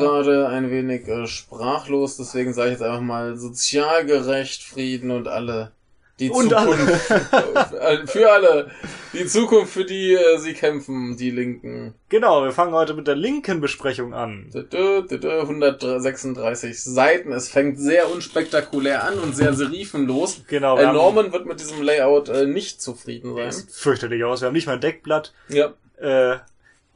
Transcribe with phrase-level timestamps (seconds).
[0.00, 5.28] gerade ein wenig äh, sprachlos, deswegen sage ich jetzt einfach mal sozial gerecht, Frieden und
[5.28, 5.72] alle.
[6.18, 7.10] Die Und Zukunft.
[7.10, 8.70] Äh, für alle.
[9.14, 11.94] Die Zukunft, für die äh, sie kämpfen, die Linken.
[12.10, 14.50] Genau, wir fangen heute mit der linken Besprechung an.
[14.52, 17.32] Dö, dö, dö, dö, 136 Seiten.
[17.32, 20.42] Es fängt sehr unspektakulär an und sehr serifenlos.
[20.46, 23.64] Genau, wir Äh, Norman wird mit diesem Layout äh, nicht zufrieden sein.
[23.72, 24.42] fürchterlich aus.
[24.42, 25.32] Wir haben nicht mal ein Deckblatt.
[25.48, 25.72] Ja.
[25.98, 26.36] Äh,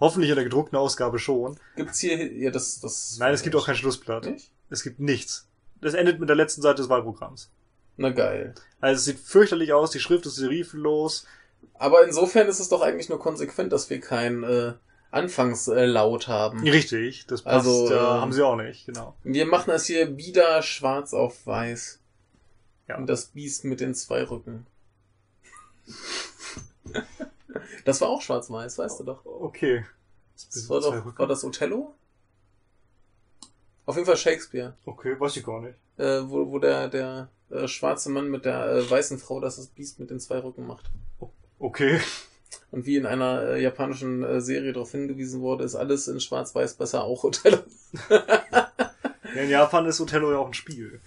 [0.01, 1.59] hoffentlich in der gedruckten Ausgabe schon.
[1.77, 3.17] Gibt's hier, ja, das, das.
[3.19, 4.27] Nein, es gibt auch kein Schlussblatt.
[4.27, 4.51] Nicht?
[4.71, 5.47] Es gibt nichts.
[5.81, 7.51] Das endet mit der letzten Seite des Wahlprogramms.
[7.97, 8.55] Na geil.
[8.81, 11.27] Also es sieht fürchterlich aus, die Schrift ist serifenlos.
[11.75, 14.75] Aber insofern ist es doch eigentlich nur konsequent, dass wir kein äh,
[15.11, 16.61] Anfangslaut haben.
[16.61, 17.67] Richtig, das passt.
[17.67, 19.15] Also, äh, äh, haben sie auch nicht, genau.
[19.23, 22.01] Wir machen es hier wieder schwarz auf weiß.
[22.89, 22.97] Ja.
[22.97, 24.67] Und das Biest mit den zwei Rücken.
[27.85, 29.25] Das war auch schwarz-weiß, weißt du doch.
[29.25, 29.85] Okay.
[30.37, 31.95] Das war doch, war das Othello?
[33.87, 34.77] Auf jeden Fall Shakespeare.
[34.85, 35.77] Okay, weiß ich gar nicht.
[35.97, 39.67] Äh, wo, wo der, der äh, schwarze Mann mit der äh, weißen Frau das, das
[39.69, 40.91] Biest mit den zwei Rücken macht.
[41.59, 42.01] Okay.
[42.71, 46.75] Und wie in einer äh, japanischen äh, Serie darauf hingewiesen wurde, ist alles in schwarz-weiß
[46.75, 47.59] besser, auch Othello.
[48.11, 51.01] Ja, in Japan ist Othello ja auch ein Spiel.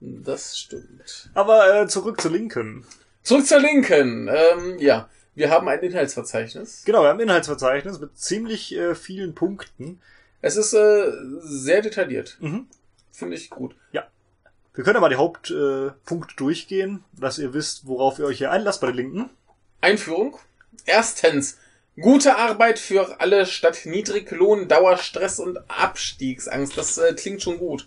[0.00, 1.30] Das stimmt.
[1.34, 2.84] Aber zurück zur Linken.
[3.22, 4.28] Zurück zur Linken.
[4.28, 6.82] Ähm, ja, wir haben ein Inhaltsverzeichnis.
[6.84, 10.00] Genau, wir haben ein Inhaltsverzeichnis mit ziemlich äh, vielen Punkten.
[10.40, 12.36] Es ist äh, sehr detailliert.
[12.40, 12.66] Mhm.
[13.10, 13.74] Finde ich gut.
[14.74, 18.80] Wir können aber die Hauptpunkte äh, durchgehen, dass ihr wisst, worauf ihr euch hier einlasst
[18.80, 19.28] bei der Linken.
[19.82, 20.38] Einführung.
[20.86, 21.58] Erstens.
[22.00, 26.78] Gute Arbeit für alle statt Niedriglohn, Dauerstress und Abstiegsangst.
[26.78, 27.86] Das äh, klingt schon gut.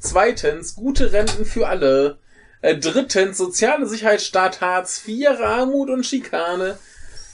[0.00, 0.74] Zweitens.
[0.74, 2.18] Gute Renten für alle.
[2.66, 3.38] Äh, drittens.
[3.38, 6.78] Soziale Sicherheitsstaat Hartz IV, Armut und Schikane.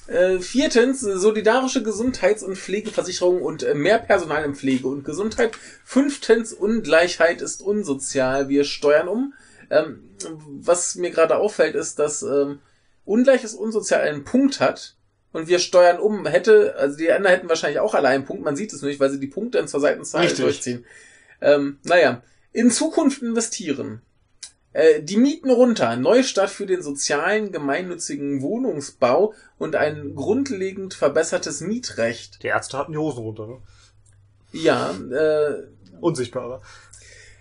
[0.06, 5.52] Äh, viertens, solidarische Gesundheits- und Pflegeversicherung und äh, mehr Personal in Pflege und Gesundheit.
[5.84, 8.48] Fünftens, Ungleichheit ist unsozial.
[8.50, 9.32] Wir steuern um.
[9.70, 10.10] Ähm,
[10.46, 12.58] was mir gerade auffällt, ist, dass ähm,
[13.06, 14.96] Ungleich ist unsozial einen Punkt hat
[15.32, 16.26] und wir steuern um.
[16.26, 18.44] Hätte, also die anderen hätten wahrscheinlich auch alle einen Punkt.
[18.44, 20.40] Man sieht es nicht, weil sie die Punkte dann zur Seitenzahl Richtig.
[20.40, 20.84] durchziehen.
[21.40, 22.22] Ähm, naja,
[22.52, 24.02] in Zukunft investieren.
[24.72, 32.42] Äh, die Mieten runter, Neustart für den sozialen, gemeinnützigen Wohnungsbau und ein grundlegend verbessertes Mietrecht.
[32.42, 33.58] Die Ärzte hatten die Hosen runter, ne?
[34.52, 35.62] Ja, äh,
[36.00, 36.60] Unsichtbarer.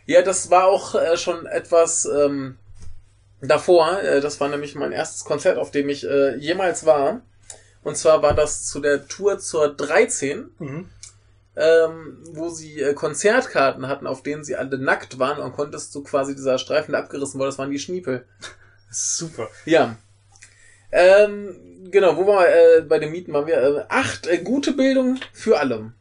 [0.06, 2.58] ja, das war auch äh, schon etwas ähm,
[3.42, 4.02] davor.
[4.02, 7.22] Äh, das war nämlich mein erstes Konzert, auf dem ich äh, jemals war.
[7.84, 10.52] Und zwar war das zu der Tour zur 13.
[10.60, 10.90] Mhm.
[11.56, 16.04] Ähm, wo sie äh, Konzertkarten hatten, auf denen sie alle nackt waren und konntest du
[16.04, 18.26] quasi dieser Streifen, der abgerissen wurde, das waren die Schniepel.
[18.90, 19.50] Super.
[19.66, 19.98] Ja.
[20.92, 22.48] Ähm, genau, wo wir
[22.78, 23.58] äh, bei den Mieten waren wir?
[23.62, 25.94] Äh, acht, äh, gute Bildung für alle.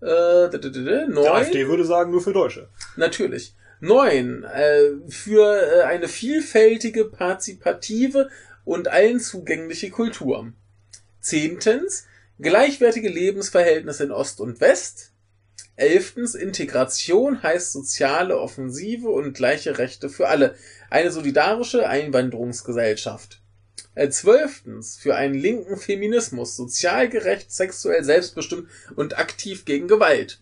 [0.00, 2.68] Äh, d- d- d- d- Die neun, AfD würde sagen, nur für Deutsche.
[2.96, 3.54] natürlich.
[3.80, 8.30] Neun, äh, für äh, eine vielfältige, partizipative
[8.64, 10.52] und allen zugängliche Kultur.
[11.20, 12.06] Zehntens,
[12.40, 15.12] gleichwertige Lebensverhältnisse in Ost und West.
[15.76, 20.54] Elftens, Integration heißt soziale Offensive und gleiche Rechte für alle.
[20.90, 23.42] Eine solidarische Einwanderungsgesellschaft.
[23.94, 30.40] Äh, Zwölftens, für einen linken Feminismus, sozial gerecht, sexuell selbstbestimmt und aktiv gegen Gewalt.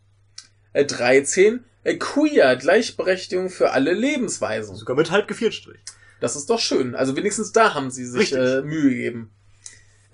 [0.72, 4.76] Äh, 13, äh, queer, Gleichberechtigung für alle Lebensweisen.
[4.76, 5.80] Sogar mit halb Geviertstrich.
[6.20, 6.94] Das ist doch schön.
[6.94, 9.30] Also wenigstens da haben sie sich äh, Mühe gegeben.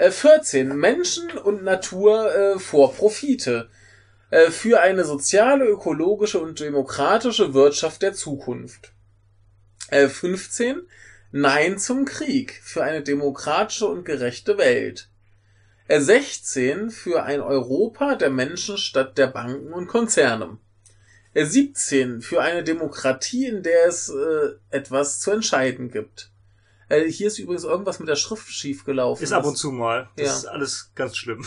[0.01, 0.75] Äh, 14.
[0.79, 3.69] Menschen und Natur äh, vor Profite.
[4.31, 8.95] Äh, für eine soziale, ökologische und demokratische Wirtschaft der Zukunft.
[9.91, 10.81] Äh, 15.
[11.33, 12.63] Nein zum Krieg.
[12.63, 15.11] Für eine demokratische und gerechte Welt.
[15.87, 16.89] Äh, 16.
[16.89, 20.57] Für ein Europa der Menschen statt der Banken und Konzerne.
[21.35, 22.23] Äh, 17.
[22.23, 26.30] Für eine Demokratie, in der es äh, etwas zu entscheiden gibt.
[26.91, 29.25] Äh, hier ist übrigens irgendwas mit der Schrift schiefgelaufen.
[29.25, 30.09] Ist ab und zu mal.
[30.17, 30.35] Das Ja.
[30.37, 31.47] ist alles ganz schlimm.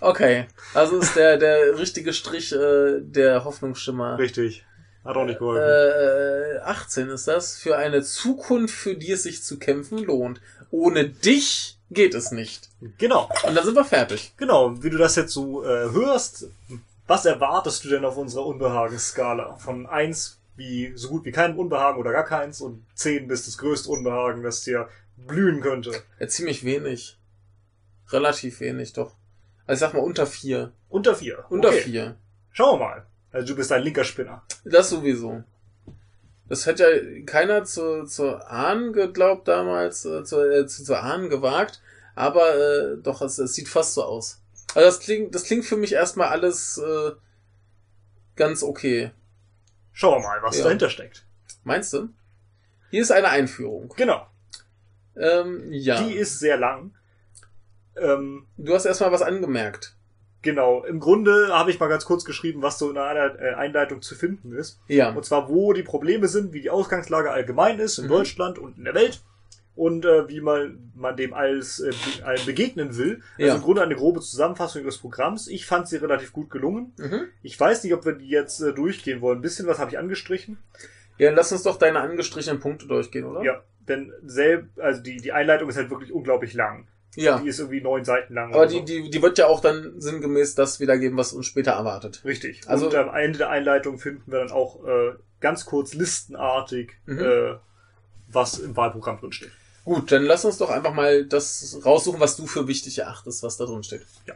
[0.00, 4.18] Okay, also ist der, der richtige Strich äh, der Hoffnungsschimmer.
[4.18, 4.64] Richtig.
[5.04, 5.62] Hat auch nicht geholfen.
[5.62, 7.56] Äh, 18 ist das.
[7.56, 10.40] Für eine Zukunft, für die es sich zu kämpfen lohnt.
[10.70, 12.68] Ohne dich geht es nicht.
[12.98, 13.28] genau.
[13.46, 14.32] Und dann sind wir fertig.
[14.38, 14.82] Genau.
[14.82, 16.46] Wie du das jetzt so äh, hörst,
[17.06, 19.56] was erwartest du denn auf unserer Unbehagensskala?
[19.58, 23.58] Von eins wie so gut wie kein Unbehagen oder gar keins und zehn bis das
[23.58, 25.92] größte Unbehagen, das dir blühen könnte.
[26.18, 27.18] Ja, ziemlich wenig.
[28.10, 29.14] Relativ wenig, doch.
[29.66, 30.72] Also ich sag mal unter vier.
[30.88, 31.44] Unter vier.
[31.48, 31.80] Unter okay.
[31.80, 32.16] vier.
[32.50, 33.06] Schauen wir mal.
[33.30, 34.42] Also du bist ein linker Spinner.
[34.64, 35.42] Das sowieso.
[36.48, 41.30] Das hätte ja keiner zu, zu ahnen geglaubt damals, äh, zu, äh, zu, zu ahnen
[41.30, 41.80] gewagt.
[42.14, 44.42] Aber äh, doch, es, es sieht fast so aus.
[44.74, 47.12] Also das klingt, das klingt für mich erstmal alles äh,
[48.36, 49.12] ganz okay.
[49.92, 50.64] Schauen wir mal, was Ja.
[50.64, 51.26] dahinter steckt.
[51.64, 52.08] Meinst du?
[52.90, 53.92] Hier ist eine Einführung.
[53.96, 54.26] Genau.
[55.16, 56.02] Ähm, ja.
[56.02, 56.94] Die ist sehr lang.
[57.96, 59.96] Ähm, du hast erstmal was angemerkt.
[60.40, 60.82] genau.
[60.84, 64.16] Im Grunde habe ich mal ganz kurz geschrieben, was so in einer äh, Einleitung zu
[64.16, 64.80] finden ist.
[64.88, 65.10] Ja.
[65.10, 68.08] Und zwar, wo die Probleme sind, wie die Ausgangslage allgemein ist in Mhm.
[68.08, 69.22] Deutschland und in der Welt.
[69.74, 71.92] Und äh, wie man, man dem als äh,
[72.44, 73.22] begegnen will.
[73.38, 73.54] Also Ja.
[73.54, 75.48] im Grunde eine grobe Zusammenfassung ihres Programms.
[75.48, 76.92] Ich fand sie relativ gut gelungen.
[76.98, 77.22] Mhm.
[77.42, 79.38] Ich weiß nicht, ob wir die jetzt äh, durchgehen wollen.
[79.38, 80.58] Ein bisschen was habe ich angestrichen.
[81.16, 83.42] Ja, lass uns doch deine angestrichenen Punkte durchgehen, oder?
[83.42, 86.86] Ja, denn selb, also die, die Einleitung ist halt wirklich unglaublich lang.
[87.14, 87.38] Ja.
[87.38, 88.54] Die ist irgendwie neun Seiten lang.
[88.54, 88.84] Aber die, so.
[88.84, 92.22] die, die wird ja auch dann sinngemäß das wiedergeben, was uns später erwartet.
[92.24, 92.62] Richtig.
[92.66, 97.18] Also- und am Ende der Einleitung finden wir dann auch äh, ganz kurz listenartig, Mhm.
[97.18, 97.54] äh,
[98.28, 99.50] was im Wahlprogramm drin steht.
[99.84, 103.56] Gut, dann lass uns doch einfach mal das raussuchen, was du für wichtig erachtest, was
[103.56, 104.06] da drin steht.
[104.26, 104.34] Ja.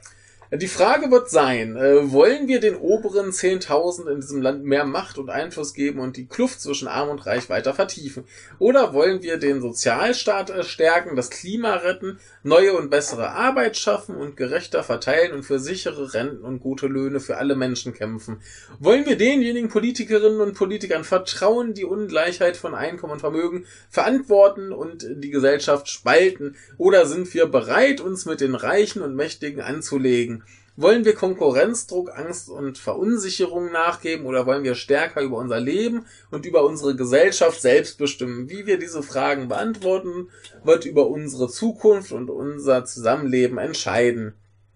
[0.53, 5.19] Die Frage wird sein, äh, wollen wir den oberen 10.000 in diesem Land mehr Macht
[5.19, 8.23] und Einfluss geben und die Kluft zwischen Arm und Reich weiter vertiefen?
[8.61, 14.37] Oder wollen wir den Sozialstaat stärken, das Klima retten, neue und bessere Arbeit schaffen und
[14.37, 18.41] gerechter verteilen und für sichere Renten und gute Löhne für alle Menschen kämpfen?
[18.79, 25.05] Wollen wir denjenigen Politikerinnen und Politikern vertrauen, die Ungleichheit von Einkommen und Vermögen verantworten und
[25.11, 26.55] die Gesellschaft spalten?
[26.79, 30.36] Oder sind wir bereit, uns mit den Reichen und Mächtigen anzulegen?
[30.77, 36.45] Wollen wir Konkurrenzdruck, Angst und Verunsicherung nachgeben oder wollen wir stärker über unser Leben und
[36.45, 38.51] über unsere Gesellschaft selbst bestimmen?
[38.51, 40.29] Wie wir diese Fragen beantworten,
[40.65, 44.35] wird über unsere Zukunft und unser Zusammenleben entscheiden.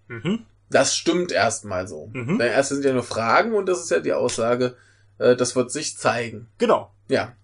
[0.08, 0.46] Mhm.
[0.70, 2.10] Das stimmt erstmal so.
[2.14, 2.38] Mhm.
[2.38, 4.76] Denn erst sind ja nur Fragen und das ist ja die Aussage,
[5.18, 6.48] äh, das wird sich zeigen.
[6.58, 6.92] Genau.
[7.08, 7.34] Ja.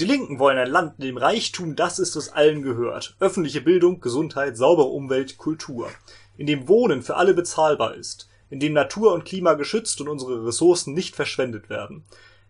[0.00, 3.14] Die Linken wollen ein Land, in dem Reichtum das ist, was allen gehört.
[3.20, 5.90] Öffentliche Bildung, Gesundheit, saubere Umwelt, Kultur.
[6.36, 8.28] In dem Wohnen für alle bezahlbar ist.
[8.50, 12.04] In dem Natur und Klima geschützt und unsere Ressourcen nicht verschwendet werden.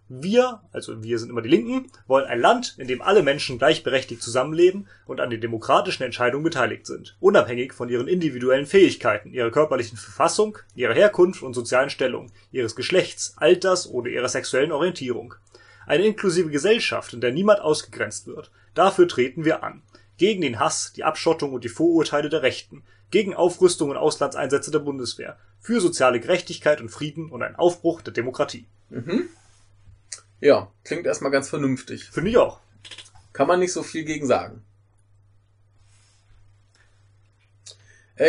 [0.09, 4.21] Wir, also wir sind immer die Linken, wollen ein Land, in dem alle Menschen gleichberechtigt
[4.21, 9.97] zusammenleben und an den demokratischen Entscheidungen beteiligt sind, unabhängig von ihren individuellen Fähigkeiten, ihrer körperlichen
[9.97, 15.35] Verfassung, ihrer Herkunft und sozialen Stellung, ihres Geschlechts, Alters oder ihrer sexuellen Orientierung.
[15.87, 18.51] Eine inklusive Gesellschaft, in der niemand ausgegrenzt wird.
[18.75, 19.83] Dafür treten wir an.
[20.17, 22.83] Gegen den Hass, die Abschottung und die Vorurteile der Rechten.
[23.11, 25.39] Gegen Aufrüstung und Auslandseinsätze der Bundeswehr.
[25.61, 28.67] Für soziale Gerechtigkeit und Frieden und einen Aufbruch der Demokratie.
[28.91, 29.29] Mhm.
[30.41, 32.11] Ja, klingt erstmal ganz vernünftig.
[32.11, 32.61] Finde ich auch.
[33.33, 34.65] Kann man nicht so viel gegen sagen.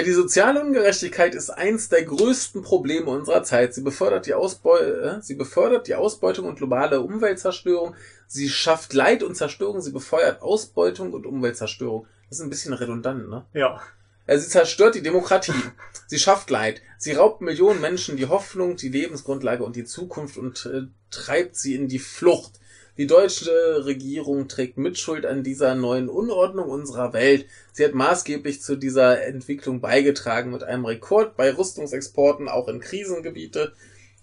[0.02, 3.76] Die soziale Ungerechtigkeit ist eins der größten Probleme unserer Zeit.
[3.76, 7.94] Sie befördert die, Ausbeu äh, sie befördert die Ausbeutung und globale Umweltzerstörung.
[8.26, 9.82] Sie schafft Leid und Zerstörung.
[9.82, 12.08] Sie befeuert Ausbeutung und Umweltzerstörung.
[12.28, 13.46] Das ist ein bisschen redundant, ne?
[13.54, 13.82] Ja.
[14.26, 15.54] Äh, Sie zerstört die Demokratie.
[16.08, 16.82] Sie schafft Leid.
[16.98, 21.76] Sie raubt Millionen Menschen die Hoffnung, die Lebensgrundlage und die Zukunft und äh, treibt sie
[21.76, 22.54] in die Flucht.
[22.98, 27.48] Die deutsche Regierung trägt Mitschuld an dieser neuen Unordnung unserer Welt.
[27.72, 33.74] Sie hat maßgeblich zu dieser Entwicklung beigetragen mit einem Rekord bei Rüstungsexporten auch in Krisengebiete,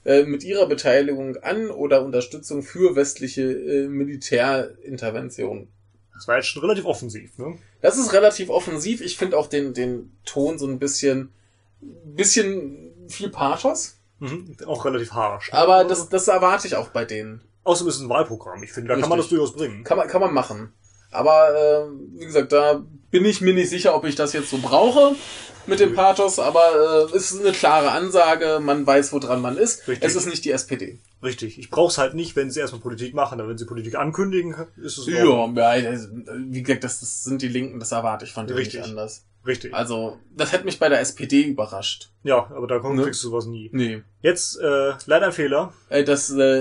[0.04, 5.68] äh, mit ihrer Beteiligung an oder Unterstützung für westliche äh, Militärinterventionen.
[6.14, 7.58] Das war jetzt schon relativ offensiv, ne?
[7.80, 9.00] Das ist relativ offensiv.
[9.00, 11.30] Ich finde auch den, den Ton so ein bisschen,
[11.80, 13.96] bisschen viel Pathos.
[14.20, 14.54] Mhm.
[14.66, 15.50] Auch relativ harsch.
[15.50, 15.58] ne?
[15.58, 17.40] Aber das, das erwarte ich auch bei denen.
[17.64, 18.62] Außerdem ist es ein Wahlprogramm.
[18.62, 19.38] Ich finde, da kann man das Richtig.
[19.38, 19.84] durchaus bringen.
[19.84, 20.72] Kann man, kann man machen.
[21.10, 21.48] Aber
[21.88, 25.14] äh, wie gesagt, da bin ich mir nicht sicher, ob ich das jetzt so brauche
[25.66, 26.38] mit dem Pathos.
[26.38, 28.60] Aber äh, es ist eine klare Ansage.
[28.62, 29.86] Man weiß, woran man ist.
[29.88, 30.08] Richtig.
[30.08, 31.00] Es ist nicht die SPD.
[31.22, 31.58] Richtig.
[31.58, 33.40] Ich brauche es halt nicht, wenn sie erstmal Politik machen.
[33.40, 35.56] Aber wenn sie Politik ankündigen, ist es Ordnung.
[35.56, 36.08] Ja, ja, das-
[36.48, 37.80] wie gesagt, das, das sind die Linken.
[37.80, 38.80] Das erwarte ich von denen Richtig.
[38.80, 39.24] nicht anders.
[39.46, 39.72] Richtig.
[39.74, 42.10] Also, das hätte mich bei der SPD überrascht.
[42.22, 43.04] Ja, aber da kommt Ne?
[43.04, 43.70] kriegst du sowas nie.
[43.72, 44.02] Nee.
[44.20, 45.72] Jetzt äh, leider ein Fehler.
[45.88, 46.60] Äh, das, äh,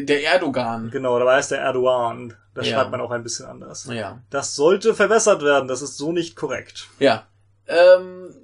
[0.00, 0.90] äh, der Erdogan.
[0.90, 2.34] Genau, dabei ist der Erdogan.
[2.54, 2.76] Das Ja.
[2.78, 3.86] schreibt man auch ein bisschen anders.
[3.92, 4.20] Ja.
[4.30, 5.68] Das sollte verbessert werden.
[5.68, 6.88] Das ist so nicht korrekt.
[6.98, 7.26] Ja.
[7.68, 8.34] Ähm,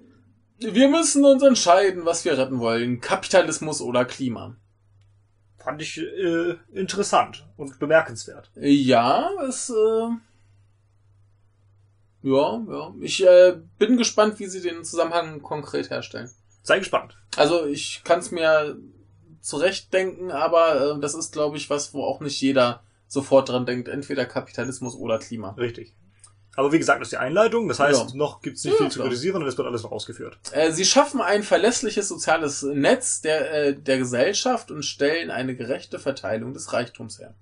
[0.58, 3.00] wir müssen uns entscheiden, was wir retten wollen.
[3.00, 4.54] Kapitalismus oder Klima.
[5.58, 8.50] Fand ich äh, interessant und bemerkenswert.
[8.56, 10.08] Ja, es, äh,
[12.22, 12.94] ja, ja.
[13.00, 16.30] Ich äh, bin gespannt, wie sie den Zusammenhang konkret herstellen.
[16.62, 17.16] Sei gespannt.
[17.36, 18.76] Also ich kann es mir
[19.40, 23.88] zurechtdenken, aber äh, das ist, glaube ich, was, wo auch nicht jeder sofort dran denkt.
[23.88, 25.50] Entweder Kapitalismus oder Klima.
[25.58, 25.94] Richtig.
[26.54, 27.66] Aber wie gesagt, das ist die Einleitung.
[27.66, 28.16] Das heißt, Ja.
[28.16, 30.38] noch gibt's nicht Ja, viel zu kritisieren und es wird alles noch ausgeführt.
[30.52, 35.98] Äh, sie schaffen ein verlässliches soziales Netz der, äh, der Gesellschaft und stellen eine gerechte
[35.98, 37.34] Verteilung des Reichtums her.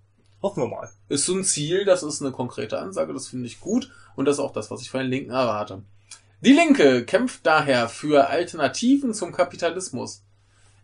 [0.42, 0.90] Hoffen wir mal.
[1.08, 4.36] Ist so ein Ziel, das ist eine konkrete Ansage, das finde ich gut und das
[4.36, 5.82] ist auch das, was ich von den Linken erwarte.
[6.42, 10.22] Die Linke kämpft daher für Alternativen zum Kapitalismus.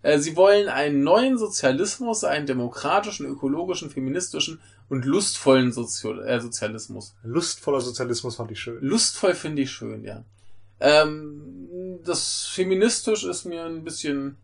[0.03, 4.61] Äh, Sie wollen einen neuen Sozialismus, einen demokratischen, ökologischen, feministischen
[4.91, 7.17] und lustvollen Sozio äh, Sozialismus.
[7.25, 8.79] Lustvoller Sozialismus fand ich schön.
[8.83, 10.25] Lustvoll finde ich schön, ja.
[10.79, 14.37] Ähm, das feministisch ist mir ein bisschen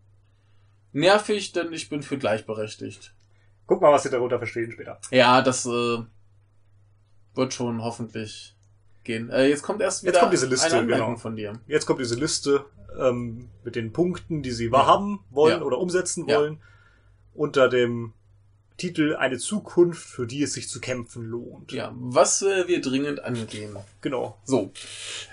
[0.92, 3.12] nervig, denn ich bin für gleichberechtigt.
[3.66, 4.98] Guck mal, was sie darunter verstehen später.
[5.10, 5.98] Ja, das äh,
[7.34, 8.56] wird schon hoffentlich
[9.04, 9.30] gehen.
[9.30, 11.18] Äh, jetzt kommt erst wieder Jetzt kommt diese Liste, eine Anmerkung genau.
[11.18, 11.60] von dir.
[11.66, 12.64] Jetzt kommt diese Liste
[13.00, 15.64] ähm, mit den Punkten, die sie haben wollen Ja.
[15.64, 16.38] oder umsetzen Ja.
[16.38, 16.60] wollen,
[17.34, 18.12] unter dem
[18.76, 21.72] Titel Eine Zukunft, für die es sich zu kämpfen lohnt.
[21.72, 23.76] Ja, was äh, wir dringend angehen.
[24.00, 24.38] Genau.
[24.44, 24.72] So,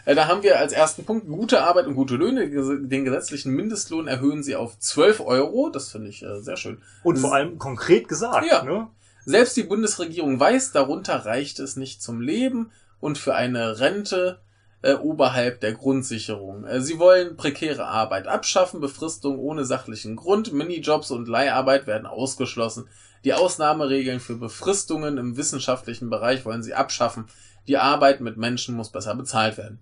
[0.05, 2.49] äh, da haben wir als ersten Punkt gute Arbeit und gute Löhne.
[2.87, 5.69] Den gesetzlichen Mindestlohn erhöhen sie auf 12 Euro.
[5.69, 6.81] Das finde ich äh, sehr schön.
[7.03, 8.63] Und vor allem konkret gesagt, Ja.
[8.63, 8.87] ne?
[9.25, 14.39] Selbst die Bundesregierung weiß, darunter reicht es nicht zum Leben und für eine Rente
[14.81, 16.63] äh, oberhalb der Grundsicherung.
[16.65, 22.87] Äh, sie wollen prekäre Arbeit abschaffen, Befristung ohne sachlichen Grund, Minijobs und Leiharbeit werden ausgeschlossen.
[23.23, 27.25] Die Ausnahmeregeln für Befristungen im wissenschaftlichen Bereich wollen sie abschaffen.
[27.67, 29.79] Die Arbeit mit Menschen muss besser bezahlt werden.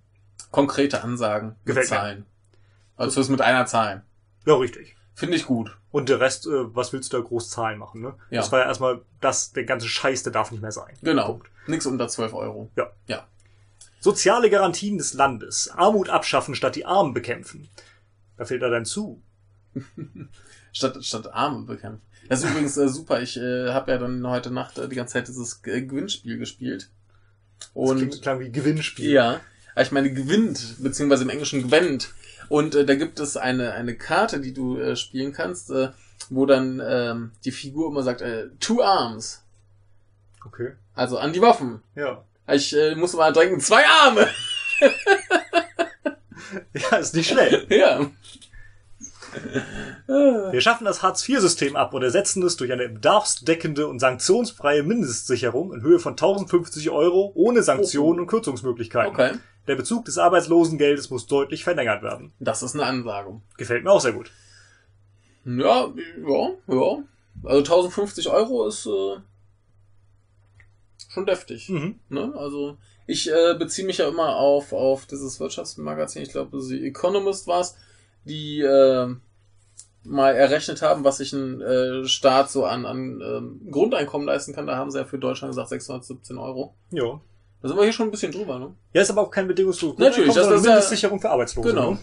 [0.51, 1.85] Konkrete Ansagen mit.
[1.85, 2.25] Zahlen.
[2.95, 4.03] Also es mit einer Zahl.
[4.45, 4.95] Ja, richtig.
[5.13, 5.77] Finde ich gut.
[5.91, 8.15] Und der Rest, äh, was willst du da groß Zahlen machen, ne?
[8.29, 8.41] Ja.
[8.41, 10.95] Das war ja erstmal das, der ganze Scheiß, der darf nicht mehr sein.
[11.01, 11.27] Genau.
[11.33, 11.49] Punkt.
[11.67, 12.71] Nix unter 12 Euro.
[12.75, 12.91] Ja.
[13.07, 13.27] Ja.
[13.99, 15.69] Soziale Garantien des Landes.
[15.75, 17.67] Armut abschaffen statt die Armen bekämpfen.
[18.37, 19.21] Da fehlt da dein zu.
[20.71, 22.03] statt, statt Arme bekämpft.
[22.29, 23.21] Das ist übrigens äh, super.
[23.21, 26.89] Ich äh, habe ja dann heute Nacht äh, die ganze Zeit dieses äh, Gewinnspiel gespielt.
[27.59, 29.09] Das Und klingt, klang wie Gewinnspiel.
[29.09, 29.39] ja,
[29.73, 32.09] aber ich meine gewinnt, beziehungsweise im Englischen gewinnt.
[32.49, 35.89] Und äh, da gibt es eine, eine Karte, die du äh, spielen kannst, äh,
[36.29, 39.43] wo dann ähm, die Figur immer sagt, äh, two arms.
[40.45, 40.71] Okay.
[40.95, 41.81] Also an die Waffen.
[41.95, 42.23] Ja.
[42.49, 44.27] Ich äh, muss mal denken, zwei Arme.
[46.73, 47.69] Ja, ist nicht schlecht.
[47.71, 48.09] ja.
[50.51, 55.81] Wir schaffen das Hartz-IV-System ab und ersetzen es durch eine bedarfsdeckende und sanktionsfreie Mindestsicherung in
[55.81, 59.13] Höhe von 1050 Euro ohne Sanktionen und Kürzungsmmöglichkeiten.
[59.13, 59.33] Okay.
[59.67, 62.31] Der Bezug des Arbeitslosengeldes muss deutlich verlängert werden.
[62.39, 63.41] Das ist eine Ansage.
[63.57, 64.31] Gefällt mir auch sehr gut.
[65.43, 65.93] Ja,
[66.25, 67.03] ja, ja.
[67.43, 69.17] Also 1050 Euro ist äh,
[71.09, 71.69] schon deftig.
[71.69, 71.99] Mhm.
[72.09, 72.33] Ne?
[72.35, 72.77] Also
[73.07, 77.61] ich äh, beziehe mich ja immer auf, auf dieses Wirtschaftsmagazin, ich glaube, The Economist war
[77.61, 77.75] es,
[78.25, 79.15] die äh,
[80.07, 84.65] mal errechnet haben, was sich ein äh, Staat so an, an ähm, Grundeinkommen leisten kann.
[84.67, 86.75] Da haben sie ja für Deutschland gesagt 617 Euro.
[86.91, 87.19] Ja.
[87.61, 88.75] Da sind wir hier schon ein bisschen drüber, ne?
[88.93, 91.69] Ja, ist aber auch kein bedingungsloses Natürlich, das- das ist ja- Mindestsicherung für Arbeitslose.
[91.69, 91.91] Genau.
[91.91, 91.97] Ne?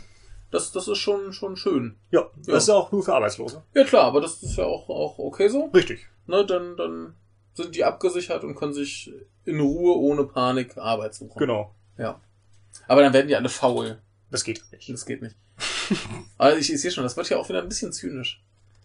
[0.50, 1.96] Das, das ist schon, schon schön.
[2.10, 2.56] Ja, das Ja.
[2.56, 3.62] ist ja auch nur für Arbeitslose.
[3.74, 5.70] Ja klar, aber das ist ja auch, auch okay so.
[5.74, 6.06] Richtig.
[6.26, 6.44] Ne?
[6.46, 7.14] Dann, dann
[7.54, 9.12] sind die abgesichert und können sich
[9.44, 11.38] in Ruhe ohne Panik Arbeit suchen.
[11.38, 11.74] Genau.
[11.98, 12.20] Ja.
[12.88, 13.98] Aber dann werden die alle faul.
[14.30, 14.88] Das geht nicht.
[14.92, 15.36] Das geht nicht.
[16.38, 18.40] Aber ich, ich sehe schon, das wird ja auch wieder ein bisschen zynisch.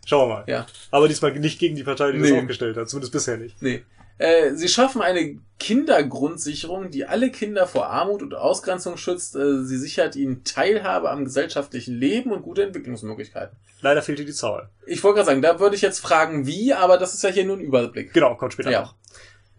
[0.06, 0.44] Schauen wir mal.
[0.48, 0.66] Ja.
[0.92, 2.30] Aber diesmal nicht gegen die Partei, die Nee.
[2.32, 2.90] das aufgestellt hat.
[2.90, 3.62] Zumindest bisher nicht.
[3.62, 3.84] Nee.
[4.18, 9.36] Äh, sie schaffen eine Kindergrundsicherung, die alle Kinder vor Armut und Ausgrenzung schützt.
[9.36, 13.56] Äh, sie sichert ihnen Teilhabe am gesellschaftlichen Leben und gute Entwicklungsmöglichkeiten.
[13.82, 14.70] Leider fehlt dir die Zahl.
[14.86, 17.46] Ich wollte gerade sagen, da würde ich jetzt fragen, wie, aber das ist ja hier
[17.46, 18.12] nur ein Überblick.
[18.14, 18.82] Genau, kommt später Ja.
[18.82, 18.96] noch.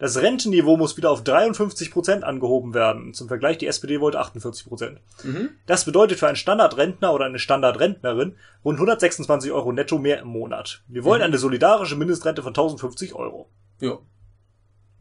[0.01, 3.13] Das Rentenniveau muss wieder auf 53 Prozent angehoben werden.
[3.13, 5.01] Zum Vergleich, die SPD wollte 48 Prozent.
[5.23, 5.51] Mhm.
[5.67, 10.83] Das bedeutet für einen Standardrentner oder eine Standardrentnerin rund 126 Euro netto mehr im Monat.
[10.89, 11.27] Wir wollen Mhm.
[11.27, 13.51] eine solidarische Mindestrente von 1050 Euro.
[13.81, 13.99] Ja.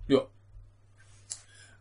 [0.07, 0.27] Ja.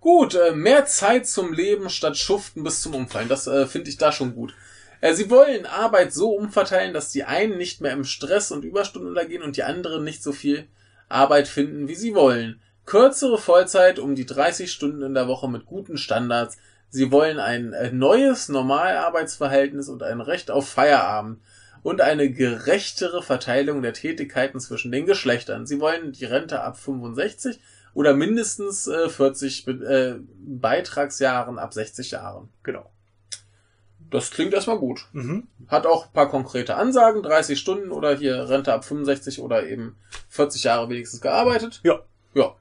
[0.00, 3.28] Gut, äh, mehr Zeit zum Leben statt Schuften bis zum Umfallen.
[3.28, 4.54] Das äh, finde ich da schon gut.
[5.00, 9.08] Äh, sie wollen Arbeit so umverteilen, dass die einen nicht mehr im Stress und Überstunden
[9.08, 10.68] untergehen und die anderen nicht so viel
[11.08, 12.60] Arbeit finden, wie sie wollen.
[12.88, 16.56] Kürzere Vollzeit um die 30 Stunden in der Woche mit guten Standards.
[16.88, 21.38] Sie wollen ein äh, neues Normalarbeitsverhältnis und ein Recht auf Feierabend
[21.82, 25.66] und eine gerechtere Verteilung der Tätigkeiten zwischen den Geschlechtern.
[25.66, 27.60] Sie wollen die Rente ab 65
[27.92, 32.48] oder mindestens äh, 40 Be äh, Beitragsjahren ab 60 Jahren.
[32.62, 32.90] Genau.
[34.08, 35.08] Das klingt erstmal gut.
[35.12, 35.46] Mhm.
[35.66, 39.98] Hat auch ein paar konkrete Ansagen, 30 Stunden oder hier Rente ab 65 oder eben
[40.30, 41.80] 40 Jahre wenigstens gearbeitet.
[41.84, 42.00] Ja.
[42.32, 42.54] Ja.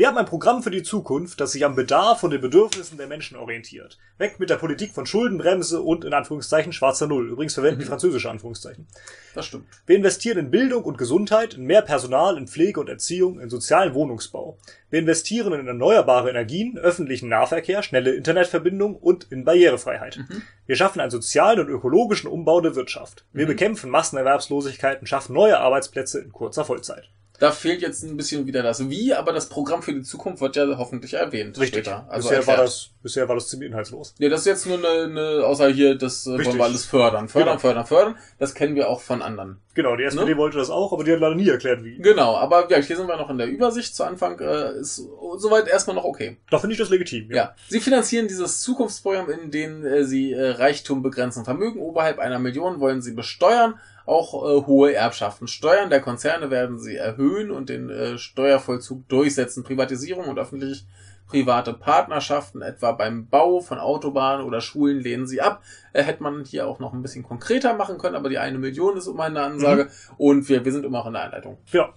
[0.00, 3.06] Wir haben ein Programm für die Zukunft, das sich am Bedarf und den Bedürfnissen der
[3.06, 3.98] Menschen orientiert.
[4.16, 7.28] Weg mit der Politik von Schuldenbremse und in Anführungszeichen schwarzer Null.
[7.28, 8.86] Übrigens verwenden die französische Anführungszeichen.
[9.34, 9.66] Das stimmt.
[9.84, 13.92] Wir investieren in Bildung und Gesundheit, in mehr Personal, in Pflege und Erziehung, in sozialen
[13.92, 14.56] Wohnungsbau.
[14.88, 20.18] Wir investieren in erneuerbare Energien, öffentlichen Nahverkehr, schnelle Internetverbindung und in Barrierefreiheit.
[20.64, 23.26] Wir schaffen einen sozialen und ökologischen Umbau der Wirtschaft.
[23.34, 27.10] Wir bekämpfen Massenerwerbslosigkeit und schaffen neue Arbeitsplätze in kurzer Vollzeit.
[27.40, 30.56] Da fehlt jetzt ein bisschen wieder das Wie, aber das Programm für die Zukunft wird
[30.56, 31.58] ja hoffentlich erwähnt.
[31.58, 31.86] Richtig.
[31.86, 32.06] Später.
[32.08, 34.14] Also bisher, war das, bisher war das ziemlich inhaltslos.
[34.18, 36.56] Ja, das ist jetzt nur eine, eine außer hier, das äh, wollen Richtig.
[36.58, 37.28] wir alles fördern.
[37.28, 37.58] Fördern, Genau.
[37.60, 38.14] fördern, fördern.
[38.38, 39.56] Das kennen wir auch von anderen.
[39.74, 40.36] Genau, die SPD Ne?
[40.36, 41.96] wollte das auch, aber die hat leider nie erklärt, wie.
[41.96, 43.94] Genau, aber ja, hier sind wir noch in der Übersicht.
[43.96, 44.96] Zu Anfang äh, ist
[45.38, 46.36] soweit erstmal noch okay.
[46.50, 47.30] Da finde ich das legitim.
[47.32, 47.54] Ja.
[47.68, 51.44] Sie finanzieren dieses Zukunftsprogramm, in dem äh, sie äh, Reichtum begrenzen.
[51.44, 53.74] Vermögen oberhalb einer Million wollen sie besteuern.
[54.06, 55.46] Auch äh, hohe Erbschaften.
[55.46, 59.62] Steuern der Konzerne werden sie erhöhen und den äh, Steuervollzug durchsetzen.
[59.62, 65.62] Privatisierung und öffentlich-private Partnerschaften, etwa beim Bau von Autobahnen oder Schulen, lehnen sie ab.
[65.92, 68.96] Äh, hätte man hier auch noch ein bisschen konkreter machen können, aber die eine Million
[68.96, 69.90] ist immer eine Ansage.
[70.16, 71.58] Und wir, wir sind immer noch in der Einleitung.
[71.72, 71.94] Ja.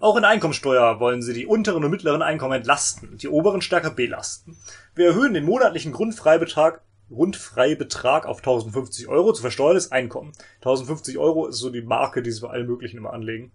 [0.00, 3.90] Auch in der Einkommensteuer wollen sie die unteren und mittleren Einkommen entlasten, die oberen stärker
[3.90, 4.56] belasten.
[4.94, 6.80] Wir erhöhen den monatlichen Grundfreibetrag,
[7.10, 10.32] Grundfreibetrag auf 1050 Euro zu versteuerndes Einkommen.
[10.56, 13.52] 1050 Euro ist so die Marke, die sie bei allen möglichen immer anlegen.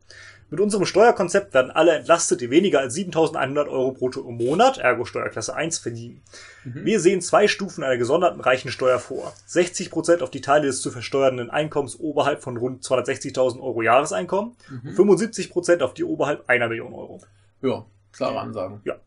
[0.52, 5.04] Mit unserem Steuerkonzept werden alle entlastet, die weniger als 7100 Euro brutto im Monat, ergo
[5.04, 6.22] Steuerklasse 1, verdienen.
[6.64, 9.34] Wir sehen zwei Stufen einer gesonderten Reichensteuer vor.
[9.48, 15.82] 60% auf die Teile des zu versteuernden Einkommens oberhalb von rund 260.000 Euro Jahreseinkommen, 75%
[15.82, 17.22] auf die oberhalb einer Million Euro.
[17.64, 18.82] Ja, klare Ansagen.
[18.84, 18.98] Ja.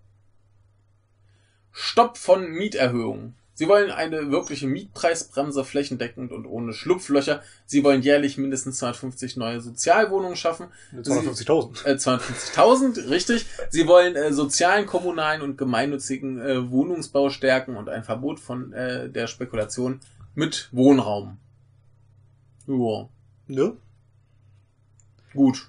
[1.70, 3.37] Stopp von Mieterhöhungen.
[3.58, 7.42] Sie wollen eine wirkliche Mietpreisbremse flächendeckend und ohne Schlupflöcher.
[7.66, 10.68] Sie wollen jährlich mindestens 250 neue Sozialwohnungen schaffen.
[10.92, 11.84] Sie- 250.000.
[11.84, 13.46] Äh, 250.000, richtig.
[13.70, 19.10] Sie wollen äh, sozialen, kommunalen und gemeinnützigen äh, Wohnungsbau stärken und ein Verbot von äh,
[19.10, 19.98] der Spekulation
[20.36, 21.38] mit Wohnraum.
[22.68, 23.08] Ja,
[23.48, 23.76] Ne?
[25.34, 25.68] gut.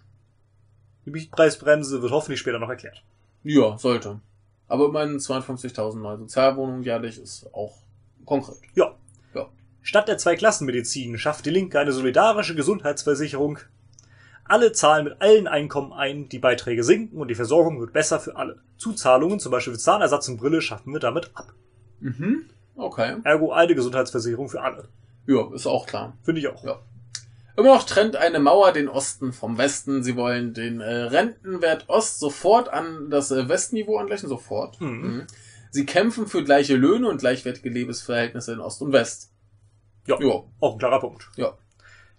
[1.08, 3.01] Die Mietpreisbremse wird hoffentlich später noch erklärt.
[3.43, 4.19] Ja, sollte.
[4.69, 7.79] Aber immerhin 52.000 neue Sozialwohnungen jährlich ist auch
[8.23, 8.57] konkret.
[8.75, 8.95] Ja.
[9.33, 9.47] Ja.
[9.81, 13.59] Statt der Zweiklassenmedizin schafft die Linke eine solidarische Gesundheitsversicherung.
[14.45, 18.35] Alle zahlen mit allen Einkommen ein, die Beiträge sinken und die Versorgung wird besser für
[18.35, 18.59] alle.
[18.77, 21.53] Zuzahlungen, zum Beispiel für Zahnersatz und Brille, schaffen wir damit ab.
[21.99, 22.45] Mhm.
[22.75, 23.17] Okay.
[23.23, 24.88] Ergo eine Gesundheitsversicherung für alle.
[25.27, 26.13] Ja, ist auch klar.
[26.23, 26.63] Finde ich auch.
[26.63, 26.79] Ja.
[27.60, 30.02] Immer noch trennt eine Mauer den Osten vom Westen.
[30.04, 34.80] Sie wollen den äh, Rentenwert Ost sofort an das äh, Westniveau angleichen, sofort.
[34.80, 34.88] Mhm.
[35.02, 35.28] Mhm.
[35.72, 39.32] Sie kämpfen für gleiche Löhne und gleichwertige Lebensverhältnisse in Ost und West.
[40.08, 40.17] Ja.
[40.19, 41.30] Ja, Auch ein klarer Punkt.
[41.36, 41.58] ja.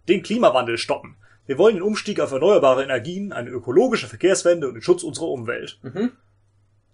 [0.09, 1.17] Den Klimawandel stoppen.
[1.47, 5.79] Wir wollen den Umstieg auf erneuerbare Energien, eine ökologische Verkehrswende und den Schutz unserer Umwelt.
[5.83, 6.13] Mhm.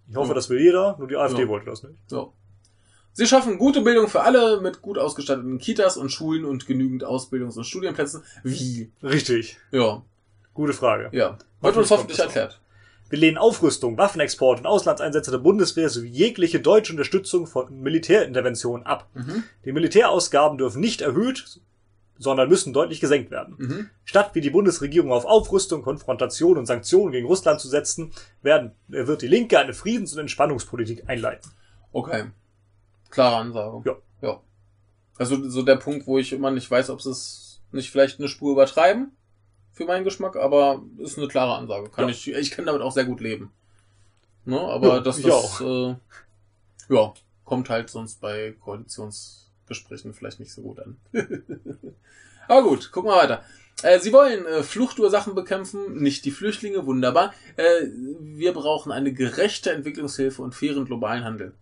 [0.09, 0.35] Ich hoffe, Ja.
[0.35, 1.49] das will jeder, nur die AfD Ja.
[1.49, 1.99] wollte das nicht.
[2.07, 2.33] So.
[3.17, 7.57] Sie schaffen gute Bildung für alle mit gut ausgestatteten Kitas und Schulen und genügend Ausbildungs-
[7.57, 8.23] und Studienplätzen.
[8.45, 8.91] Wie?
[9.03, 9.57] Richtig.
[9.71, 10.03] Ja,
[10.53, 11.09] Gute Frage.
[11.13, 11.39] ja.
[11.63, 12.61] Wird uns hoffentlich erklärt.
[13.09, 19.09] Wir lehnen Aufrüstung, Waffenexport und Auslandseinsätze der Bundeswehr sowie jegliche deutsche Unterstützung von Militärinterventionen ab.
[19.15, 19.45] Mhm.
[19.65, 21.61] Die Militärausgaben dürfen nicht erhöht,
[22.19, 23.55] sondern müssen deutlich gesenkt werden.
[23.57, 23.91] Mhm.
[24.05, 29.23] Statt wie die Bundesregierung auf Aufrüstung, Konfrontation und Sanktionen gegen Russland zu setzen, werden, wird
[29.23, 31.51] die Linke eine Friedens- und Entspannungspolitik einleiten.
[31.93, 32.25] Okay.
[33.17, 33.83] Klare Ansage.
[33.89, 33.97] Ja.
[34.29, 34.41] Ja.
[35.17, 38.29] Also so der Punkt, wo ich immer nicht weiß, ob sie es nicht vielleicht eine
[38.29, 39.13] Spur übertreiben
[39.73, 41.89] für meinen Geschmack, aber ist eine klare Ansage.
[41.89, 42.11] Kann Ja.
[42.11, 43.53] ich, ich kann damit auch sehr gut leben.
[44.45, 44.61] Ne?
[44.61, 45.95] Aber Ja, das, das äh,
[46.91, 47.15] ja,
[47.47, 50.99] kommt halt sonst bei Koalitionsgesprächen vielleicht nicht so gut an.
[52.49, 53.43] aber gut, gucken wir weiter.
[53.83, 57.33] Äh, Sie wollen äh, Fluchtursachen bekämpfen, nicht die Flüchtlinge, wunderbar.
[57.57, 57.87] Äh,
[58.21, 61.55] wir brauchen eine gerechte Entwicklungshilfe und fairen globalen Handel.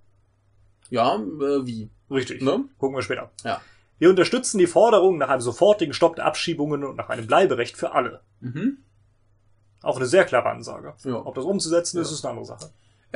[0.94, 1.90] Ja, äh, wie?
[2.10, 2.42] Richtig.
[2.42, 2.64] Ne?
[2.78, 3.30] Gucken wir später.
[3.44, 3.60] Ja.
[3.98, 7.92] Wir unterstützen die Forderung nach einem sofortigen Stopp der Abschiebungen und nach einem Bleiberecht für
[7.92, 8.20] alle.
[8.40, 8.78] Mhm.
[9.82, 10.94] Auch eine sehr klare Ansage.
[11.04, 11.16] Ja.
[11.24, 12.14] Ob das umzusetzen ist, Ja.
[12.14, 12.70] ist eine andere Sache.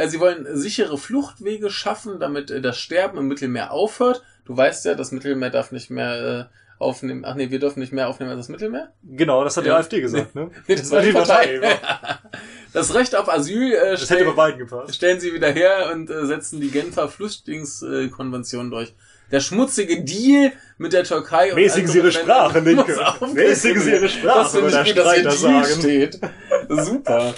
[0.06, 4.22] Sie wollen sichere Fluchtwege schaffen, damit äh, das Sterben im Mittelmeer aufhört.
[4.44, 7.24] Du weißt ja, das Mittelmeer darf nicht mehr äh, aufnehmen.
[7.24, 8.92] Ach nee, wir dürfen nicht mehr aufnehmen als das Mittelmeer.
[9.02, 9.76] Genau, das hat die Ja.
[9.76, 10.50] AfD gesagt, ne?
[10.66, 11.58] Nee, das war die Partei.
[11.58, 11.78] Partei.
[12.74, 14.94] Das Recht auf Asyl äh, Das hätte bei stellen, beiden gepasst.
[14.94, 18.94] stellen sie wieder her und äh, setzen die Genfer Flüchtlingskonvention durch.
[19.30, 22.94] Der schmutzige Deal mit der Türkei Mäßigen Sie Ihre Sprache, Linke.
[23.34, 24.08] Mäßigen Sie Ihre.
[24.08, 25.80] Sprache, Das ich der gut, dass hier Streiter Deal sagen.
[25.80, 26.20] steht.
[26.68, 27.34] Super.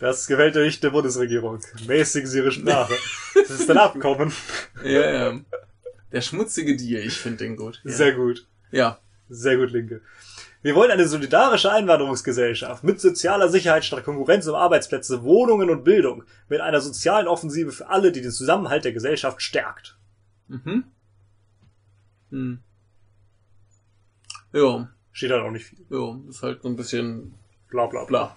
[0.00, 1.58] Das gefällt ja nicht der Bundesregierung.
[1.86, 2.94] Mäßigen Sie Ihre Sprache.
[3.34, 4.32] Das ist ein Abkommen.
[4.84, 5.40] Ja, ja.
[6.12, 7.80] Der schmutzige Deal, ich finde den gut.
[7.84, 7.92] Ja.
[7.92, 8.46] Sehr gut.
[8.70, 8.98] ja.
[9.30, 10.00] Sehr gut, Linke.
[10.62, 16.24] Wir wollen eine solidarische Einwanderungsgesellschaft mit sozialer Sicherheit statt Konkurrenz um Arbeitsplätze, Wohnungen und Bildung,
[16.48, 19.98] mit einer sozialen Offensive für alle, die den Zusammenhalt der Gesellschaft stärkt.
[20.48, 20.84] Mhm.
[22.30, 22.58] Hm.
[24.52, 25.84] Ja, Steht halt auch nicht viel.
[25.90, 27.34] ja, ist halt so ein bisschen
[27.68, 28.34] Bla bla bla.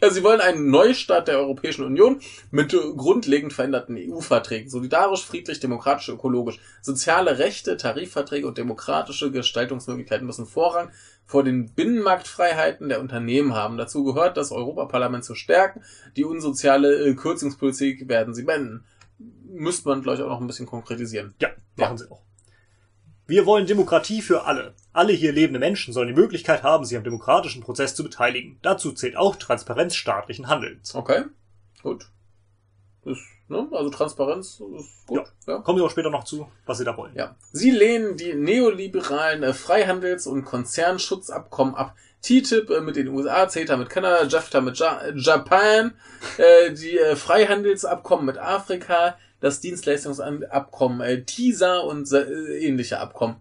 [0.00, 4.70] Äh, Sie wollen einen Neustart der Europäischen Union mit grundlegend veränderten EU-Verträgen.
[4.70, 6.58] Solidarisch, friedlich, demokratisch, ökologisch.
[6.80, 10.90] Soziale Rechte, Tarifverträge und demokratische Gestaltungsmöglichkeiten müssen Vorrang
[11.26, 13.76] vor den Binnenmarktfreiheiten der Unternehmen haben.
[13.76, 15.82] Dazu gehört, das Europaparlament zu stärken.
[16.16, 18.84] Die unsoziale äh, Kürzungspolitik werden sie beenden.
[19.44, 21.34] Müsste man vielleicht auch noch ein bisschen konkretisieren.
[21.40, 22.22] Ja, machen sie auch.
[23.30, 24.74] Wir wollen Demokratie für alle.
[24.92, 28.58] Alle hier lebende Menschen sollen die Möglichkeit haben, sich am demokratischen Prozess zu beteiligen.
[28.60, 30.96] Dazu zählt auch Transparenz staatlichen Handelns.
[30.96, 31.22] Okay,
[31.80, 32.08] gut.
[33.04, 33.68] Ist, ne?
[33.70, 35.32] Also Transparenz ist gut.
[35.46, 35.58] Ja.
[35.58, 37.14] Kommen wir auch später noch zu, was sie da wollen.
[37.14, 37.36] Ja.
[37.52, 41.94] Sie lehnen die neoliberalen äh, Freihandels- und Konzernschutzabkommen ab.
[42.22, 45.94] TTIP äh, mit den USA, CETA mit Kanada, JAFTA mit ja Japan,
[46.36, 53.36] äh, die äh, Freihandelsabkommen mit Afrika, das Dienstleistungsabkommen äh, TISA und äh, ähnliche Abkommen.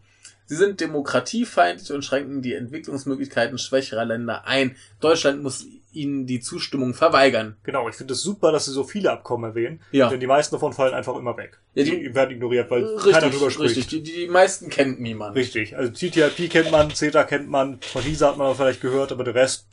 [0.45, 4.75] Sie sind demokratiefeindlich und schränken die Entwicklungsmöglichkeiten schwächerer Länder ein.
[4.99, 7.55] Deutschland muss ihnen die Zustimmung verweigern.
[7.63, 10.09] Genau, ich finde es super, dass sie so viele Abkommen erwähnen, Ja.
[10.09, 11.59] denn die meisten davon fallen einfach immer weg.
[11.75, 13.77] Ja, die, die- werden ignoriert, weil keiner Richtig, drüber spricht.
[13.77, 14.03] richtig.
[14.03, 15.35] Die, die meisten kennt niemand.
[15.35, 15.75] Richtig.
[15.77, 19.35] Also TTIP kennt man, CETA kennt man, von TISA hat man vielleicht gehört, aber der
[19.35, 19.67] Rest,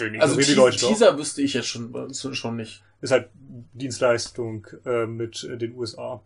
[0.00, 0.76] den Also die Te- Leute.
[0.78, 2.82] Teaser wüsste ich jetzt schon, schon nicht.
[3.00, 3.28] Ist halt
[3.78, 6.22] Dienstleistung äh, mit äh, den USA.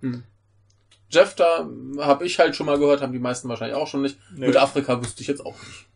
[1.10, 4.18] Jeff da habe ich halt schon mal gehört, haben die meisten wahrscheinlich auch schon nicht.
[4.34, 4.46] Nee.
[4.46, 5.86] Mit Afrika wüsste ich jetzt auch nicht.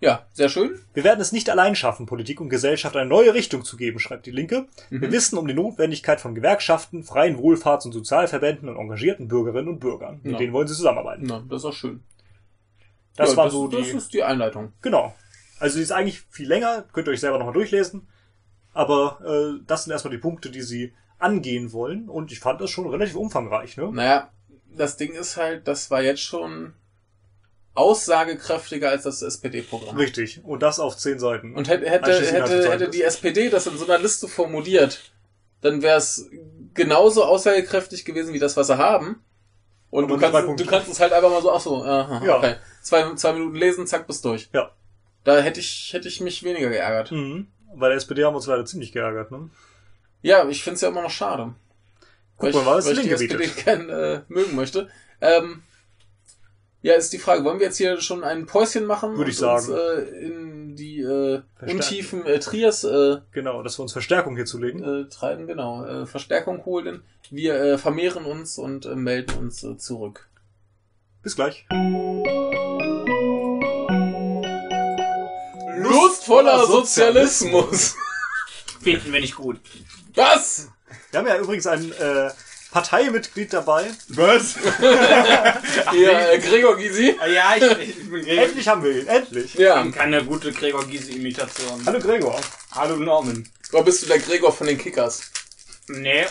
[0.00, 0.78] Ja, sehr schön.
[0.94, 4.24] Wir werden es nicht allein schaffen, Politik und Gesellschaft eine neue Richtung zu geben, schreibt
[4.24, 4.66] die Linke.
[4.88, 5.02] Mhm.
[5.02, 9.78] Wir wissen um die Notwendigkeit von Gewerkschaften, freien Wohlfahrts- und Sozialverbänden und engagierten Bürgerinnen und
[9.78, 10.20] Bürgern.
[10.22, 10.38] Mit Ja.
[10.38, 11.24] denen wollen sie zusammenarbeiten.
[11.26, 12.02] Na, das ist auch schön.
[13.16, 13.96] Das ja, war das, so das die.
[13.96, 14.72] ist die Einleitung.
[14.80, 15.14] Genau.
[15.58, 18.08] Also die ist eigentlich viel länger, könnt ihr euch selber nochmal durchlesen.
[18.72, 22.08] Aber äh, das sind erstmal die Punkte, die sie angehen wollen.
[22.08, 23.90] Und ich fand das schon relativ umfangreich, ne?
[23.92, 24.30] Naja,
[24.76, 26.74] das Ding ist halt, das war jetzt schon
[27.74, 29.96] aussagekräftiger als das SPD-Programm.
[29.96, 30.40] Richtig.
[30.44, 31.54] Und das auf zehn Seiten.
[31.54, 35.12] Und hätte, hätte, hätte, hätte die SPD das in so einer Liste formuliert,
[35.60, 36.28] dann wäre es
[36.74, 39.22] genauso aussagekräftig gewesen wie das, was sie haben.
[39.90, 42.36] Und Aber du kannst, du kannst es halt einfach mal so, ach so, aha, Ja.
[42.38, 42.54] okay.
[42.82, 44.48] Zwei, zwei Minuten lesen, zack, bist durch.
[44.52, 44.70] Ja.
[45.24, 47.12] Da hätte ich, hätte ich mich weniger geärgert.
[47.12, 47.48] Mhm.
[47.74, 49.50] Bei der SPD haben wir uns leider ziemlich geärgert, ne?
[50.22, 51.54] Ja, ich finde es ja immer noch schade.
[52.36, 54.88] Guck weil mal, was ich, weil ich die SPD gern äh, mögen möchte.
[55.20, 55.62] Ähm,
[56.82, 59.16] ja, ist die Frage, wollen wir jetzt hier schon ein Päuschen machen?
[59.16, 59.78] Würde ich und uns, sagen.
[59.78, 61.42] äh, in die äh.
[61.60, 64.82] Untiefen äh, Trias äh, Genau, dass wir uns Verstärkung hier zulegen.
[64.82, 65.84] äh, treiben, genau.
[65.84, 67.02] Äh, Verstärkung holen.
[67.30, 70.28] Wir äh, vermehren uns und äh, melden uns äh, zurück.
[71.22, 71.66] Bis gleich.
[76.20, 77.94] Lustvoller Sozialismus.
[78.82, 79.58] Finden wir nicht gut.
[80.14, 80.68] Was?
[81.10, 82.30] Wir haben ja übrigens ein äh,
[82.70, 83.90] Parteimitglied dabei.
[84.08, 84.54] Was?
[85.92, 87.16] Ja, äh, Gregor Gysi.
[87.34, 88.44] ja, ich, ich bin Gregor.
[88.44, 89.54] Endlich haben wir ihn, endlich.
[89.54, 89.84] Ja.
[89.90, 91.82] Keine gute Gregor Gysi-Imitation.
[91.86, 92.40] Hallo Gregor.
[92.72, 93.48] Hallo Norman.
[93.72, 95.22] Oder bist du der Gregor von den Kickers?
[95.88, 96.26] Nee,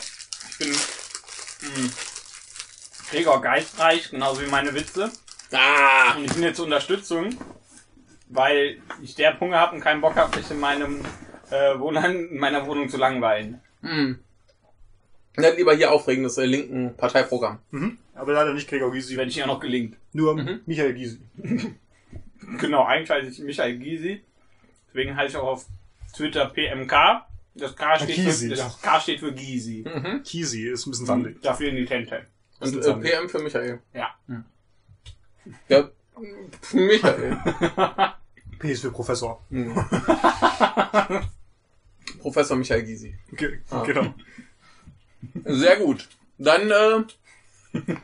[0.52, 1.89] ich bin mh,
[3.12, 5.12] Gregor geistreich, genauso wie meine Witze.
[5.52, 6.13] Ah.
[6.15, 7.38] Und ich bin jetzt zur Unterstützung,
[8.30, 11.02] weil ich der Hunger habe und keinen Bock habe, mich in meinem
[11.52, 13.60] äh, Wohnheim, in meiner Wohnung zu langweilen.
[13.82, 14.20] Hm.
[15.36, 17.60] Dann lieber hier aufregendes äh, linken Parteiprogramm.
[17.72, 17.98] Mhm.
[18.13, 19.15] Aber leider nicht Gregor Gysi.
[19.15, 19.96] Wenn ich ja noch gelingt.
[20.12, 20.62] Nur Mhm.
[20.65, 21.20] Michael Gysi.
[22.58, 24.24] Genau, eigentlich heiße ich Michael Gysi.
[24.88, 25.65] Deswegen heiße ich auch auf
[26.15, 27.26] Twitter PMK.
[27.54, 28.63] Das K steht, Gysi, für, ja.
[28.63, 29.86] das K steht für Gysi.
[29.86, 30.24] Mhm.
[30.24, 31.42] Gysi ist ein bisschen sandig.
[31.42, 32.26] Dafür in die Tente.
[32.60, 33.80] Und ist äh, PM für Michael.
[33.94, 34.15] Ja.
[35.68, 35.89] Ja,
[36.74, 37.38] Michael.
[38.60, 39.43] P ist für Professor.
[39.50, 39.74] Mhm.
[42.22, 43.15] Professor Michael Gysi.
[43.32, 43.84] Ge Ah.
[43.84, 44.13] Genau.
[45.45, 46.08] Sehr gut.
[46.38, 47.04] Dann äh,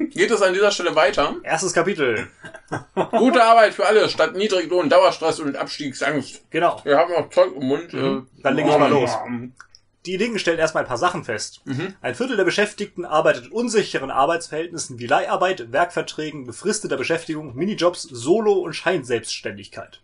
[0.09, 1.35] geht es an dieser Stelle weiter.
[1.43, 2.27] Erstes Kapitel.
[3.11, 6.43] Gute Arbeit für alle statt Niedriglohn, Dauerstress und Abstiegsangst.
[6.49, 6.81] Genau.
[6.83, 7.93] Wir haben noch Zeug im Mund.
[7.93, 9.11] Äh, Dann leg ich mal los.
[10.05, 11.61] Die Linken stellen erstmal ein paar Sachen fest.
[11.65, 11.95] Mhm.
[12.01, 18.59] Ein Viertel der Beschäftigten arbeitet in unsicheren Arbeitsverhältnissen wie Leiharbeit, Werkverträgen, befristeter Beschäftigung, Minijobs, Solo-
[18.59, 20.01] und Scheinselbstständigkeit.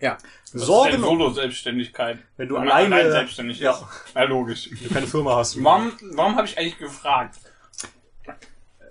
[0.00, 0.18] Ja.
[0.52, 2.18] Was Sorgen um, Solo-Selbstständigkeit?
[2.36, 4.14] wenn du Wenn alleine, allein selbstständig ja, ist.
[4.14, 4.70] Ja, logisch.
[4.72, 5.62] wenn du keine Firma hast.
[5.62, 7.36] Warum, warum habe ich eigentlich gefragt?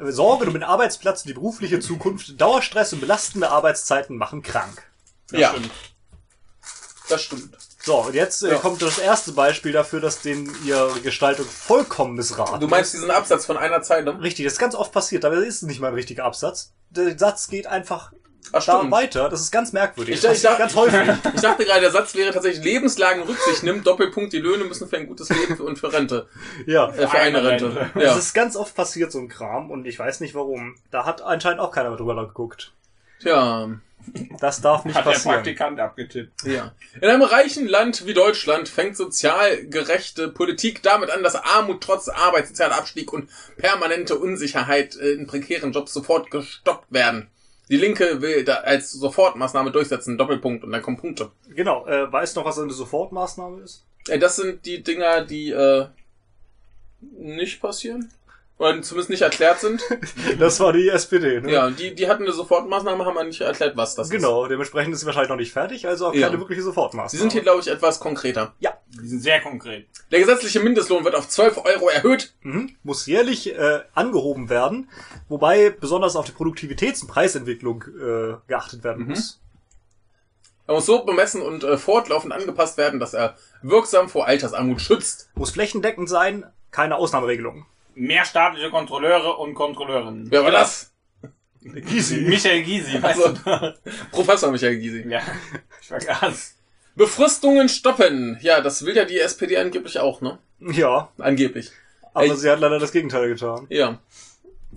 [0.02, 4.84] Sorge um den Arbeitsplatz und die berufliche Zukunft, Dauerstress und belastende Arbeitszeiten machen krank.
[5.30, 5.50] Das Ja.
[5.50, 5.72] stimmt.
[7.10, 7.58] Das stimmt.
[7.82, 8.56] So, und jetzt äh, Ja.
[8.60, 13.46] kommt das erste Beispiel dafür, dass denen ihre Gestaltung vollkommen missraten Du meinst diesen Absatz
[13.46, 14.22] von einer Zeile?
[14.22, 16.72] Richtig, das ist ganz oft passiert, aber das ist nicht mal ein richtiger Absatz.
[16.92, 18.14] Der Satz geht einfach
[18.52, 19.30] Ach, da weiter.
[19.30, 20.16] Das ist ganz merkwürdig.
[20.16, 21.00] Ich, das ich, dachte, ganz häufig.
[21.36, 24.98] ich dachte gerade, der Satz wäre tatsächlich Lebenslagen Rücksicht nimmt, Doppelpunkt, die Löhne müssen für
[24.98, 26.28] ein gutes Leben und für Rente.
[26.66, 26.90] ja.
[26.90, 27.76] Äh, für eine Eine Rente.
[27.76, 27.90] Rente.
[27.94, 28.16] Das Ja.
[28.18, 30.76] ist ganz oft passiert, so ein Kram, und ich weiß nicht warum.
[30.92, 32.74] Da hat anscheinend auch keiner drüber geguckt.
[33.22, 33.70] Tja.
[34.40, 35.36] Das darf nicht Hat der passieren.
[35.36, 36.44] Praktikant abgetippt.
[36.44, 36.72] Ja.
[37.02, 42.08] In einem reichen Land wie Deutschland fängt sozial gerechte Politik damit an, dass Armut trotz
[42.08, 47.28] Arbeit, sozialer Abstieg und permanente Unsicherheit äh, in prekären Jobs sofort gestoppt werden.
[47.70, 51.32] Die Linke will da als Sofortmaßnahme durchsetzen, Doppelpunkt und dann kommen Punkte.
[51.56, 53.86] Genau, äh, weißt du noch, was eine Sofortmaßnahme ist?
[54.08, 55.86] Äh, Das sind die Dinger, die äh,
[57.00, 58.12] nicht passieren.
[58.60, 59.82] Oder zumindest nicht erklärt sind.
[60.38, 61.52] Das war die SPD, ne?
[61.52, 64.12] Ja, die, die hatten eine Sofortmaßnahme, haben wir nicht erklärt, was das ist.
[64.12, 66.28] Genau, dementsprechend ist sie wahrscheinlich noch nicht fertig, also auch Ja.
[66.28, 67.10] keine wirkliche Sofortmaßnahme.
[67.10, 68.54] Sie sind hier, glaube ich, etwas konkreter.
[69.02, 69.88] Die sind sehr konkret.
[70.12, 72.34] Der gesetzliche Mindestlohn wird auf 12 Euro erhöht.
[72.42, 72.76] Mhm.
[72.84, 74.90] Muss jährlich äh, angehoben werden,
[75.30, 79.12] wobei besonders auf die Produktivitäts- und Preisentwicklung äh, geachtet werden Mhm.
[79.12, 79.40] muss.
[80.68, 85.30] Er muss so bemessen und äh, fortlaufend angepasst werden, dass er wirksam vor Altersarmut schützt.
[85.34, 87.66] Muss flächendeckend sein, keine Ausnahmeregelungen.
[88.00, 90.32] Mehr staatliche Kontrolleure und Kontrolleurinnen.
[90.32, 90.94] Wer war das?
[91.62, 92.22] Easy.
[92.22, 93.76] Michael Gysi, weißt Also- du?
[94.12, 95.06] Professor Michael Gysi.
[95.10, 95.22] Ja,
[95.82, 96.56] ich vergaß.
[96.96, 98.38] Befristungen stoppen.
[98.42, 100.40] Ja, das will ja die SPD angeblich auch, ne?
[100.62, 101.72] Ja, Angeblich.
[102.14, 102.36] aber Ey.
[102.36, 103.68] sie hat leider das Gegenteil getan.
[103.70, 104.00] Ja.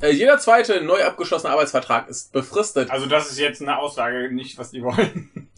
[0.01, 2.91] Äh, jeder zweite neu abgeschlossene Arbeitsvertrag ist befristet.
[2.91, 5.49] Also das ist jetzt eine Aussage, nicht was die wollen.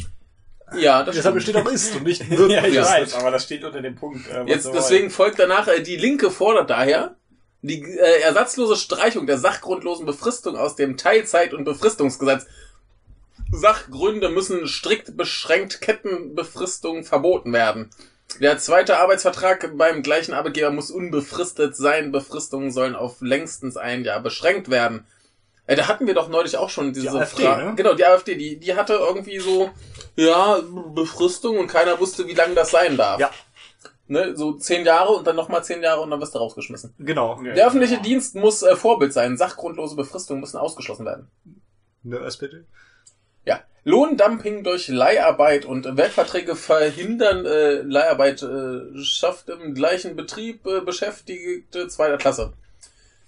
[0.77, 1.57] Ja, das Deshalb stimmt.
[1.57, 2.51] steht auch ist und nicht wird.
[2.51, 4.29] ja, ich weiß, aber das steht unter dem Punkt.
[4.29, 7.17] Äh, was Jetzt deswegen folgt danach, äh, die Linke fordert daher
[7.65, 12.47] die äh, ersatzlose Streichung der sachgrundlosen Befristung aus dem Teilzeit- und Befristungsgesetz.
[13.53, 17.91] Sachgründe müssen strikt beschränkt Kettenbefristung verboten werden.
[18.41, 22.13] Der zweite Arbeitsvertrag beim gleichen Arbeitgeber muss unbefristet sein.
[22.13, 25.07] Befristungen sollen auf längstens ein Jahr beschränkt werden.
[25.67, 27.65] Äh, da hatten wir doch neulich auch schon diese AfD, Frage.
[27.65, 27.75] ne?
[27.77, 29.71] Genau, die AfD, die, die hatte irgendwie so,
[30.17, 30.61] ja,
[30.95, 33.19] Befristung und keiner wusste, wie lange das sein darf.
[33.21, 33.31] Ja,
[34.07, 36.95] Ne, so zehn Jahre und dann nochmal zehn Jahre und dann wirst du rausgeschmissen.
[36.99, 37.41] genau.
[37.43, 39.39] Der öffentliche Dienst muss äh, Vorbild sein.
[39.39, 41.29] Sachgrundlose Befristungen müssen ausgeschlossen werden.
[42.03, 42.65] Ne, SPD.
[43.47, 43.63] Ja.
[43.85, 51.89] Lohndumping durch Leiharbeit und Werkverträge verhindern äh, Leiharbeit äh, schafft im gleichen Betrieb äh, Beschäftigte
[51.89, 52.53] zweiter Klasse.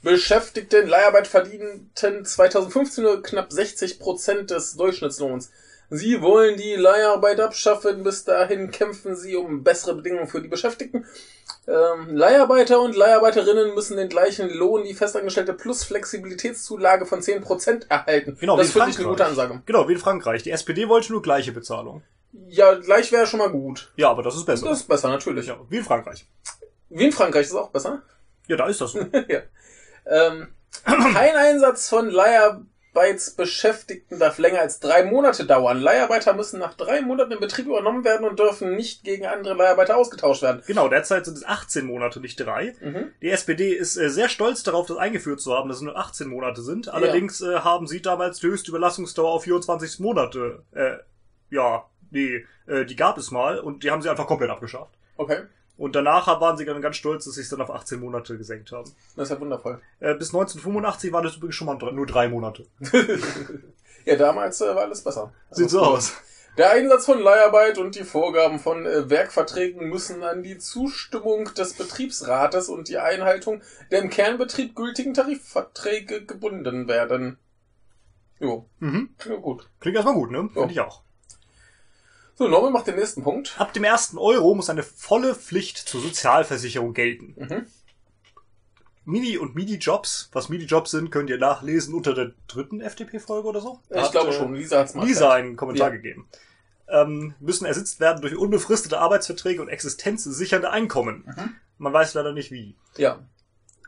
[0.03, 1.91] Beschäftigte in Leiharbeit verdienten
[2.25, 5.51] 2015 nur knapp 60 Prozent des Durchschnittslohns.
[5.91, 8.03] Sie wollen die Leiharbeit abschaffen.
[8.03, 11.07] Bis dahin kämpfen sie um bessere Bedingungen für die Beschäftigten.
[11.69, 18.37] Ähm, Leiharbeiter und Leiharbeiterinnen müssen den gleichen Lohn wie Festangestellte plus Flexibilitätszulage von 10% erhalten.
[18.41, 19.07] Genau, das finde ich eine Frankreich.
[19.07, 19.63] gute Ansage.
[19.67, 20.43] Genau, wie in Frankreich.
[20.43, 22.03] Die SPD wollte nur gleiche Bezahlung.
[22.49, 23.93] Ja, gleich wäre schon mal gut.
[23.97, 24.69] Ja, aber das ist besser.
[24.69, 25.47] Das ist besser, natürlich.
[25.47, 26.27] ja, wie in Frankreich.
[26.91, 28.03] Wie in Frankreich ist es auch besser.
[28.47, 29.01] Ja, da ist das so.
[29.29, 29.41] ja.
[30.07, 30.49] ähm,
[30.85, 32.11] kein Einsatz von
[32.97, 35.81] Leiharbeitsbeschäftigten darf länger als drei Monate dauern.
[35.81, 39.97] Leiharbeiter müssen nach drei Monaten im Betrieb übernommen werden und dürfen nicht gegen andere Leiharbeiter
[39.97, 40.63] ausgetauscht werden.
[40.67, 42.75] Genau, derzeit sind es 18 Monate, nicht drei.
[42.81, 43.13] Mhm.
[43.21, 46.29] Die SPD ist äh, sehr stolz darauf, das eingeführt zu haben, dass es nur 18
[46.29, 46.89] Monate sind.
[46.89, 50.63] Allerdings äh, haben sie damals die höchste Überlassungsdauer auf 24 Monate.
[50.73, 50.97] Äh,
[51.51, 54.95] ja, nee, äh, die gab es mal und die haben sie einfach komplett abgeschafft.
[55.17, 55.43] Okay,
[55.77, 58.73] Und danach waren sie dann ganz stolz, dass sie es dann auf 18 Monate gesenkt
[58.73, 58.91] haben.
[59.15, 59.81] das ist ja wundervoll.
[60.01, 62.67] Äh, bis 1985 waren das übrigens schon mal nur drei Monate.
[64.05, 65.33] Ja, damals äh, war alles besser.
[65.51, 66.13] Sieht so aus.
[66.57, 71.73] Der Einsatz von Leiharbeit und die Vorgaben von äh, Werkverträgen müssen an die Zustimmung des
[71.75, 77.37] Betriebsrates und die Einhaltung der im Kernbetrieb gültigen Tarifverträge gebunden werden.
[78.39, 79.11] Jo, Mhm.
[79.29, 79.69] ja gut.
[79.81, 80.49] Klingt erstmal gut, ne?
[80.53, 81.03] Finde ich auch.
[82.39, 83.55] So, Norman macht den nächsten Punkt.
[83.59, 87.35] Ab dem ersten Euro muss eine volle Pflicht zur Sozialversicherung gelten.
[87.39, 87.67] Mhm.
[89.07, 93.81] Mini- und Midi-Jobs, was Midi-Jobs sind, könnt ihr nachlesen unter der dritten FDP-Folge oder so.
[93.89, 95.95] Da Ich hat, glaube äh, schon, Lisa hat's mal Lisa einen Kommentar Ja.
[95.95, 96.29] gegeben.
[96.89, 101.25] Ähm, müssen ersetzt werden durch unbefristete Arbeitsverträge und existenzsichernde Einkommen.
[101.27, 101.55] Mhm.
[101.79, 102.75] Man weiß leider nicht wie.
[102.97, 103.21] Ja.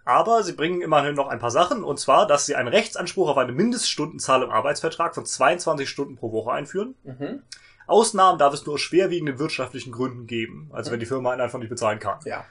[0.04, 3.37] Aber sie bringen immerhin noch ein paar Sachen, und zwar, dass sie einen Rechtsanspruch auf
[3.37, 6.94] eine Mindeststundenzahl im Arbeitsvertrag von 22 Stunden pro Woche einführen.
[7.04, 7.42] Mhm.
[7.88, 11.59] Ausnahmen darf es nur aus schwerwiegenden wirtschaftlichen Gründen geben, also wenn die Firma einen einfach
[11.59, 12.18] nicht bezahlen kann.
[12.24, 12.44] Ja.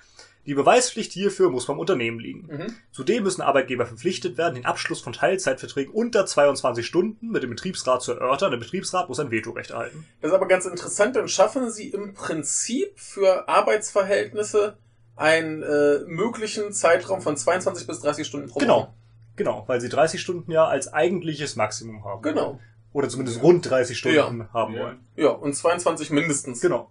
[0.46, 2.48] Die Beweispflicht hierfür muss beim Unternehmen liegen.
[2.50, 2.76] Mhm.
[2.94, 8.02] Zudem müssen Arbeitgeber verpflichtet werden, den Abschluss von Teilzeitverträgen unter 22 Stunden mit dem Betriebsrat
[8.02, 8.52] zu erörtern.
[8.52, 10.06] Der Betriebsrat muss ein Vetorecht erhalten.
[10.22, 14.78] Das ist aber ganz interessant, dann schaffen sie im Prinzip für Arbeitsverhältnisse
[15.18, 18.80] einen äh, möglichen Zeitraum von 22 bis 30 Stunden pro Genau.
[18.82, 18.94] Woche.
[19.36, 22.22] Genau, weil sie 30 Stunden ja als eigentliches Maximum haben.
[22.22, 22.60] Genau.
[22.94, 24.50] Oder zumindest rund 30 Stunden Ja.
[24.54, 24.80] haben Ja.
[24.84, 25.00] wollen.
[25.16, 26.62] Ja, und 22 mindestens.
[26.62, 26.90] Genau.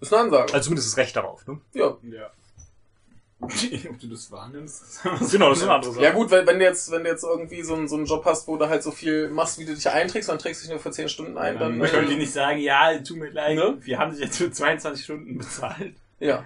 [0.00, 0.52] Ist eine Ansage.
[0.54, 1.46] Also zumindest das Recht darauf.
[1.46, 1.60] Ne?
[1.74, 1.96] Ja.
[2.02, 2.30] Ja.
[3.40, 5.02] Ob du das wahrnimmst?
[5.30, 6.04] Genau, das ist eine andere Sache.
[6.04, 8.22] Ja gut, wenn, wenn du jetzt, wenn du jetzt irgendwie so, einen- so einen Job
[8.26, 10.70] hast, wo du halt so viel machst, wie du dich einträgst, dann trägst du dich
[10.72, 11.78] nur für 10 Stunden ein, dann.
[11.78, 13.78] Dann können die Äh, nicht sagen, ja, tut mir leid, Ne?
[13.80, 15.94] wir haben sich jetzt für 22 Stunden bezahlt.
[16.18, 16.44] ja.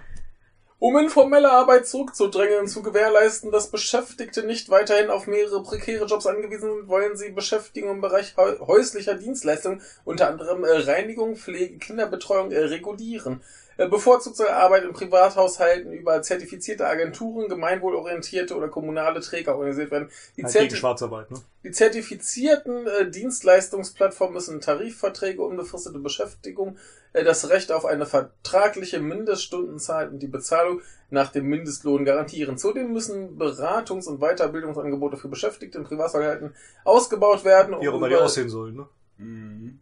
[0.77, 6.27] Um informelle Arbeit zurückzudrängen und zu gewährleisten, dass Beschäftigte nicht weiterhin auf mehrere prekäre Jobs
[6.27, 12.51] angewiesen sind, wollen sie Beschäftigung im Bereich häuslicher Dienstleistungen, unter anderem äh, Reinigung, Pflege, Kinderbetreuung,
[12.51, 13.41] äh, regulieren.
[13.77, 20.09] Äh, bevorzugte Arbeit in Privathaushalten über zertifizierte Agenturen, gemeinwohlorientierte oder kommunale Träger organisiert werden.
[20.37, 21.41] Die, Halt Zerti gegen Schwarzarbeit, ne?
[21.63, 26.77] die zertifizierten äh, Dienstleistungsplattformen müssen Tarifverträge, unbefristete Beschäftigung,
[27.11, 32.57] äh, das Recht auf eine vertragliche Mindeststundenzahl und die Bezahlung nach dem Mindestlohn garantieren.
[32.57, 37.75] Zudem müssen Beratungs- und Weiterbildungsangebote für Beschäftigte in Privathaushalten ausgebaut werden.
[37.81, 38.87] Wie auch immer die aussehen sollen, ne?
[39.17, 39.79] Mhm.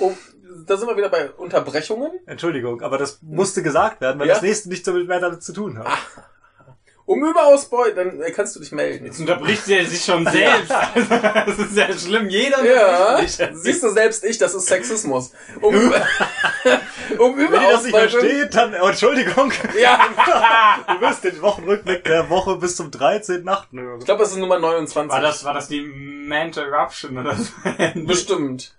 [0.00, 0.16] Um,
[0.66, 2.10] da sind wir wieder bei Unterbrechungen.
[2.26, 4.34] Entschuldigung, aber das musste gesagt werden, weil Ja?
[4.34, 5.86] das nächste nichts damit mehr damit zu tun hat.
[7.04, 9.04] Um Überausbeut, dann äh, kannst du dich melden.
[9.06, 10.70] Jetzt unterbricht er sich schon selbst.
[10.94, 12.28] das ist ja schlimm.
[12.28, 13.48] Jeder Ja, unterbricht sich.
[13.54, 15.32] siehst du selbst ich, das ist Sexismus.
[15.60, 15.74] Um,
[17.18, 19.98] um Wenn ihr das nicht versteht, dann, oh, Entschuldigung, Ja,
[20.94, 23.80] du wirst den Wochenrückblick der Woche bis zum 13.8.
[23.80, 23.98] hören.
[23.98, 25.10] ich glaube, das ist Nummer 29.
[25.12, 27.50] War das, war das die Manterruption oder so?
[28.06, 28.74] Bestimmt.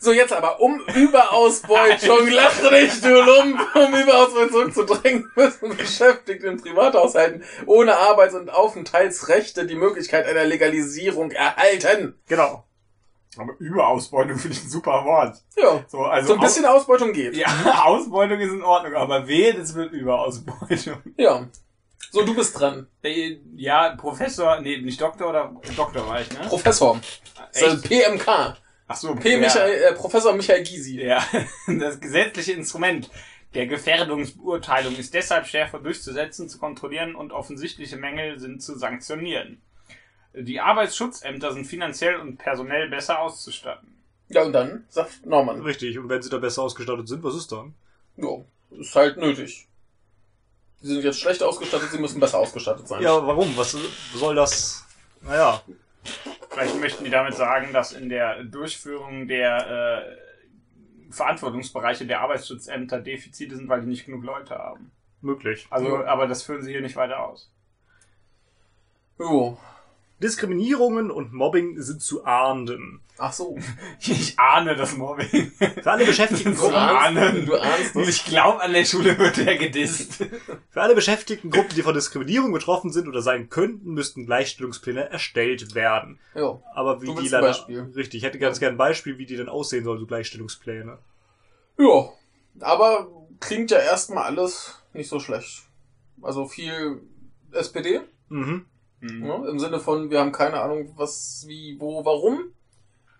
[0.00, 6.60] So, jetzt aber, um Überausbeutung, lach nicht, du Lump, um Überausbeutung zurückzudrängen, müssen Beschäftigte in
[6.60, 12.14] Privathaushalten ohne Arbeits- und Aufenthaltsrechte die Möglichkeit einer Legalisierung erhalten.
[12.28, 12.64] Genau.
[13.36, 15.36] Aber Überausbeutung finde ich ein super Wort.
[15.56, 17.32] Ja, So, also so ein bisschen Ausbeutung geht.
[17.34, 21.02] Aus ja, Ausbeutung ist in Ordnung, aber wehe, das wird Überausbeutung.
[21.16, 21.46] Ja.
[22.10, 22.86] So, du bist dran.
[23.02, 26.40] Äh, Ja, Professor, nee, nicht Doktor oder Doktor war ich, ne?
[26.48, 26.98] Professor.
[27.52, 27.82] Echt?
[27.82, 28.56] PMK.
[28.88, 29.32] Ach so, P.
[29.32, 29.38] ja.
[29.38, 31.00] Michael, äh, Professor Michael Gysi.
[31.02, 31.22] Ja,
[31.66, 33.10] das gesetzliche Instrument
[33.54, 39.60] der Gefährdungsbeurteilung ist deshalb schärfer durchzusetzen, zu kontrollieren und offensichtliche Mängel sind zu sanktionieren.
[40.34, 43.94] Die Arbeitsschutzämter sind finanziell und personell besser auszustatten.
[44.28, 45.62] Ja, und dann sagt Norman.
[45.62, 45.98] Richtig.
[45.98, 47.74] Und wenn sie da besser ausgestattet sind, was ist dann?
[48.16, 49.66] Ja, ist halt nötig.
[50.80, 53.02] Sie sind jetzt schlecht ausgestattet, sie müssen besser ausgestattet sein.
[53.02, 53.56] Ja, warum?
[53.56, 53.76] Was
[54.14, 54.84] soll das?
[55.22, 55.62] Naja,
[56.58, 60.06] Vielleicht möchten die damit sagen, dass in der Durchführung der
[61.08, 64.90] äh, Verantwortungsbereiche der Arbeitsschutzämter Defizite sind, weil die nicht genug Leute haben.
[65.20, 65.66] möglich.
[65.70, 66.04] Also, Ja.
[66.06, 67.52] aber das führen sie hier nicht weiter aus.
[69.18, 69.58] Jo.
[70.22, 73.00] Diskriminierungen und Mobbing sind zu ahnden.
[73.18, 73.56] Ach so.
[74.00, 75.52] Ich ahne das Mobbing.
[75.82, 77.46] Für alle beschäftigten Gruppen, ahnst, ahnen.
[77.46, 78.08] du ahnst Und es.
[78.10, 80.24] ich glaube, an der Schule wird er gedisst.
[80.70, 85.74] für alle beschäftigten Gruppen, die von Diskriminierung betroffen sind oder sein könnten, müssten Gleichstellungspläne erstellt
[85.74, 86.18] werden.
[86.34, 86.60] Ja.
[86.74, 87.92] Aber wie die leider, Beispiel?
[87.96, 90.98] richtig, ich hätte ganz gern ein Beispiel, wie die denn aussehen sollen, so Gleichstellungspläne.
[91.78, 92.08] Ja.
[92.60, 93.08] Aber
[93.40, 95.62] klingt ja erstmal alles nicht so schlecht.
[96.22, 97.02] Also viel
[97.52, 98.66] SPD, Mhm.
[99.00, 102.52] Ja, im Sinne von, wir haben keine Ahnung, was, wie, wo, warum.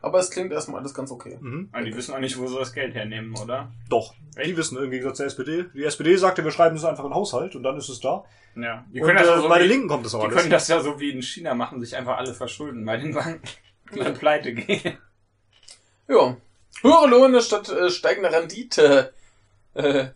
[0.00, 1.38] Aber es klingt erstmal alles ganz okay.
[1.40, 1.70] Mhm.
[1.72, 3.72] Aber die wissen auch nicht, wo sie das Geld hernehmen, oder?
[3.88, 4.14] Doch.
[4.44, 5.64] Die wissen im Gegensatz zur SPD.
[5.74, 8.24] Die SPD sagte, wir schreiben es einfach in den Haushalt und dann ist es da.
[8.54, 8.84] Ja.
[8.92, 10.26] Die und können, das äh, ja so bei den wie, Linken kommt das auch die
[10.26, 10.38] alles.
[10.38, 13.42] können das ja so wie in China machen, sich einfach alle verschulden bei den Banken.
[13.90, 14.98] Und dann pleite gehen.
[16.08, 16.36] Ja.
[16.82, 19.12] Höhere Lohne statt äh, steigender Rendite.
[19.74, 20.08] Äh,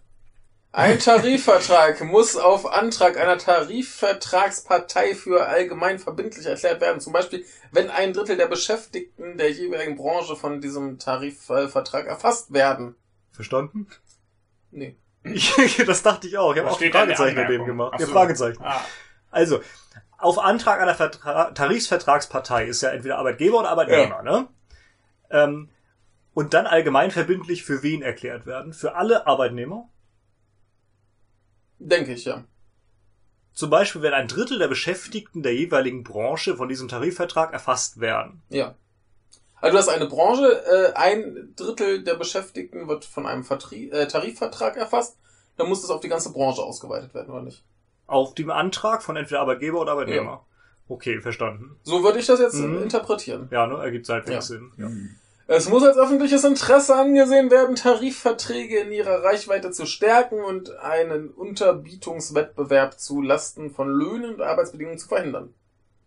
[0.73, 7.01] ein Tarifvertrag muss auf Antrag einer Tarifvertragspartei für allgemein verbindlich erklärt werden.
[7.01, 12.95] Zum Beispiel, wenn ein Drittel der Beschäftigten der jeweiligen Branche von diesem Tarifvertrag erfasst werden.
[13.33, 13.87] Verstanden?
[14.71, 14.97] Nee.
[15.25, 15.55] Ich,
[15.87, 16.55] das dachte ich auch.
[16.55, 17.93] Ich habe auch steht da in der Fragezeichen daneben gemacht.
[17.95, 18.07] Ach Ja.
[18.07, 18.63] Fragezeichen.
[18.63, 18.81] Ah,
[19.31, 19.61] Also,
[20.19, 24.49] auf Antrag einer Vertra Tarifsvertragspartei ist ja entweder Arbeitgeber oder Arbeitnehmer, ne?
[25.31, 25.69] Ähm,
[26.35, 28.73] und dann allgemein verbindlich für wen erklärt werden?
[28.73, 29.89] Für alle Arbeitnehmer?
[31.89, 32.45] Denke ich, ja.
[33.53, 38.43] Zum Beispiel, wenn ein Drittel der Beschäftigten der jeweiligen Branche von diesem Tarifvertrag erfasst werden.
[38.49, 38.75] Ja.
[39.61, 44.07] Also du hast eine Branche, äh, ein Drittel der Beschäftigten wird von einem Vertrie äh,
[44.09, 45.19] Tarifvertrag erfasst.
[45.57, 47.63] Dann muss das auf die ganze Branche ausgeweitet werden, oder nicht?
[48.07, 50.47] Auf dem Antrag von entweder Arbeitgeber oder Arbeitnehmer.
[50.89, 51.77] Okay, verstanden.
[51.85, 52.83] So würde ich das jetzt Mhm.
[52.83, 53.49] interpretieren.
[53.51, 53.75] Ja, ne?
[53.83, 54.41] Ergibt halbwegs Ja.
[54.43, 54.73] Sinn.
[54.79, 54.89] Ja.
[55.55, 61.29] Es muss als öffentliches Interesse angesehen werden, Tarifverträge in ihrer Reichweite zu stärken und einen
[61.29, 65.53] Unterbietungswettbewerb zu Lasten von Löhnen und Arbeitsbedingungen zu verhindern.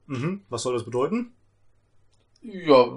[0.07, 0.41] Mhm.
[0.49, 1.33] Was soll das bedeuten?
[2.41, 2.87] Ja,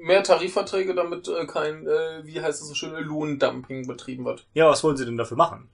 [0.00, 4.46] mehr Tarifverträge, damit äh, kein, äh, wie heißt es so schön, Lohndumping betrieben wird.
[4.54, 5.68] Ja, was wollen sie denn dafür machen?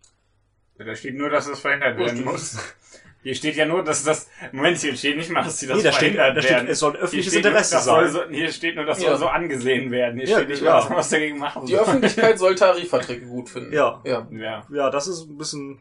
[0.76, 2.58] da steht nur, dass das verhindert werden muss.
[3.24, 4.30] Hier steht ja nur, dass das.
[4.52, 6.68] Moment, hier steht nicht mal, dass sie das nee, da steht, da steht, werden.
[6.68, 8.28] es soll ein öffentliches nur, Interesse soll sein.
[8.28, 9.08] So, hier steht nur, das Ja.
[9.08, 10.20] soll so angesehen werden.
[10.20, 10.76] Hier Ja, steht nicht, ja.
[10.76, 11.80] was man was dagegen machen Die soll.
[11.80, 13.72] Öffentlichkeit soll Tarifverträge gut finden.
[13.72, 14.00] Ja.
[14.04, 14.28] Ja.
[14.30, 14.64] Ja.
[14.70, 15.80] Ja, das ist ein bisschen.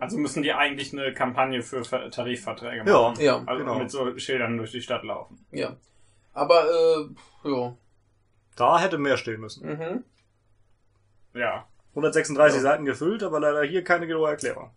[0.00, 3.00] Also müssen die eigentlich eine Kampagne für Ver- Tarifverträge Ja.
[3.10, 3.20] machen.
[3.22, 3.78] Ja, Also genau.
[3.78, 5.44] mit so Schildern durch die Stadt laufen.
[5.52, 5.76] ja.
[6.32, 7.76] Aber, äh, ja.
[8.56, 9.68] Da hätte mehr stehen müssen.
[9.68, 10.04] Mhm.
[11.34, 11.66] Ja.
[11.94, 12.62] 136 Ja.
[12.62, 14.70] Seiten gefüllt, aber leider hier keine genaue Erklärung.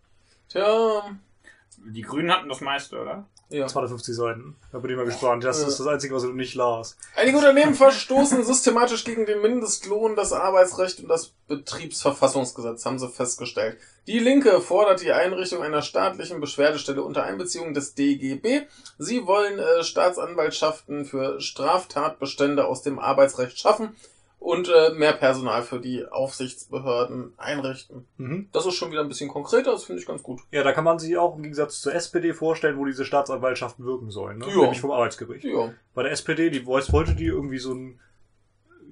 [0.48, 1.10] Tja,
[1.86, 3.26] Die Grünen hatten das meiste, oder?
[3.50, 3.66] Ja.
[3.66, 4.56] 250 Seiten.
[4.72, 5.44] Da bin ich mal gespannt.
[5.44, 6.96] Das ist das Einzige, was du nicht las.
[7.14, 13.76] Einige Unternehmen verstoßen systematisch gegen den Mindestlohn, das Arbeitsrecht und das Betriebsverfassungsgesetz, haben sie festgestellt.
[14.06, 18.62] Die Linke fordert die Einrichtung einer staatlichen Beschwerdestelle unter Einbeziehung des DGB.
[18.98, 23.94] Sie wollen äh, Staatsanwaltschaften für Straftatbestände aus dem Arbeitsrecht schaffen
[24.44, 28.06] und äh, mehr Personal für die Aufsichtsbehörden einrichten.
[28.18, 28.48] Mhm.
[28.52, 30.40] Das ist schon wieder ein bisschen konkreter, das finde ich ganz gut.
[30.50, 34.10] Ja, da kann man sich auch im Gegensatz zur SPD vorstellen, wo diese Staatsanwaltschaften wirken
[34.10, 34.38] sollen.
[34.38, 34.46] Ne?
[34.46, 35.44] Nämlich vom Arbeitsgericht.
[35.44, 35.72] Ja.
[35.94, 38.00] Bei der SPD, die wollte die irgendwie so ein.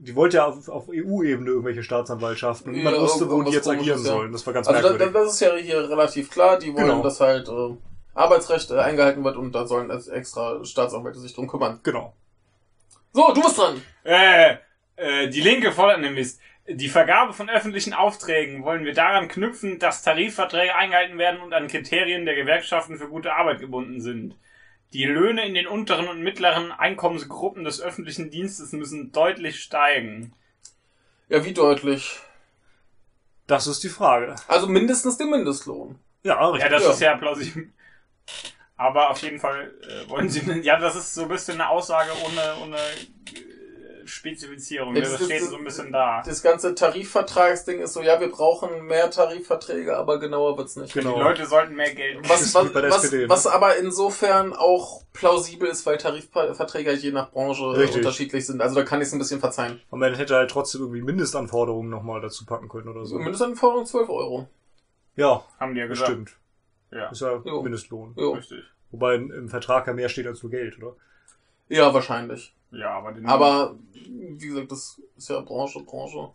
[0.05, 2.71] Die wollte ja auf, auf EU-Ebene irgendwelche Staatsanwaltschaften.
[2.71, 4.11] Und niemand Ja, wusste, wo die jetzt agieren ja.
[4.13, 4.33] sollen.
[4.33, 5.13] Das war ganz Also merkwürdig.
[5.13, 7.03] da, das ist ja hier relativ klar, die wollen, Genau.
[7.03, 7.77] dass halt äh,
[8.15, 11.79] Arbeitsrecht äh, eingehalten wird und da sollen als extra Staatsanwälte sich drum kümmern.
[11.83, 12.15] genau.
[13.13, 13.81] So, du bist dran.
[14.05, 14.57] Äh,
[14.97, 16.35] äh, die Linke fordert nämlich,
[16.69, 21.67] die Vergabe von öffentlichen Aufträgen wollen wir daran knüpfen, dass Tarifverträge eingehalten werden und an
[21.69, 24.37] Kriterien der Gewerkschaften für gute Arbeit gebunden sind.
[24.93, 30.35] Die Löhne in den unteren und mittleren Einkommensgruppen des öffentlichen Dienstes müssen deutlich steigen.
[31.29, 32.21] Ja, wie deutlich?
[33.47, 34.37] Das ist die Frage.
[34.49, 35.99] Also mindestens den Mindestlohn.
[36.23, 36.71] Ja, Ja, richtig.
[36.71, 36.91] das Ja.
[36.91, 37.73] ist ja plausibel.
[38.77, 42.11] Aber auf jeden Fall äh, wollen sie, ja, das ist so ein bisschen eine Aussage
[42.25, 42.77] ohne, ohne
[44.07, 44.95] Spezifizierung.
[44.95, 46.23] Ja, Das, das ist- steht so ein bisschen da.
[46.25, 50.95] Das ganze Tarifvertragsding ist so, ja, wir brauchen mehr Tarifverträge, aber genauer wird's nicht.
[50.95, 51.15] Genau.
[51.15, 53.29] Die Leute sollten mehr Geld Was, was, wie bei der was, SPD, ne?
[53.29, 57.99] was aber insofern auch plausibel ist, weil Tarifverträge je nach Branche Richtig.
[57.99, 58.61] unterschiedlich sind.
[58.61, 59.81] Also da kann ich es ein bisschen verzeihen.
[59.91, 63.17] Und man hätte halt trotzdem irgendwie Mindestanforderungen nochmal dazu packen können oder so.
[63.19, 64.49] Mindestanforderung 12 Euro.
[65.17, 66.09] Ja, haben die ja gesagt.
[66.09, 66.31] bestimmt.
[66.91, 67.63] Ja, Ist ja Jo.
[67.63, 68.15] Mindestlohn.
[68.17, 68.33] Jo.
[68.33, 68.65] richtig.
[68.91, 70.95] Wobei im im Vertrag ja mehr steht als nur Geld, oder?
[71.73, 72.55] Ja, wahrscheinlich.
[72.71, 76.31] Ja, aber den Aber, wie gesagt, das ist ja Branche, Branche.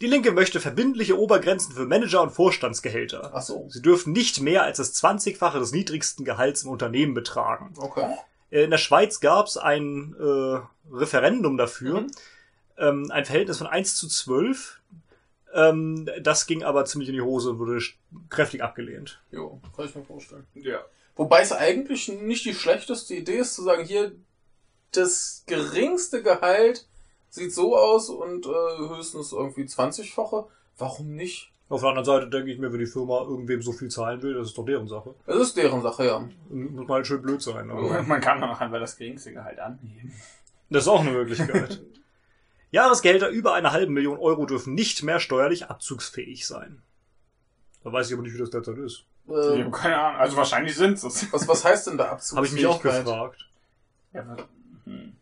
[0.00, 3.30] Die Linke möchte verbindliche Obergrenzen für Manager- und Vorstandsgehälter.
[3.32, 3.66] Ach so.
[3.70, 7.72] Sie dürfen nicht mehr als das 20-fache des niedrigsten Gehalts im Unternehmen betragen.
[7.78, 8.12] Okay.
[8.50, 10.60] Äh, In der Schweiz gab es ein äh,
[10.92, 12.10] Referendum dafür, Mhm.
[12.76, 14.80] ähm, ein Verhältnis von 1 zu 12.
[15.54, 17.78] Ähm, das ging aber ziemlich in die Hose und wurde
[18.28, 19.22] kräftig abgelehnt.
[19.30, 20.44] Jo, kann ich mir vorstellen.
[20.54, 20.80] Ja.
[21.16, 24.12] Wobei es eigentlich nicht die schlechteste Idee ist, zu sagen, hier,
[24.92, 26.86] das geringste Gehalt
[27.30, 30.46] sieht so aus und äh, höchstens irgendwie 20-fache.
[30.78, 31.50] Warum nicht?
[31.68, 34.34] Auf der anderen Seite denke ich mir, wenn die Firma irgendwem so viel zahlen will,
[34.34, 35.14] das ist doch deren Sache.
[35.26, 36.28] Das ist deren Sache, ja.
[36.50, 37.70] Muss mal halt schön blöd sein.
[37.70, 40.12] Aber Man kann auch einfach das geringste Gehalt annehmen.
[40.70, 41.82] Das ist auch eine Möglichkeit.
[42.70, 46.82] Jahresgehälter über eine halbe Million Euro dürfen nicht mehr steuerlich abzugsfähig sein.
[47.82, 49.04] Da weiß ich aber nicht, wie das derzeit ist.
[49.26, 50.20] Ich Äh, habe keine Ahnung.
[50.20, 51.32] Also wahrscheinlich sind es.
[51.32, 52.36] was, was heißt denn da Abzug?
[52.36, 53.48] Habe ich mich auch gefragt.
[54.12, 54.36] Ja,
[54.84, 55.16] hm.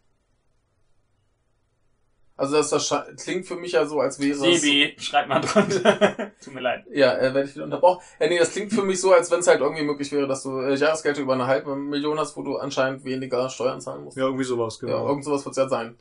[2.37, 2.93] Also das, das
[3.23, 4.61] klingt für mich ja so, als wäre es...
[4.61, 6.33] Sebi, schreib mal drunter.
[6.45, 6.85] Tut mir leid.
[6.91, 8.03] Ja, äh, werde ich wieder unterbrochen.
[8.19, 10.43] Ja, nee, das klingt für mich so, als wenn es halt irgendwie möglich wäre, dass
[10.43, 14.17] du äh, Jahresgelder über eine halbe Million hast, wo du anscheinend weniger Steuern zahlen musst.
[14.17, 15.07] Ja, irgendwie sowas, Ja, genau.
[15.09, 15.97] irgend sowas wird es ja sein.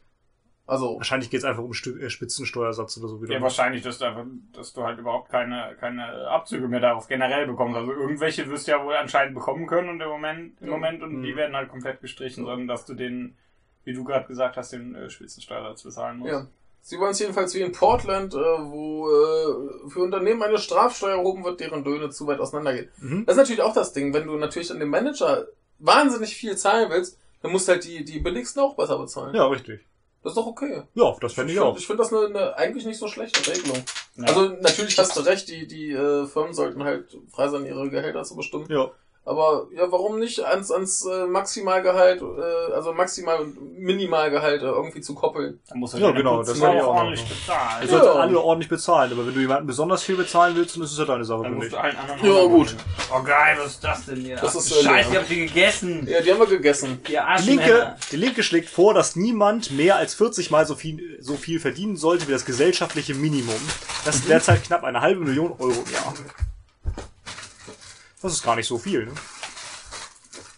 [0.67, 3.33] Also, Wahrscheinlich geht es einfach um äh, Spitzensteuersatz oder so wieder.
[3.33, 7.45] Ja, wahrscheinlich, dass du, einfach, dass du halt überhaupt keine, keine Abzüge mehr darauf generell
[7.47, 7.75] bekommst.
[7.77, 10.71] Also irgendwelche wirst du ja wohl anscheinend bekommen können und im Moment, im Ja.
[10.73, 11.23] Moment und Mhm.
[11.23, 13.35] die werden halt komplett gestrichen, sondern dass du den,
[13.83, 16.31] wie du gerade gesagt hast, den äh, Spitzensteuersatz bezahlen musst.
[16.31, 16.47] ja.
[16.83, 21.43] Sie wollen es jedenfalls wie in Portland, äh, wo äh, für Unternehmen eine Strafsteuer erhoben
[21.43, 22.89] wird, deren Löhne zu weit auseinandergehen.
[22.97, 23.25] Mhm.
[23.27, 25.45] Das ist natürlich auch das Ding, wenn du natürlich an den Manager
[25.77, 29.35] wahnsinnig viel zahlen willst, dann musst du halt die, die billigsten auch besser bezahlen.
[29.35, 29.85] Ja, richtig.
[30.23, 30.83] Das ist doch okay.
[30.93, 31.77] Ja, das fände ich find- auch.
[31.77, 33.83] Ich finde das eine, eine eigentlich nicht so schlechte Regelung.
[34.17, 34.25] Ja.
[34.25, 38.23] Also natürlich hast du recht, die, die äh, Firmen sollten halt frei sein, ihre Gehälter
[38.23, 38.67] zu bestimmen.
[38.69, 38.91] Ja.
[39.23, 44.99] Aber ja, warum nicht ans, ans äh, Maximalgehalt, äh, also Maximal- und Minimalgehalt äh, irgendwie
[45.01, 45.59] zu koppeln?
[45.69, 46.95] Da muss Ja, genau, das fand ich auch noch.
[47.01, 47.83] ordentlich bezahlen.
[47.83, 47.99] Ihr Ja.
[48.03, 50.97] solltet alle ordentlich bezahlen, aber wenn du jemanden besonders viel bezahlen willst, dann ist es
[50.97, 52.75] ja deine Sache, Dann musst du allen anderen Ja, auch gut.
[53.15, 54.37] Oh geil, was ist das denn hier?
[54.37, 55.11] Das ist, äh, Scheiße, leer.
[55.11, 56.07] ich hab die gegessen.
[56.09, 56.99] Ja, die haben wir gegessen.
[57.07, 57.11] Die
[57.43, 57.45] Die.
[57.49, 61.59] Linke, die Linke schlägt vor, dass niemand mehr als 40 Mal so viel, so viel
[61.59, 63.53] verdienen sollte wie das gesellschaftliche Minimum.
[64.03, 66.13] Das ist derzeit knapp eine halbe Million Euro im Jahr.
[68.21, 69.05] Das ist gar nicht so viel.
[69.05, 69.13] Ne?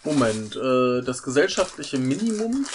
[0.04, 2.66] Moment, äh, das gesellschaftliche Minimum?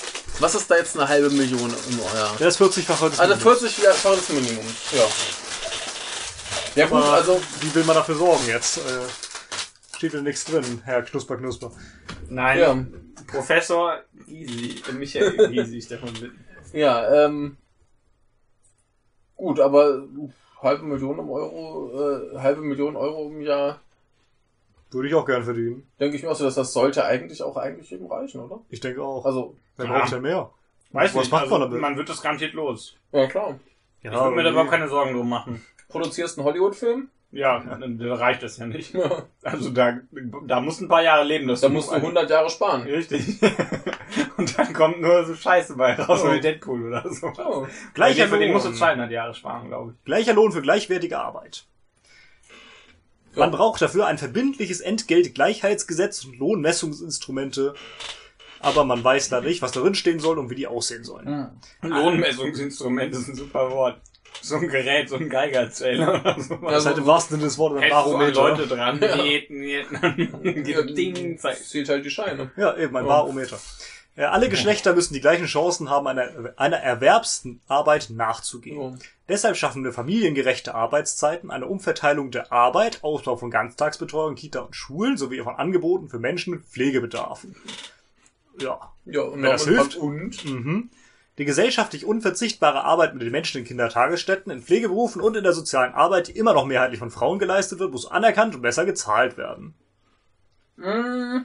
[0.40, 2.34] Was ist da jetzt eine halbe Million im Jahr?
[2.38, 3.60] Das ist 40-fache des Also Minimums.
[3.60, 5.04] 40 Jahre des Minimums, ja.
[6.74, 8.78] Ja gut, Aber also wie will man dafür sorgen jetzt?
[8.78, 11.72] Äh, steht da nichts drin, Herr Knusper Knusper.
[12.28, 12.86] Nein, Ja.
[13.26, 16.30] Professor Gysi, äh, Michael Gysi ist davon mit.
[16.72, 17.56] Ja, ähm.
[19.34, 20.02] Gut, aber
[20.62, 23.80] halbe Million im Euro, äh, halbe Million Euro im Jahr,
[24.90, 25.86] Würde ich auch gern verdienen.
[26.00, 28.60] denke ich mir auch so, dass das sollte eigentlich auch eigentlich eben reichen, oder?
[28.70, 29.24] Ich denke auch.
[29.26, 29.98] Also, Wer Ja.
[29.98, 30.50] braucht denn mehr?
[30.92, 31.80] Weiß Was nicht, macht also, man damit?
[31.82, 32.96] man wird das garantiert los.
[33.12, 33.58] ja klar.
[34.02, 35.62] Ja, ich würde mir da überhaupt keine Sorgen drum machen.
[35.88, 38.94] Produzierst einen Hollywood-Film, Ja, dann dann reicht das ja nicht.
[38.94, 39.24] Ja.
[39.42, 39.98] Also da,
[40.46, 41.46] da musst du ein paar Jahre leben.
[41.48, 42.82] Dass Da musst du 100 Jahre sparen.
[42.82, 43.38] Richtig.
[44.38, 46.32] Und dann kommt nur so Scheiße bei raus, Oh.
[46.32, 47.26] wie Deadpool oder so.
[47.38, 47.66] Oh.
[47.94, 48.78] Gleicher Für den musst du Lohn.
[48.78, 50.04] 200 Jahre sparen, glaube ich.
[50.04, 51.66] Gleicher Lohn für gleichwertige Arbeit.
[53.38, 57.74] Man braucht dafür ein verbindliches Entgeltgleichheitsgesetz und Lohnmessungsinstrumente,
[58.60, 61.50] aber man weiß da nicht, was darin stehen soll und wie die aussehen sollen.
[61.82, 64.00] Lohnmessungsinstrument ist ein super Wort.
[64.40, 66.56] So ein Gerät, so ein Geigerzähler oder so.
[66.56, 68.32] Das ist halt im wahrsten Sinne des Wortes ein Barometer.
[68.48, 69.16] Leute dran, Ja.
[69.24, 71.38] jeden, jeden, Ja, Ding.
[71.38, 72.50] Zählt halt die Scheine.
[72.56, 73.08] Ja, eben ein Oh.
[73.08, 73.58] Barometer.
[74.18, 78.76] Ja, alle Geschlechter müssen die gleichen Chancen haben, einer, einer Erwerbsarbeit nachzugehen.
[78.76, 78.96] Oh.
[79.28, 85.16] Deshalb schaffen wir familiengerechte Arbeitszeiten, eine Umverteilung der Arbeit, Ausbau von Ganztagsbetreuung, Kita und Schulen
[85.16, 87.46] sowie von Angeboten für Menschen mit Pflegebedarf.
[88.58, 88.92] Ja.
[89.04, 89.94] Ja, und Wenn das hilft.
[89.94, 90.44] Und?
[90.44, 90.90] Mhm.
[91.38, 95.94] Die gesellschaftlich unverzichtbare Arbeit mit den Menschen in Kindertagesstätten, in Pflegeberufen und in der sozialen
[95.94, 99.74] Arbeit, die immer noch mehrheitlich von Frauen geleistet wird, muss anerkannt und besser gezahlt werden.
[100.76, 101.44] Mm,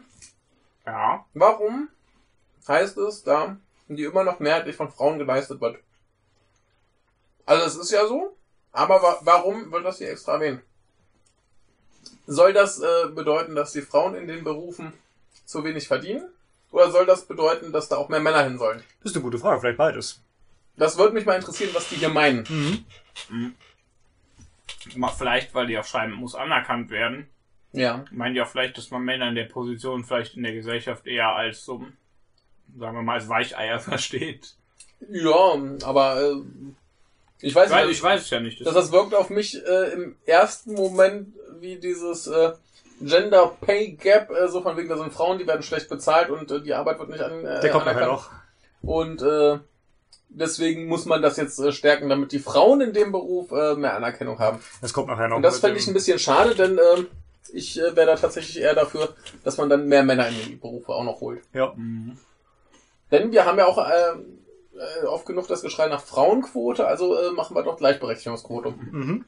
[0.87, 1.23] Ja.
[1.35, 1.89] warum
[2.67, 3.57] heißt es da,
[3.87, 5.77] die immer noch mehrheitlich von Frauen geleistet wird?
[7.45, 8.35] Also es ist ja so,
[8.71, 10.61] aber wa warum wird das hier extra erwähnt?
[12.25, 14.93] Soll das äh, bedeuten, dass die Frauen in den Berufen
[15.45, 16.29] zu wenig verdienen?
[16.71, 18.81] Oder soll das bedeuten, dass da auch mehr Männer hin sollen?
[19.01, 20.21] Das ist eine gute Frage, vielleicht beides.
[20.75, 22.85] Das würde mich mal interessieren, was die hier meinen.
[24.95, 27.27] Mal Vielleicht, weil die auch schreiben, muss anerkannt werden.
[27.73, 28.05] Ja.
[28.11, 31.29] Meinen die auch vielleicht, dass man Männer in der Position vielleicht in der Gesellschaft eher
[31.29, 31.85] als so,
[32.77, 34.55] sagen wir mal, als Weicheier versteht.
[35.09, 36.35] Ja, aber äh,
[37.41, 37.97] ich weiß Weil nicht.
[37.97, 38.65] ich weiß es ja nicht.
[38.65, 42.53] Das, das wirkt auf mich äh, im ersten Moment wie dieses äh,
[43.01, 46.49] Gender Pay Gap, äh, so von wegen, da sind Frauen, die werden schlecht bezahlt und
[46.51, 48.29] äh, die Arbeit wird nicht an, äh, Der kommt nachher anerkannt.
[48.81, 48.89] noch.
[48.89, 49.59] Und äh,
[50.29, 53.95] deswegen muss man das jetzt äh, stärken, damit die Frauen in dem Beruf äh, mehr
[53.95, 54.59] Anerkennung haben.
[54.81, 55.35] Das kommt nachher noch.
[55.37, 57.07] Und das fände ich ein bisschen schade, denn ähm,
[57.51, 59.13] ich äh, wäre da tatsächlich eher dafür,
[59.43, 61.41] dass man dann mehr Männer in die Berufe auch noch holt.
[61.53, 61.73] Ja.
[61.75, 62.17] Mhm.
[63.13, 63.91] Denn wir haben ja auch äh,
[65.01, 68.73] äh, oft genug das Geschrei nach Frauenquote, also äh, machen wir doch Gleichberechtigungsquote.
[68.91, 69.23] Mhm.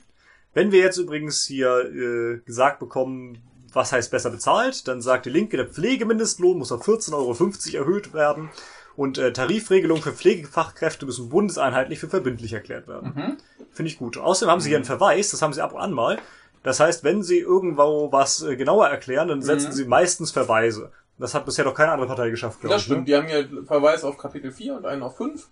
[0.53, 3.37] Wenn wir jetzt übrigens hier äh, gesagt bekommen,
[3.71, 8.13] was heißt besser bezahlt, dann sagt die Linke, der Pflegemindestlohn muss auf 14,50 Euro erhöht
[8.13, 8.49] werden
[8.95, 13.37] und äh, Tarifregelungen für Pflegefachkräfte müssen bundeseinheitlich für verbindlich erklärt werden.
[13.71, 14.17] Finde ich gut.
[14.17, 16.17] Außerdem haben sie hier einen Verweis, das haben sie ab und an mal.
[16.63, 19.73] Das heißt, wenn sie irgendwo was äh, genauer erklären, dann setzen Mhm.
[19.73, 20.91] sie meistens Verweise.
[21.17, 22.89] Das hat bisher doch keine andere Partei geschafft, glaube Das ich.
[22.89, 22.95] ne?
[22.95, 25.47] stimmt, die haben hier Verweis auf Kapitel 4 und einen auf 5.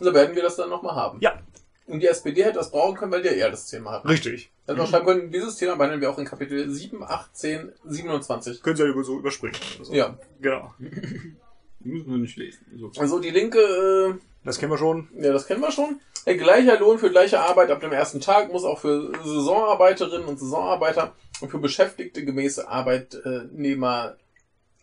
[0.00, 1.18] So werden wir das dann nochmal haben.
[1.20, 1.38] Ja,
[1.86, 4.08] Und die SPD hätte das brauchen können, weil die ja eher das Thema hatten.
[4.08, 4.50] richtig.
[4.66, 8.62] Hätten wir schreiben können, dieses Thema behandeln wir auch in Kapitel 7, 8, 10, 27.
[8.62, 9.56] Können sie ja so überspringen.
[9.78, 10.16] Also, Ja.
[10.40, 10.74] Genau.
[11.80, 12.66] Müssen wir nicht lesen.
[12.76, 12.90] So.
[13.00, 15.08] Also die Linke, Das kennen wir schon.
[15.16, 16.00] äh, ja, das kennen wir schon.
[16.24, 20.38] Äh, Gleicher Lohn für gleiche Arbeit ab dem ersten Tag muss auch für Saisonarbeiterinnen und
[20.38, 22.68] Saisonarbeiter und für Beschäftigte gemäße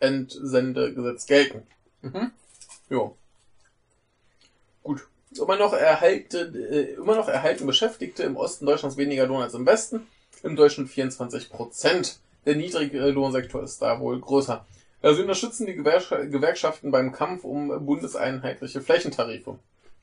[0.02, 1.64] Arbeitnehmerentsendegesetz gelten.
[2.02, 2.32] Mhm.
[2.90, 3.16] Jo.
[4.84, 5.08] Gut.
[5.38, 9.66] Immer noch, erhalten, äh, immer noch erhalten Beschäftigte im Osten Deutschlands weniger Lohn als im
[9.66, 10.08] Westen.
[10.44, 12.20] Im Durchschnitt 24 Prozent.
[12.46, 14.66] Der Niedriglohnsektor ist da wohl größer.
[15.02, 19.60] Also unterstützen die Gewerks- Gewerkschaften beim Kampf um bundeseinheitliche Flächentarife.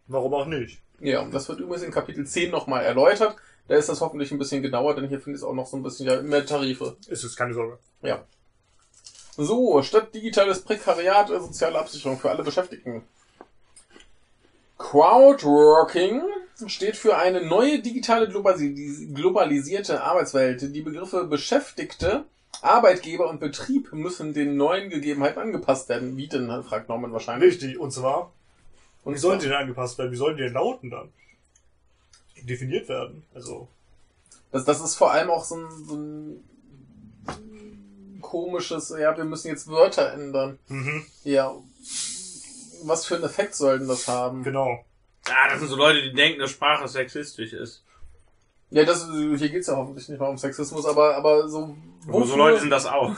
[0.09, 0.81] Warum auch nicht?
[1.01, 3.37] Ja, und das wird übrigens in Kapitel 10 nochmal erläutert.
[3.69, 5.77] Da ist das hoffentlich ein bisschen genauer, denn hier finde ich es auch noch so
[5.77, 6.97] ein bisschen ja, mehr Tarife.
[7.07, 7.79] Ist es keine Sorge.
[8.03, 8.25] Ja.
[9.37, 13.03] So, statt digitales Prekariat, soziale Absicherung für alle Beschäftigten.
[14.79, 16.23] Crowdworking
[16.67, 20.75] steht für eine neue digitale globalis- globalisierte Arbeitswelt.
[20.75, 22.25] Die Begriffe Beschäftigte,
[22.61, 26.17] Arbeitgeber und Betrieb müssen den neuen Gegebenheiten angepasst werden.
[26.17, 27.53] Wie denn, fragt Norman wahrscheinlich.
[27.53, 28.33] Richtig, und zwar,
[29.05, 30.13] Und wie sollen die denn angepasst werden?
[30.13, 31.13] Wie sollen die denn lauten dann?
[32.43, 33.25] Definiert werden.
[33.35, 33.69] Also,
[34.51, 36.45] Das, das ist vor allem auch so ein, so ein
[38.23, 40.59] komisches, ja, wir müssen jetzt Wörter ändern.
[40.69, 41.53] mhm, Ja,
[42.85, 44.43] was für einen Effekt soll denn das haben?
[44.43, 44.85] genau.
[45.29, 47.85] Ah, das sind so Leute, die denken, dass Sprache sexistisch ist.
[48.71, 51.77] Ja, das, hier geht's ja hoffentlich nicht mal um Sexismus, aber, aber so,
[52.09, 53.15] Aber so Leute sind das auch.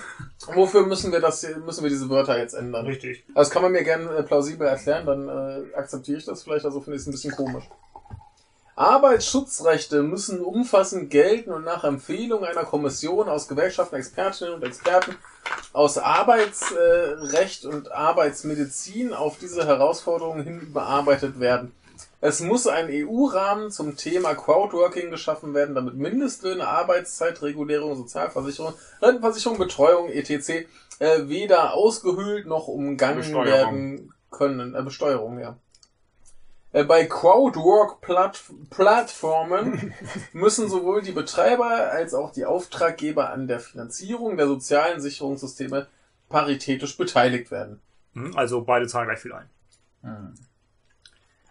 [0.52, 2.84] wofür müssen wir das, müssen wir diese Wörter jetzt ändern?
[2.86, 3.22] Richtig.
[3.28, 6.64] Also das kann man mir gerne äh, plausibel erklären, dann äh, akzeptiere ich das vielleicht,
[6.64, 7.64] also finde ich es ein bisschen komisch.
[8.76, 15.16] Arbeitsschutzrechte müssen umfassend gelten und nach Empfehlung einer Kommission aus Gewerkschaften, Expertinnen und Experten
[15.72, 21.72] aus Arbeitsrecht und Arbeitsmedizin auf diese Herausforderungen hin überarbeitet werden.
[22.20, 28.72] Es muss ein EU-Rahmen zum Thema Crowdworking geschaffen werden, damit Mindestlöhne, Arbeitszeitregulierung, Sozialversicherung,
[29.02, 30.66] Rentenversicherung, Betreuung, etc.
[31.00, 34.74] Äh, weder ausgehöhlt noch umgangen werden können.
[34.74, 35.58] Äh, Besteuerung, ja.
[36.74, 39.94] Äh, Bei Crowdwork-Plattformen
[40.32, 45.86] müssen sowohl die Betreiber als auch die Auftraggeber an der Finanzierung der sozialen Sicherungssysteme
[46.28, 47.78] paritätisch beteiligt werden.
[48.14, 49.48] Hm, Also beide zahlen gleich viel ein.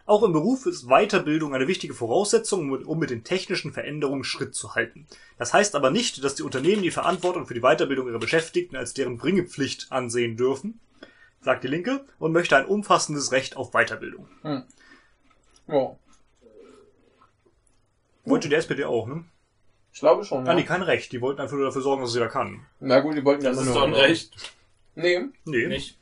[0.06, 4.54] Auch im Beruf ist Weiterbildung eine wichtige Voraussetzung, um- um mit den technischen Veränderungen Schritt
[4.54, 5.08] zu halten.
[5.38, 8.94] Das heißt aber nicht, dass die Unternehmen die Verantwortung für die Weiterbildung ihrer Beschäftigten als
[8.94, 10.82] deren Bringepflicht ansehen dürfen,
[11.40, 14.28] sagt die Linke, und möchte ein umfassendes Recht auf Weiterbildung.
[15.68, 15.96] Ja,
[18.26, 19.26] Wollte die SPD auch, ne?
[19.92, 20.46] ich glaube schon.
[20.48, 20.56] Ah, Ja.
[20.56, 21.12] nee, kein Recht.
[21.12, 22.66] Die wollten einfach nur dafür sorgen, dass es jeder kann.
[22.80, 24.56] Na gut, die wollten ja Das nur- ist doch ein Recht.
[24.96, 25.68] Nee, Nee.
[25.68, 25.98] Nicht.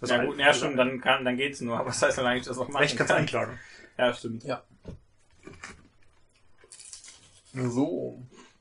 [0.00, 1.76] Das ja ein- gut, ja stimmt, dann, kann, dann geht's nur.
[1.78, 3.22] Aber was heißt dann eigentlich, dass auch machen Recht kannst du kann?
[3.22, 3.58] einklagen.
[3.98, 4.44] Ja, stimmt.
[7.54, 8.20] so.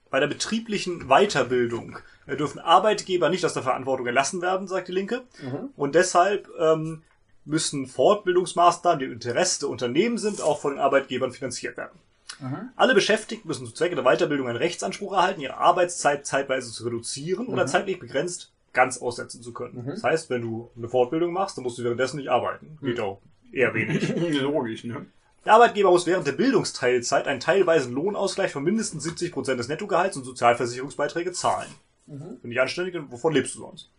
[0.10, 1.98] Bei der betrieblichen Weiterbildung
[2.28, 5.24] äh, dürfen Arbeitgeber nicht aus der Verantwortung erlassen werden, sagt die Linke.
[5.42, 5.70] Mhm.
[5.76, 7.04] Und deshalb ähm,
[7.46, 12.00] müssen Fortbildungsmaßnahmen, die im Interesse der Unternehmen sind, auch von den Arbeitgebern finanziert werden.
[12.40, 12.70] Mhm.
[12.76, 17.48] Alle Beschäftigten müssen zu Zwecke der Weiterbildung einen Rechtsanspruch erhalten, ihre Arbeitszeit zeitweise zu reduzieren
[17.48, 19.84] oder zeitlich begrenzt ganz aussetzen zu können.
[19.84, 19.90] Mhm.
[19.90, 22.78] Das heißt, wenn du eine Fortbildung machst, dann musst du währenddessen nicht arbeiten.
[22.82, 23.22] Geht auch
[23.52, 24.10] eher wenig.
[24.42, 25.06] Logisch, ne?
[25.46, 30.24] Der Arbeitgeber muss während der Bildungsteilzeit einen teilweisen Lohnausgleich von mindestens 70% des Nettogehalts und
[30.24, 31.70] Sozialversicherungsbeiträge zahlen.
[32.08, 32.38] Mhm.
[32.42, 33.90] Wenn nicht anständig, wovon lebst du sonst?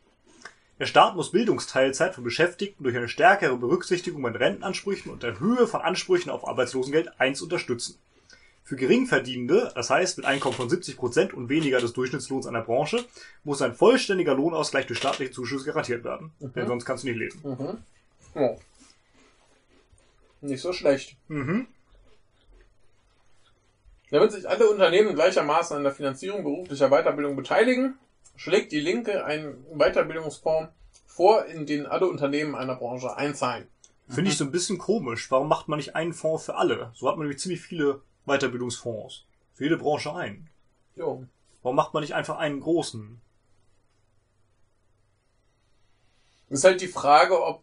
[0.78, 5.68] Der Staat muss Bildungsteilzeit von Beschäftigten durch eine stärkere Berücksichtigung bei Rentenansprüchen und der Höhe
[5.68, 7.98] von Ansprüchen auf Arbeitslosengeld 1 unterstützen.
[8.64, 13.04] Für Geringverdienende, das heißt mit Einkommen von 70% und weniger des Durchschnittslohns einer Branche,
[13.44, 16.32] muss ein vollständiger Lohnausgleich durch staatliche Zuschüsse garantiert werden.
[16.40, 17.40] Denn sonst kannst du nicht leben.
[17.44, 18.40] Mhm.
[18.40, 18.56] Ja.
[20.40, 21.16] Nicht so schlecht.
[21.28, 21.66] Mhm.
[24.10, 27.98] Damit sich alle Unternehmen gleichermaßen an der Finanzierung beruflicher Weiterbildung beteiligen,
[28.36, 30.72] schlägt die Linke einen Weiterbildungsfonds
[31.06, 33.68] vor, in den alle Unternehmen einer Branche einzahlen.
[34.08, 35.30] Finde ich so ein bisschen komisch.
[35.30, 36.90] Warum macht man nicht einen Fonds für alle?
[36.94, 39.24] So hat man nämlich ziemlich viele Weiterbildungsfonds.
[39.54, 40.50] Für jede Branche einen.
[40.96, 41.24] Jo.
[41.62, 43.20] Warum macht man nicht einfach einen großen?
[46.50, 47.62] Ist halt die Frage, ob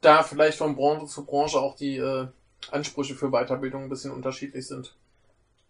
[0.00, 2.28] da vielleicht von Branche zu Branche auch die äh,
[2.70, 4.96] Ansprüche für Weiterbildung ein bisschen unterschiedlich sind.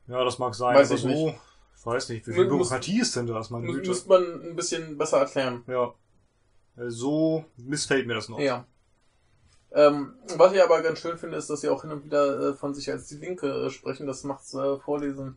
[0.06, 0.76] Ja, das mag sein.
[0.76, 1.38] Weiß ich so, nicht.
[1.80, 3.88] Ich weiß nicht, wie viel Muss- Bürokratie ist denn das, meine Mü Güte?
[3.88, 5.64] müsste man ein bisschen besser erklären.
[5.66, 5.92] Ja.
[6.76, 8.38] So missfällt mir das noch.
[8.38, 8.64] Ja.
[9.72, 12.54] Ähm, was ich aber ganz schön finde, ist, dass sie auch hin und wieder äh,
[12.54, 14.06] von sich als die Linke äh, sprechen.
[14.06, 15.36] Das macht's äh, Vorlesen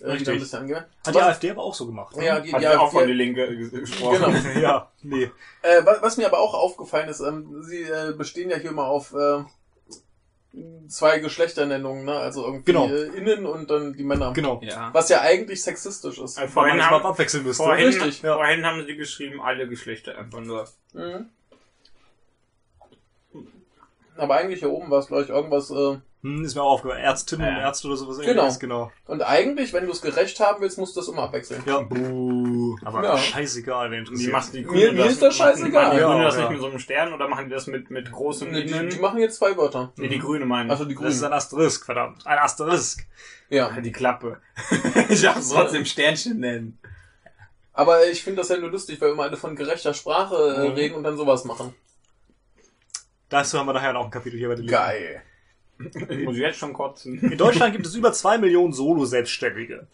[0.00, 0.20] äh, Richtig.
[0.20, 0.82] wieder ein bisschen angenehm.
[1.06, 2.16] Hat die Was- AfD aber auch so gemacht.
[2.16, 2.24] ne?
[2.24, 4.20] Ja, die, Hat die ja auch von die Linke ges- gesprochen.
[4.42, 4.60] Genau.
[4.60, 5.30] ja, nee.
[5.62, 8.86] Äh, was, was mir aber auch aufgefallen ist, ähm, sie äh, bestehen ja hier immer
[8.86, 9.42] auf äh,
[10.88, 12.12] zwei Geschlechternennungen, ne?
[12.16, 12.88] Also irgendwie Genau.
[12.88, 14.32] äh, innen und dann die Männer.
[14.32, 14.60] Genau.
[14.62, 14.90] Ja.
[14.92, 16.38] Was ja eigentlich sexistisch ist.
[16.38, 17.62] Also Weil man vorhin, das mal haben, abwechseln müsste.
[17.64, 18.34] vorhin, Richtig, ja.
[18.36, 20.68] vorhin haben sie geschrieben, alle Geschlechter einfach nur.
[20.92, 21.28] Mhm.
[24.16, 25.70] Aber eigentlich hier oben war es, glaube ich, irgendwas.
[25.70, 27.02] Äh, Hm, ist mir auch aufgefallen.
[27.04, 27.60] Ärztinnen und Ja.
[27.60, 28.16] Ärzte oder sowas.
[28.18, 28.30] Genau.
[28.30, 28.90] ähnliches, genau.
[29.06, 31.62] und eigentlich, wenn du es gerecht haben willst, musst du das immer abwechseln.
[31.66, 32.78] Ja, buh.
[32.82, 33.18] Aber Ja.
[33.18, 34.32] scheißegal, wen Die interessiert.
[34.32, 35.82] machen die Mir- mir ist das scheißegal.
[35.84, 36.40] Machen die Ja, Grüne das ja.
[36.40, 38.98] nicht mit so einem Stern oder machen die das mit, mit großem Ne, die, die
[39.00, 39.92] machen jetzt zwei Wörter.
[39.96, 40.70] nee, die Grüne meinen.
[40.70, 41.32] Also die Das ist Grünen.
[41.32, 42.26] ein Asterisk, verdammt.
[42.26, 43.06] Ein Asterisk.
[43.50, 43.70] Ja.
[43.78, 44.40] die Klappe.
[45.10, 46.78] ich darf es trotzdem Sternchen nennen.
[47.74, 50.74] Aber ich finde das ja nur lustig, weil immer alle von gerechter Sprache äh, Mhm.
[50.74, 51.74] reden und dann sowas machen.
[53.28, 54.66] Dazu haben wir nachher noch ein Kapitel hier bei den.
[54.66, 55.22] Geil.
[55.78, 57.18] Ich muss jetzt schon kotzen.
[57.20, 59.86] In Deutschland gibt es über zwei Millionen Solo-Selbstständige.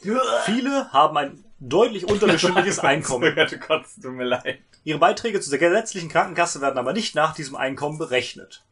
[0.44, 3.34] Viele haben ein deutlich unterdurchschnittliches Einkommen.
[3.66, 4.58] Kotzen, tut mir leid.
[4.84, 8.64] Ihre Beiträge zu der gesetzlichen Krankenkasse werden aber nicht nach diesem Einkommen berechnet.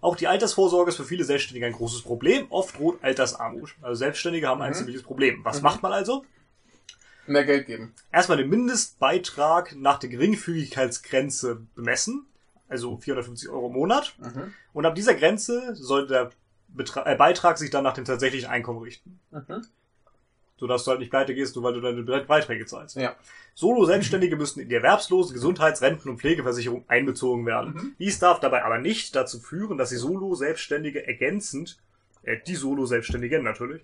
[0.00, 2.46] Auch die Altersvorsorge ist für viele Selbstständige ein großes Problem.
[2.50, 3.74] Oft droht Altersarmut.
[3.82, 4.76] Also Selbstständige haben ein Mhm.
[4.76, 5.44] ziemliches Problem.
[5.44, 5.62] Was Mhm.
[5.64, 6.24] macht man also?
[7.26, 7.94] Mehr Geld geben.
[8.12, 12.26] Erstmal den Mindestbeitrag nach der Geringfügigkeitsgrenze bemessen.
[12.68, 14.14] Also 450 Euro im Monat.
[14.18, 14.54] Mhm.
[14.72, 16.30] Und ab dieser Grenze soll der
[16.74, 19.20] Betra äh, Beitrag sich dann nach dem tatsächlichen Einkommen richten.
[19.30, 19.64] Mhm.
[20.58, 22.96] Sodass du halt nicht pleite gehst, nur weil du deine Be- Beiträge zahlst.
[22.96, 23.16] Ja.
[23.54, 27.74] Solo-Selbstständige müssen in die erwerbslose Gesundheits-, Renten- und Pflegeversicherung einbezogen werden.
[27.74, 27.94] Mhm.
[27.98, 31.78] Dies darf dabei aber nicht dazu führen, dass die Solo-Selbstständige ergänzend,
[32.22, 33.82] äh, die Solo-Selbstständigen natürlich,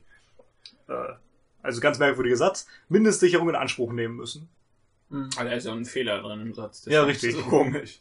[0.89, 1.15] äh,
[1.63, 4.49] also ganz merkwürdiger Satz, Mindestsicherung in Anspruch nehmen müssen.
[5.11, 5.31] Mhm.
[5.37, 6.83] Ah, da ist ja ein Fehler drin im Satz.
[6.83, 7.35] Das Ja, richtig.
[7.35, 8.01] So komisch.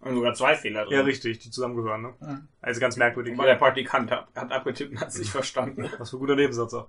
[0.00, 0.92] Und sogar zwei Fehler drin.
[0.94, 2.14] Ja, richtig, die zusammengehören, ne?
[2.20, 2.48] Mhm.
[2.60, 3.36] Also ganz merkwürdig.
[3.36, 5.88] Weil der Praktikant hat, hat abgetippt und hat es nicht verstanden.
[5.98, 6.88] Was für ein guter Nebensatz auch.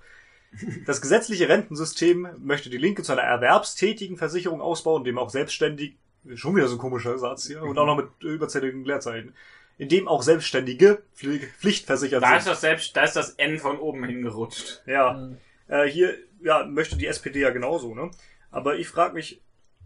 [0.86, 5.95] Das gesetzliche Rentensystem möchte die Linke zu einer erwerbstätigen Versicherung ausbauen, dem auch selbstständig,
[6.36, 9.34] schon wieder so ein komischer Satz hier, und auch noch mit äh, überzähligen Leerzeichen,
[9.78, 12.51] in dem auch Selbstständige pflichtversichert Da ist sind.
[12.53, 14.82] das selbst, da ist das N von oben hingerutscht.
[14.86, 15.38] Ja, Mhm.
[15.68, 18.12] äh, hier ja, möchte die SPD ja genauso, ne?
[18.51, 19.41] Aber ich frage mich,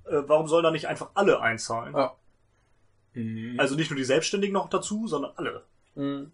[0.06, 1.94] äh, warum sollen da nicht einfach alle einzahlen?
[1.96, 2.16] Ja.
[3.14, 3.60] Mhm.
[3.60, 5.64] Also nicht nur die Selbstständigen noch dazu, sondern alle.
[5.96, 6.32] Mhm.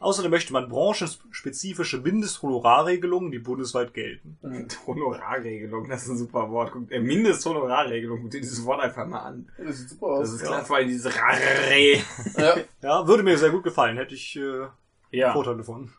[0.00, 4.38] Außerdem möchte man branchenspezifische Mindesthonorarregelungen, die bundesweit gelten.
[4.86, 6.70] Honorarregelung, das ist ein super Wort.
[6.70, 9.50] Guckt, äh, Mindesthonorarregelung, guckt dir dieses Wort einfach mal an.
[9.58, 10.30] Das sieht super aus.
[10.30, 11.94] Das ist klar, vor allem dieses Rarre.
[12.36, 12.56] ja.
[12.80, 14.66] Ja, würde mir sehr gut gefallen, hätte ich äh,
[15.10, 15.32] Ja.
[15.32, 15.92] Vorteile von.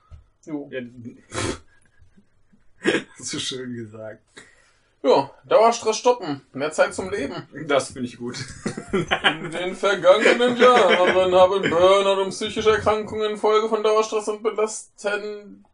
[0.45, 0.69] Jo.
[0.71, 0.79] ja.
[3.17, 4.23] so schön gesagt.
[5.01, 6.41] Ja, Dauerstress stoppen.
[6.53, 7.47] Mehr Zeit zum Leben.
[7.67, 8.35] Das finde ich gut.
[8.91, 15.65] In den vergangenen Jahren haben Burnout und psychische Erkrankungen infolge von Dauerstress und belastenden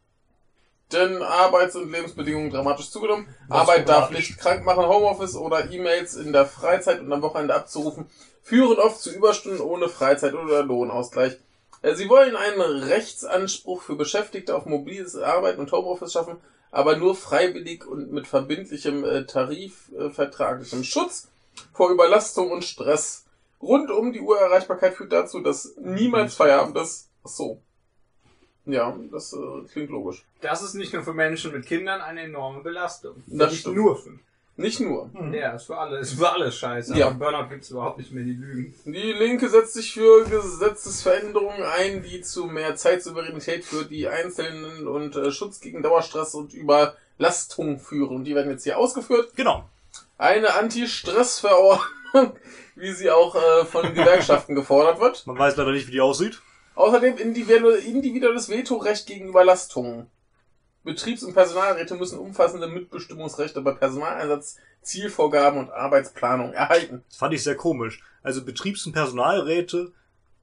[1.23, 3.27] Arbeits- und Lebensbedingungen dramatisch zugenommen.
[3.47, 4.29] Was Arbeit darf dramatisch?
[4.29, 8.07] nicht krank machen, Homeoffice oder E-Mails in der Freizeit und am Wochenende abzurufen,
[8.43, 11.37] führen oft zu Überstunden ohne Freizeit oder Lohnausgleich.
[11.81, 16.37] Äh, Sie wollen einen Rechtsanspruch für Beschäftigte auf mobiles Arbeiten und Homeoffice schaffen,
[16.75, 21.29] aber nur freiwillig und mit verbindlichem äh, tarifvertraglichem Schutz
[21.71, 23.23] vor Überlastung und Stress.
[23.61, 27.07] Rund um die Uhr Erreichbarkeit führt dazu, dass niemals Feierabend ist.
[27.23, 27.61] Ach so.
[28.65, 30.25] Ja, das äh, klingt logisch.
[30.41, 33.23] Das ist nicht nur für Menschen mit Kindern eine enorme Belastung.
[33.25, 33.77] Das nicht stimmt.
[33.77, 34.19] nur für.
[34.57, 35.09] Nicht nur.
[35.33, 36.95] Ja, ist für alle, ist für alle scheiße.
[36.97, 37.07] Ja.
[37.07, 38.73] Aber Burnout gibt's überhaupt nicht mehr, die Lügen.
[38.85, 45.15] Die Linke setzt sich für Gesetzesveränderungen ein, die zu mehr Zeitsouveränität für die Einzelnen und
[45.17, 48.23] äh, Schutz gegen Dauerstress und Überlastung führen.
[48.23, 49.33] Die werden jetzt hier ausgeführt.
[49.35, 49.65] Genau.
[50.17, 51.81] Eine Anti-Stress-Verordnung,
[52.75, 55.27] wie sie auch äh, von Gewerkschaften gefordert wird.
[55.27, 56.41] Man weiß leider nicht, wie die aussieht.
[56.75, 60.09] Außerdem individu- individuelles Vetorecht gegen Überlastungen.
[60.85, 67.03] Betriebs- und Personalräte müssen umfassende Mitbestimmungsrechte bei Personaleinsatz, Zielvorgaben und Arbeitsplanung erhalten.
[67.09, 68.03] Das fand ich sehr komisch.
[68.21, 69.91] Also Betriebs- und Personalräte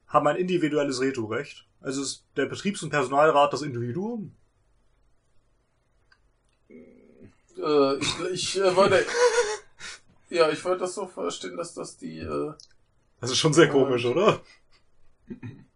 [0.08, 1.64] haben ein individuelles Vetorecht.
[1.80, 4.34] Also ist der Betriebs- und Personalrat das Individuum?
[6.68, 9.06] Äh, ich ich äh, würde.
[10.28, 12.18] ja, ich würde das so verstehen, dass das die.
[12.18, 12.52] Äh,
[13.20, 14.40] Das ist schon sehr komisch, oder?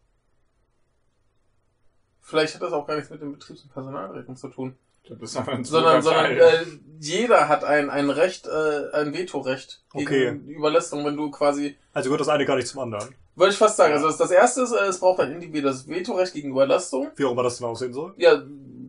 [2.27, 4.77] vielleicht hat das auch gar nichts mit den Betriebs- und Personalräten zu tun.
[5.22, 6.64] Sondern, sondern äh,
[6.99, 10.41] jeder hat ein, ein Recht, äh, ein Vetorecht gegen Okay.
[10.49, 11.77] Überlastung, wenn du quasi.
[11.93, 13.14] Also gehört das eine gar nicht zum anderen.
[13.37, 13.93] Würde ich fast sagen.
[13.93, 17.12] Also das, das erste ist, äh, es braucht ein individuelles Vetorecht gegen Überlastung.
[17.14, 18.14] Wie auch immer das denn aussehen soll.
[18.16, 18.43] Ja,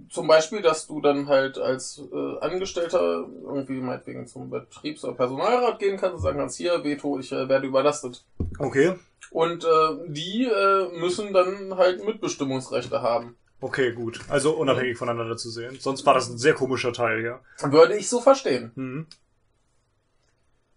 [0.09, 5.79] zum Beispiel, dass du dann halt als äh, Angestellter irgendwie meinetwegen zum Betriebs- oder Personalrat
[5.79, 8.23] gehen kannst und sagen kannst, hier, Veto, ich äh, werde überlastet.
[8.59, 8.95] Okay.
[9.31, 9.67] Und äh,
[10.07, 13.35] die äh, müssen dann halt Mitbestimmungsrechte haben.
[13.59, 14.19] Okay, gut.
[14.29, 15.77] Also unabhängig voneinander zu sehen.
[15.79, 17.39] Sonst war das ein sehr komischer Teil, ja.
[17.63, 18.71] Würde ich so verstehen.
[18.75, 19.07] Mhm.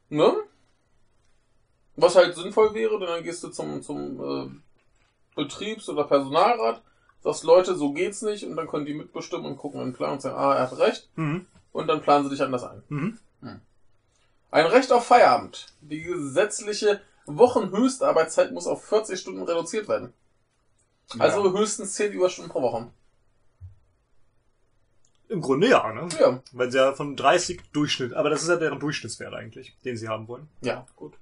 [0.08, 0.34] Ne?
[1.96, 4.50] Was halt sinnvoll wäre, denn dann gehst du zum, zum äh,
[5.36, 6.82] Betriebs- oder Personalrat,
[7.22, 10.12] sagst, Leute, so geht's nicht, und dann können die mitbestimmen und gucken in den Plan
[10.12, 11.46] und sagen, ah, er hat recht, Mhm.
[11.72, 12.82] und dann planen sie dich anders ein.
[12.88, 13.18] Mhm.
[14.52, 15.66] Ein Recht auf Feierabend.
[15.80, 20.12] Die gesetzliche Wochenhöchstarbeitszeit muss auf 40 Stunden reduziert werden.
[21.20, 21.52] Also ja.
[21.52, 22.88] höchstens 10 Überstunden pro Woche.
[25.28, 26.08] Im Grunde ja, ne?
[26.18, 26.42] Ja.
[26.50, 30.08] Weil sie ja von 30 Durchschnitt, aber das ist ja deren Durchschnittswert eigentlich, den sie
[30.08, 30.48] haben wollen.
[30.62, 31.14] Ja, gut.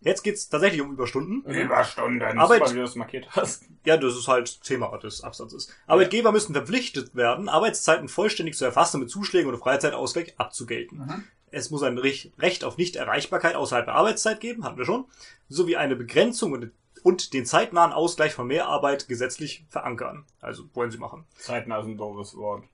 [0.00, 1.42] Jetzt geht's tatsächlich um Überstunden.
[1.44, 2.22] Überstunden.
[2.38, 3.64] Arbeit- Super, wie du das markiert hast.
[3.84, 5.74] Ja, das ist halt Thema des Absatzes.
[5.86, 10.98] Arbeitgeber müssen verpflichtet werden, Arbeitszeiten vollständig zu erfassen und mit Zuschlägen oder Freizeitausgleich abzugelten.
[10.98, 11.24] Mhm.
[11.50, 15.06] Es muss ein Rech- Recht auf Nichterreichbarkeit außerhalb der Arbeitszeit geben, hatten wir schon,
[15.48, 16.70] sowie eine Begrenzung und,
[17.02, 20.26] und den zeitnahen Ausgleich von Mehrarbeit gesetzlich verankern.
[20.40, 21.24] Also wollen sie machen.
[21.38, 22.64] Zeitnah ist ein doofes Wort.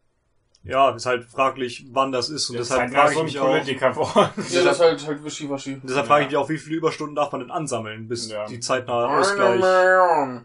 [0.64, 3.26] Ja, ist halt fraglich, wann das ist und deshalb Zeitnah frage ist ich so ein
[3.26, 3.46] mich auch.
[3.50, 4.32] Politikerwort.
[4.50, 5.74] Ja, das ist halt, halt wischiwaschi.
[5.74, 8.46] Und deshalb frage ich mich auch, wie viele Überstunden darf man denn ansammeln, bis Ja.
[8.46, 9.60] die zeitnahe Ausgleich.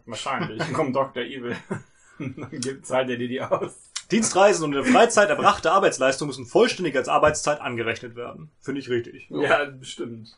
[0.05, 0.73] Wahrscheinlich.
[0.73, 1.23] Kommt Dr.
[1.23, 1.55] Evil.
[2.19, 3.71] Dann gibt, zahlt er dir die aus.
[4.11, 8.51] Dienstreisen und in der Freizeit erbrachte Arbeitsleistung müssen vollständig als Arbeitszeit angerechnet werden.
[8.59, 9.27] Finde ich richtig.
[9.29, 9.43] Jo.
[9.43, 10.37] Ja, bestimmt.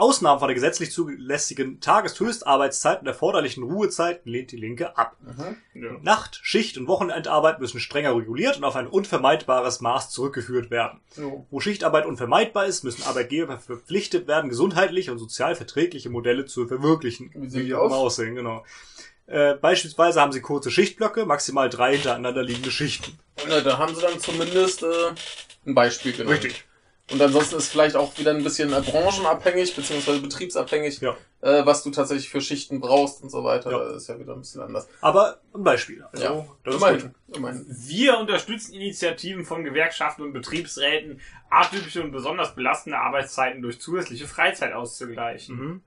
[0.00, 5.16] Ausnahmen von der gesetzlich zulässigen Tageshöchstarbeitszeit und erforderlichen Ruhezeiten lehnt die Linke ab.
[5.20, 5.82] Mhm.
[5.82, 5.92] Ja.
[6.02, 11.00] Nacht-, Schicht- und Wochenendarbeit müssen strenger reguliert und auf ein unvermeidbares Maß zurückgeführt werden.
[11.16, 11.46] Jo.
[11.50, 17.30] Wo Schichtarbeit unvermeidbar ist, müssen Arbeitgeber verpflichtet werden, gesundheitliche und sozial verträgliche Modelle zu verwirklichen.
[17.34, 18.64] Wie die auch aussehen, genau.
[19.26, 23.16] Äh, beispielsweise haben sie kurze Schichtblöcke, maximal drei hintereinander liegende Schichten.
[23.48, 24.86] Ja, da haben sie dann zumindest äh,
[25.66, 26.32] ein Beispiel genommen.
[26.32, 26.64] Richtig.
[27.10, 31.16] Und ansonsten ist vielleicht auch wieder ein bisschen äh, branchenabhängig, beziehungsweise betriebsabhängig, Ja.
[31.40, 33.70] äh, was du tatsächlich für Schichten brauchst und so weiter.
[33.72, 33.78] Ja.
[33.80, 34.88] Das ist ja wieder ein bisschen anders.
[35.00, 36.04] Aber ein Beispiel.
[36.12, 36.46] Also, Ja.
[36.64, 36.88] das ist gut.
[36.90, 37.14] immerhin.
[37.34, 37.66] immerhin.
[37.68, 44.72] Wir unterstützen Initiativen von Gewerkschaften und Betriebsräten, atypische und besonders belastende Arbeitszeiten durch zusätzliche Freizeit
[44.72, 45.56] auszugleichen.
[45.56, 45.80] Mhm.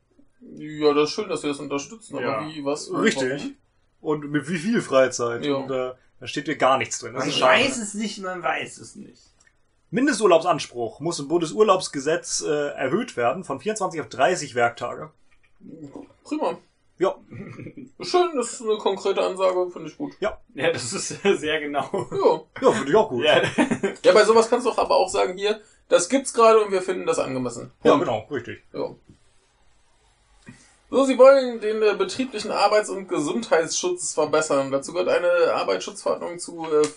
[0.58, 2.48] Ja, das ist schön, dass wir das unterstützen, aber Ja.
[2.48, 2.92] wie, was?
[2.94, 3.54] Richtig.
[4.02, 5.46] Und mit wie viel Freizeit?
[5.46, 5.54] Ja.
[5.56, 7.14] Und äh, da steht hier gar nichts drin.
[7.14, 9.22] Das Man weiß es nicht, man weiß es nicht.
[9.94, 15.12] Mindesturlaubsanspruch muss im Bundesurlaubsgesetz äh, erhöht werden von 24 auf 30 Werktage.
[16.24, 16.58] Prima.
[16.98, 17.16] Ja,
[18.02, 20.14] Schön, das ist eine konkrete Ansage, finde ich gut.
[20.20, 21.88] Ja, das ist sehr genau.
[22.12, 22.68] Ja.
[22.68, 23.24] ja, finde ich auch gut.
[23.24, 23.44] Ja,
[24.04, 26.82] ja, bei sowas kannst du doch aber auch sagen, hier, das gibt's gerade und wir
[26.82, 27.72] finden das angemessen.
[27.84, 28.64] Ja, genau, richtig.
[28.74, 28.96] Ja.
[30.90, 34.72] So, sie wollen den äh, betrieblichen Arbeits- und Gesundheitsschutz verbessern.
[34.72, 36.88] Dazu gehört eine Arbeitsschutzverordnung zu äh,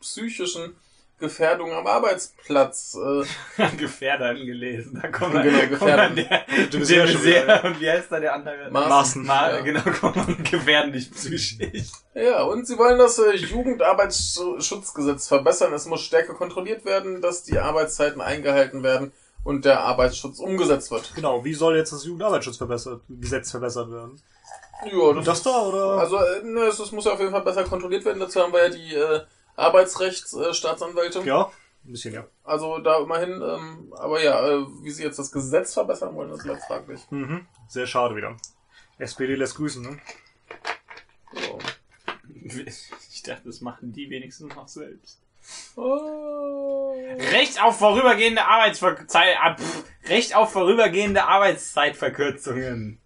[0.00, 0.74] psychischen
[1.20, 2.96] Gefährdungen am Arbeitsplatz.
[3.58, 4.98] Äh, Gefährdern gelesen.
[5.00, 6.02] Da kommt man, Genau, kommt Gefährder.
[6.04, 8.70] man der, Du der ja schon Misere, und wie heißt da der andere?
[8.70, 8.88] Maßen.
[8.88, 9.26] Maßen.
[9.26, 9.60] Ma Ja.
[9.60, 11.58] Genau, kommt man gefährden dich psychisch.
[12.14, 15.72] ja, und sie wollen das äh, Jugendarbeitsschutzgesetz verbessern.
[15.72, 19.12] Es muss stärker kontrolliert werden, dass die Arbeitszeiten eingehalten werden
[19.44, 21.12] und der Arbeitsschutz umgesetzt wird.
[21.14, 24.20] Genau, wie soll jetzt das Jugendarbeitsschutzgesetz verbessert werden?
[24.90, 25.98] Ja, das, Das da, oder?
[25.98, 28.18] Also, äh, ne, es, es muss ja auf jeden Fall besser kontrolliert werden.
[28.20, 29.20] Dazu haben wir ja die äh,
[29.60, 31.20] Arbeitsrechtsstaatsanwälte.
[31.20, 31.50] ja,
[31.84, 32.26] ein bisschen, ja.
[32.44, 36.42] Also da immerhin, ähm, aber ja, äh, wie sie jetzt das Gesetz verbessern wollen, das
[36.42, 37.00] bleibt fraglich.
[37.10, 37.46] Mhm.
[37.68, 38.36] Sehr schade wieder.
[38.98, 39.98] SPD lässt grüßen, ne?
[41.32, 41.58] So.
[43.12, 45.20] Ich dachte, das machen die wenigstens noch selbst.
[45.76, 46.94] Oh.
[47.32, 52.98] Recht auf vorübergehende Arbeitszeit, ah, pff, Recht auf vorübergehende Arbeitszeitverkürzungen.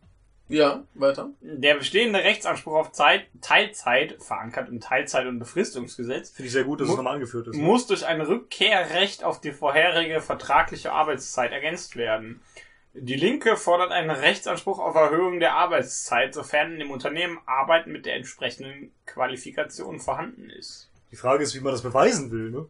[0.55, 1.31] Ja, weiter.
[1.41, 6.81] Der bestehende Rechtsanspruch auf Zeit, Teilzeit, verankert im Teilzeit- und Befristungsgesetz, Finde ich sehr gut,
[6.81, 7.57] dass es nochmal angeführt ist.
[7.57, 12.41] muss durch ein Rückkehrrecht auf die vorherige vertragliche Arbeitszeit ergänzt werden.
[12.93, 18.07] Die Linke fordert einen Rechtsanspruch auf Erhöhung der Arbeitszeit, sofern in dem Unternehmen Arbeit mit
[18.07, 20.89] der entsprechenden Qualifikation vorhanden ist.
[21.11, 22.69] Die Frage ist, wie man das beweisen will, ne?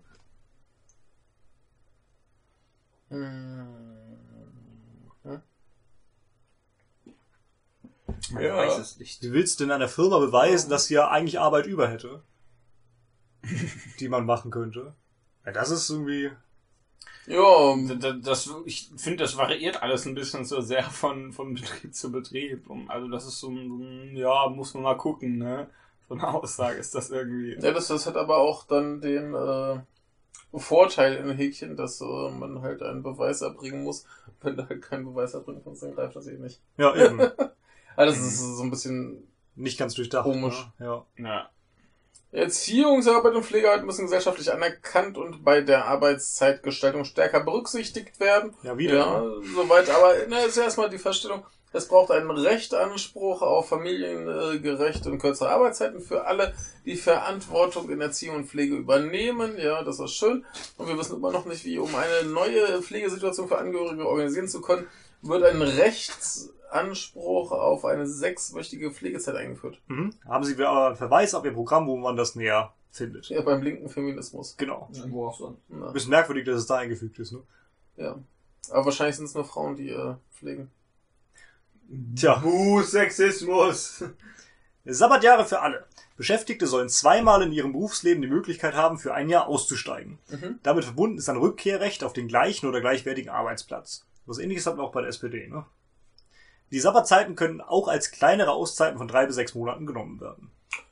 [8.31, 8.57] Man Ja.
[8.57, 9.23] weiß es nicht.
[9.23, 12.23] Wie willst du denn einer Firma beweisen, dass sie ja eigentlich Arbeit über hätte?
[14.01, 14.95] die man machen könnte?
[15.45, 16.31] Ja, das ist irgendwie.
[17.27, 17.75] Ja,
[18.23, 22.67] Das, ich finde, das variiert alles ein bisschen so sehr von, von Betrieb zu Betrieb.
[22.89, 25.69] Also das ist so ein, so ein, ja, muss man mal gucken, ne?
[26.09, 27.55] So eine Aussage ist das irgendwie.
[27.55, 29.81] ja das, das hat aber auch dann den äh,
[30.55, 34.05] Vorteil in Häkchen, dass äh, man halt einen Beweis erbringen muss.
[34.43, 36.61] Wenn du halt keinen Beweis erbringen kannst, dann greift das eh nicht.
[36.77, 37.21] Ja, eben.
[37.97, 39.27] Aber das ist so ein bisschen
[39.57, 40.25] Nicht ganz durchdacht.
[40.25, 40.67] Komisch.
[40.79, 40.87] Ne?
[40.87, 41.07] Ja.
[41.19, 41.51] Ja.
[42.33, 48.55] Erziehungsarbeit und Pflegearbeit müssen gesellschaftlich anerkannt und bei der Arbeitszeitgestaltung stärker berücksichtigt werden.
[48.65, 48.95] Ja, wieder.
[48.95, 49.23] Ja,
[49.55, 55.51] soweit, aber ne, ist erstmal die Feststellung, es braucht einen Rechtanspruch auf familiengerechte und kürzere
[55.51, 59.57] Arbeitszeiten für alle, die Verantwortung in Erziehung und Pflege übernehmen.
[59.59, 60.45] Ja, das ist schön.
[60.77, 64.61] Und wir wissen immer noch nicht, wie, um eine neue Pflegesituation für Angehörige organisieren zu
[64.61, 64.87] können,
[65.23, 65.61] wird ein
[66.75, 69.81] Rechtsanspruch auf eine sechswöchige Pflegezeit eingeführt.
[69.87, 70.15] Mhm.
[70.27, 73.29] Haben Sie aber einen Verweis auf Ihr Programm, wo man das näher findet?
[73.29, 74.57] Ja, beim linken Feminismus.
[74.57, 74.89] Genau.
[75.09, 75.61] Wo auch sonst.
[75.69, 77.43] Na, Bisschen merkwürdig, dass es da eingefügt ist, ne?
[77.97, 78.19] ja.
[78.71, 80.71] Aber wahrscheinlich sind es nur Frauen, die äh, pflegen.
[82.17, 82.37] Tja.
[82.37, 84.03] Buh, Sexismus.
[84.87, 85.85] Sabbatjahre für alle.
[86.17, 90.19] Beschäftigte sollen zweimal in ihrem Berufsleben die Möglichkeit haben, für ein Jahr auszusteigen.
[90.31, 90.61] Mhm.
[90.63, 94.07] Damit verbunden ist ein Rückkehrrecht auf den gleichen oder gleichwertigen Arbeitsplatz.
[94.25, 95.67] Was ähnliches hatten wir auch bei der SPD, ne?
[96.75, 100.51] Die Sabbatzeiten können auch als kleinere Auszeiten von drei bis sechs Monaten genommen werden.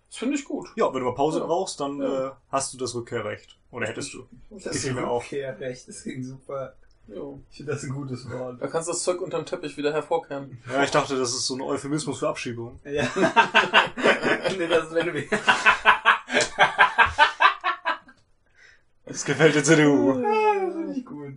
[0.09, 0.69] Das finde ich gut.
[0.77, 1.47] Ja, wenn du mal Pause Ja.
[1.47, 2.29] brauchst, dann Ja.
[2.29, 3.59] äh, hast du das Rückkehrrecht.
[3.73, 4.29] Oder hättest du.
[4.51, 5.23] Das auch.
[5.25, 6.75] Rückkehrrecht, das klingt super.
[7.09, 7.41] Jo.
[7.51, 8.63] Ich finde das ein gutes Wort.
[8.63, 10.63] Da kannst du das Zeug unterm Teppich wieder hervorkehren.
[10.71, 12.79] Ja, ich dachte, das ist so ein Euphemismus für Abschiebung.
[12.85, 13.03] Ja.
[14.57, 15.13] nee, das ist, wenn du
[19.05, 20.15] Das gefällt der CDU.
[20.15, 21.35] finde ich gut.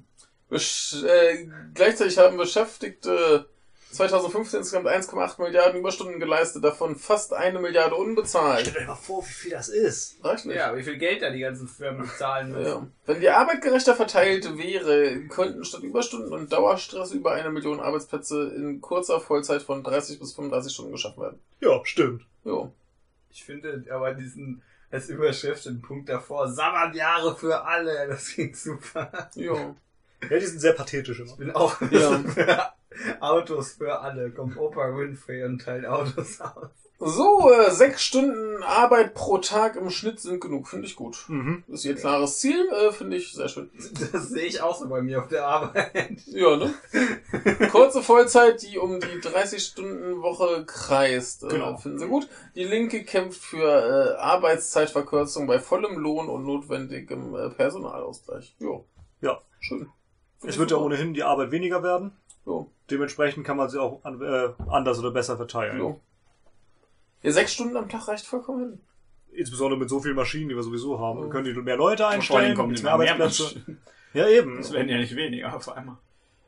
[0.49, 3.49] Besch äh, gleichzeitig haben Beschäftigte
[3.95, 8.75] 2015 insgesamt 1,8 Milliarden Überstunden geleistet, davon fast eine Milliarde unbezahlt.
[8.75, 10.23] euch mal vor, wie viel das ist.
[10.23, 10.57] Reicht nicht.
[10.57, 12.65] Ja, wie viel Geld da die ganzen Firmen bezahlen müssen.
[12.65, 12.87] Ja.
[13.05, 18.53] Wenn die Arbeit gerechter verteilt wäre, könnten statt Überstunden und Dauerstress über eine Million Arbeitsplätze
[18.55, 21.39] in kurzer Vollzeit von 30 bis 35 Stunden geschaffen werden.
[21.61, 22.23] Ja, stimmt.
[22.43, 22.71] Jo.
[23.31, 29.29] Ich finde aber diesen als Überschrift den Punkt davor, Sabbatjahre für alle, das klingt super.
[29.35, 29.75] Jo.
[30.29, 31.31] Ja, die sind sehr pathetisch immer.
[31.31, 32.19] Ich bin auch Ja.
[32.19, 32.71] für
[33.21, 34.31] Autos für alle.
[34.31, 36.69] Kommt Oprah Winfrey und teilt Autos aus.
[36.97, 40.69] So, äh, sechs Stunden Arbeit pro Tag im Schnitt sind genug.
[40.69, 41.25] Finde ich gut.
[41.27, 41.65] Mhm.
[41.67, 43.69] Das ist ihr klares Ziel, äh, finde ich sehr schön.
[44.13, 46.21] Das sehe ich auch so bei mir auf der Arbeit.
[46.27, 46.73] Ja, ne?
[47.69, 51.43] Kurze Vollzeit, die um die 30-Stunden-Woche kreist.
[51.43, 51.75] Äh, Genau.
[51.75, 52.29] Finden Sie gut.
[52.55, 58.55] Die Linke kämpft für äh, Arbeitszeitverkürzung bei vollem Lohn und notwendigem äh, Personalausgleich.
[58.59, 58.85] Jo.
[59.19, 59.41] Ja.
[59.59, 59.89] Schön.
[60.43, 62.11] Es wird ja ohnehin die Arbeit weniger werden.
[62.45, 62.69] Jo.
[62.89, 65.79] Dementsprechend kann man sie auch an, äh, anders oder besser verteilen.
[65.79, 65.99] Jo.
[67.23, 68.79] Ja, sechs Stunden am Tag reicht vollkommen hin.
[69.31, 71.21] Insbesondere mit so vielen Maschinen, die wir sowieso haben.
[71.21, 73.55] Dann können die mehr Leute einstellen, kommen mehr mehr Arbeitsplätze.
[73.55, 73.81] Menschen.
[74.13, 74.59] Ja, eben.
[74.59, 75.97] Es werden ja nicht weniger auf einmal.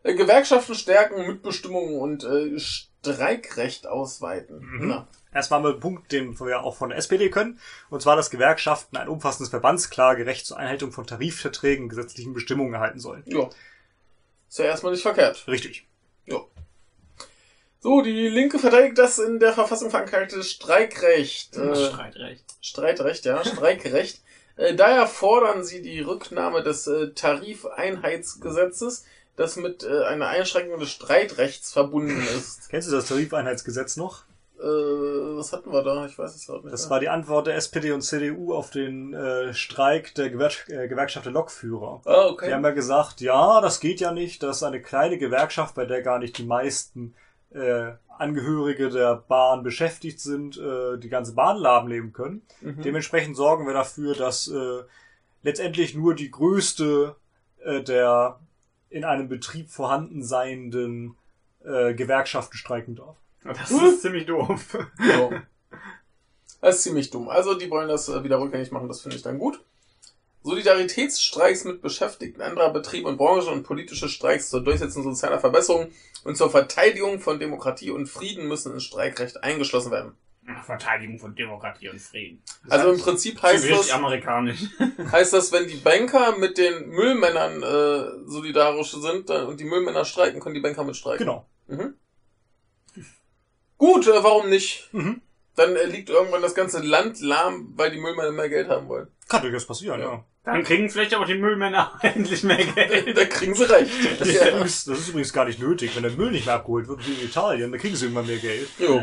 [0.03, 4.59] Äh, Gewerkschaften stärken Mitbestimmung und äh, Streikrecht ausweiten.
[4.59, 4.87] Mhm.
[4.87, 7.59] Na, Erstmal wir einen Punkt, den wir auch von der SPD können.
[7.89, 12.99] Und zwar, dass Gewerkschaften ein umfassendes Verbandsklagerecht zur Einhaltung von Tarifverträgen und gesetzlichen Bestimmungen erhalten
[12.99, 13.23] sollen.
[13.25, 13.49] ja.
[14.49, 15.47] Ist ja erstmal nicht verkehrt.
[15.47, 15.85] Richtig.
[16.25, 16.41] Ja.
[17.79, 21.55] So, die Linke verteidigt das in der Verfassung verankerte Streikrecht.
[21.55, 22.43] Äh, Streitrecht.
[22.61, 24.21] Streitrecht, ja, Streikrecht.
[24.55, 30.89] Äh, daher fordern sie die Rücknahme des äh, Tarifeinheitsgesetzes, das mit äh, einer Einschränkung des
[30.89, 32.69] Streitrechts verbunden ist.
[32.69, 34.23] Kennst du das Tarifeinheitsgesetz noch?
[34.59, 36.05] Äh, was hatten wir da?
[36.05, 36.73] Ich weiß es gerade nicht.
[36.73, 36.89] Das mehr.
[36.91, 41.25] war die Antwort der SPD und CDU auf den äh, Streik der Gewer äh, Gewerkschaft
[41.25, 42.01] der Lokführer.
[42.05, 42.47] Ah, okay.
[42.47, 46.01] Die haben ja gesagt, ja, das geht ja nicht, dass eine kleine Gewerkschaft, bei der
[46.01, 47.13] gar nicht die meisten
[47.51, 52.41] äh, Angehörige der Bahn beschäftigt sind, äh, die ganze Bahn lahmleben können.
[52.61, 52.81] Mhm.
[52.81, 54.81] Dementsprechend sorgen wir dafür, dass äh,
[55.43, 57.15] letztendlich nur die größte
[57.63, 58.39] äh, der
[58.89, 61.15] in einem Betrieb vorhanden seienden
[61.63, 63.17] äh, Gewerkschaften streiken darf.
[63.47, 64.77] Das ist ziemlich doof.
[64.97, 65.33] So.
[66.59, 67.29] Das ist ziemlich dumm.
[67.29, 69.63] Also, die wollen das äh, wieder rückgängig machen, das finde ich dann gut.
[70.43, 75.91] Solidaritätsstreiks mit Beschäftigten anderer Betriebe und Branchen und politische Streiks zur Durchsetzung sozialer Verbesserungen
[76.23, 80.13] und zur Verteidigung von Demokratie und Frieden müssen ins Streikrecht eingeschlossen werden.
[80.63, 82.41] Verteidigung von Demokratie und Frieden.
[82.69, 84.61] Also im Prinzip heißt das, amerikanisch.
[85.11, 90.05] heißt das, wenn die Banker mit den Müllmännern äh, solidarisch sind dann, und die Müllmänner
[90.05, 91.25] streiken, können die Banker mit streiken.
[91.25, 91.45] Genau.
[91.67, 91.95] Mhm.
[93.77, 94.89] Gut, äh, warum nicht?
[94.91, 95.21] Mhm.
[95.55, 99.07] Dann äh, liegt irgendwann das ganze Land lahm, weil die Müllmänner mehr Geld haben wollen.
[99.27, 100.07] Kann durchaus passieren, Ja.
[100.11, 100.25] ja.
[100.45, 103.17] Dann kriegen vielleicht aber die Müllmänner endlich mehr Geld.
[103.17, 103.91] da kriegen sie recht.
[104.19, 104.47] Das, ist ja.
[104.49, 105.93] übrigens, das ist übrigens gar nicht nötig.
[105.95, 108.37] Wenn der Müll nicht mehr abgeholt wird, wie in Italien, dann kriegen sie irgendwann mehr
[108.37, 108.69] Geld.
[108.79, 109.01] Jo.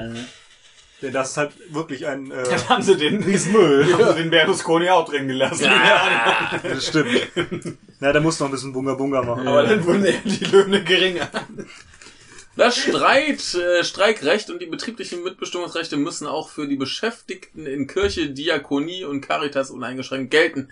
[1.02, 3.92] Denn das ist halt wirklich ein äh, Dann haben sie den, Riesenmüll.
[3.92, 5.64] haben sie den Berlusconi auch drin gelassen.
[5.64, 6.58] Ja.
[6.62, 7.28] Das stimmt.
[8.00, 9.46] Na, der muss noch ein bisschen Bunga Bunga machen.
[9.46, 11.28] Aber dann wurden die Löhne geringer.
[12.56, 18.30] Das Streit, äh, Streikrecht und die betrieblichen Mitbestimmungsrechte müssen auch für die Beschäftigten in Kirche,
[18.30, 20.70] Diakonie und Caritas uneingeschränkt gelten.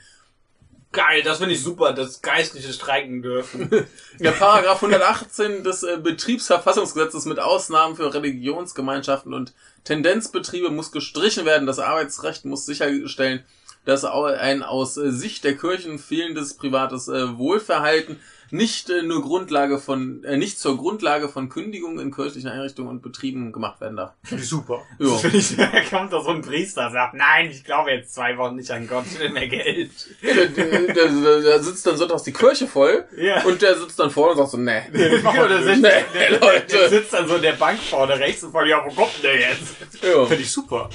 [0.92, 3.68] Geil, das finde ich super, dass Geistliche streiken dürfen.
[4.20, 9.52] Der Paragraph 118 des äh, Betriebsverfassungsgesetzes mit Ausnahmen für Religionsgemeinschaften und
[9.84, 11.66] Tendenzbetriebe muss gestrichen werden.
[11.66, 13.42] Das Arbeitsrecht muss sicherstellen,
[13.86, 18.20] dass ein aus äh, Sicht der Kirchen fehlendes privates äh, Wohlverhalten
[18.52, 23.00] nicht äh, nur Grundlage von äh, nicht zur Grundlage von Kündigungen in kirchlichen Einrichtungen und
[23.02, 24.12] Betrieben gemacht werden darf.
[24.22, 24.82] Finde ich super.
[24.98, 25.08] Ja.
[25.16, 28.56] Finde ich, da kommt da so ein Priester, sagt, nein, ich glaube jetzt zwei Wochen
[28.56, 29.90] nicht an Gott, ich will mehr Geld.
[30.20, 33.42] Ja, der, der, der, der sitzt dann sonntags die Kirche voll Ja.
[33.44, 34.82] und der sitzt dann vorne und sagt so, nee.
[34.92, 36.66] Genau, der, sitzt, Nee, der, der, Leute.
[36.76, 39.38] der sitzt dann so in der Bank vorne rechts und fragt, ja, wo kommt der
[39.40, 39.76] jetzt?
[40.02, 40.26] Ja.
[40.26, 40.90] Finde ich super.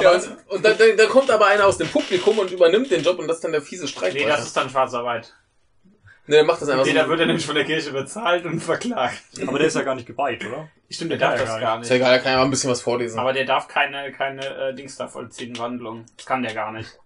[0.00, 3.02] Ja, und, und dann, dann, dann kommt aber einer aus dem Publikum und übernimmt den
[3.02, 4.14] Job und das ist dann der fiese Streik.
[4.14, 5.34] Nee, das ist dann Schwarzarbeit.
[6.28, 6.98] Nee, der macht das einfach Nee, so.
[6.98, 9.20] da wird er nämlich von der Kirche bezahlt und verklagt.
[9.46, 10.68] Aber der ist ja gar nicht geweiht, oder?
[10.90, 12.02] Stimmt, der Kann darf er das gar gar ist ja nicht.
[12.02, 13.18] egal, da kann ja mal ein bisschen was vorlesen.
[13.18, 16.06] Aber der darf keine, keine äh, Dings da vollziehen, Wandlung.
[16.16, 16.98] Das kann der gar nicht.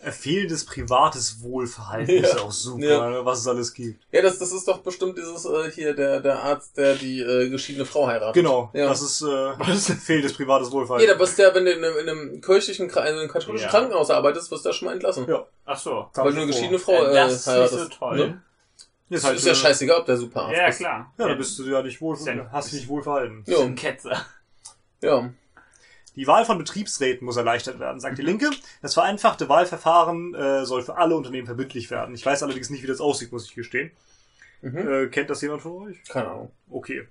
[0.00, 2.36] Fehlendes privates Wohlverhalten ist Ja.
[2.38, 3.08] ja auch super, Ja.
[3.10, 4.02] ne, was es alles gibt.
[4.12, 7.48] ja, das, das ist doch bestimmt dieses äh, hier, der, der Arzt, der die äh,
[7.48, 8.34] geschiedene Frau heiratet.
[8.34, 8.86] Genau, Ja.
[8.88, 9.54] das ist äh,
[9.96, 11.08] fehlendes privates Ja, Wohlverhalten.
[11.08, 13.70] da bist der, wenn du in einem, in einem kirchlichen, in einem katholischen Ja.
[13.70, 15.26] Krankenhaus arbeitest, wirst du da schon mal entlassen.
[15.26, 15.46] Ja.
[15.66, 16.10] Ach so.
[16.14, 17.78] Weil du eine geschiedene Frau Äh, äh, das ist nicht heiratest.
[17.78, 18.16] so toll.
[18.16, 18.42] Ne?
[19.10, 20.78] Ist, Ist, halt, ist ja scheißegal, ob der Superarzt Ja, ist.
[20.78, 21.12] klar.
[21.18, 23.44] Ja, da bist du ja nicht wohl, ja- hast dich nicht wohl verhalten.
[23.46, 23.60] Ja.
[23.60, 24.24] ein Ketzer.
[25.02, 25.30] Ja.
[26.16, 28.48] Die Wahl von Betriebsräten muss erleichtert werden, sagt die Linke.
[28.82, 32.14] Das vereinfachte Wahlverfahren äh, soll für alle Unternehmen verbindlich werden.
[32.14, 33.90] Ich weiß allerdings nicht, wie das aussieht, muss ich gestehen.
[34.62, 34.88] Mhm.
[34.88, 36.02] Äh, kennt das jemand von euch?
[36.04, 36.52] Keine Ahnung.
[36.70, 37.06] Okay.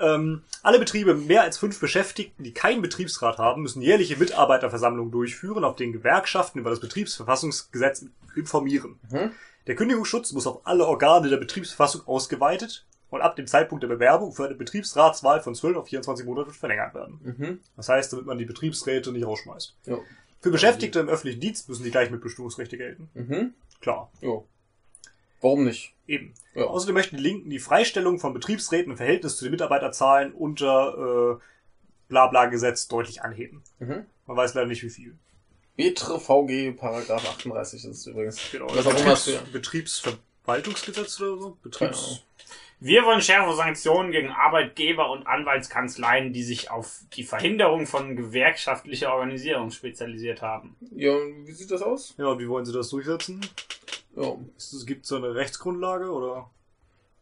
[0.00, 5.10] Ähm, alle Betriebe mit mehr als fünf Beschäftigten, die keinen Betriebsrat haben, müssen jährliche Mitarbeiterversammlungen
[5.10, 8.98] durchführen, auf denen Gewerkschaften über das Betriebsverfassungsgesetz informieren.
[9.10, 9.32] Mhm.
[9.66, 14.32] Der Kündigungsschutz muss auf alle Organe der Betriebsverfassung ausgeweitet und ab dem Zeitpunkt der Bewerbung
[14.32, 17.20] für eine Betriebsratswahl von 12 auf 24 Monate verlängert werden.
[17.22, 17.60] Mhm.
[17.76, 19.76] Das heißt, damit man die Betriebsräte nicht rausschmeißt.
[19.86, 19.98] Ja.
[20.40, 23.10] Für Beschäftigte im öffentlichen Dienst müssen die gleich mit Bestimmungsrechte gelten.
[23.14, 23.54] Mhm.
[23.80, 24.46] Klar, Jo.
[25.40, 25.94] Warum nicht?
[26.08, 26.34] Eben.
[26.54, 26.64] Ja.
[26.64, 31.42] Außerdem möchten die Linken die Freistellung von Betriebsräten im Verhältnis zu den Mitarbeiterzahlen unter äh,
[32.08, 33.62] Blabla-Gesetz deutlich anheben.
[33.78, 34.06] Mhm.
[34.26, 35.16] Man weiß leider nicht, wie viel.
[35.76, 38.40] Betre VG Paragraph 38 ist es übrigens.
[38.50, 38.66] Genau.
[38.74, 40.10] Was auch immer es Betriebs für.
[40.48, 41.56] Betriebsverwaltungsgesetz oder so?
[41.62, 42.24] Betriebs
[42.80, 49.14] Wir wollen schärfe Sanktionen gegen Arbeitgeber und Anwaltskanzleien, die sich auf die Verhinderung von gewerkschaftlicher
[49.14, 50.74] Organisierung spezialisiert haben.
[50.96, 52.14] Ja, und wie sieht das aus?
[52.18, 53.40] ja, und wie wollen sie das durchsetzen?
[54.20, 54.36] Ja.
[54.56, 56.50] Es gibt so eine Rechtsgrundlage oder?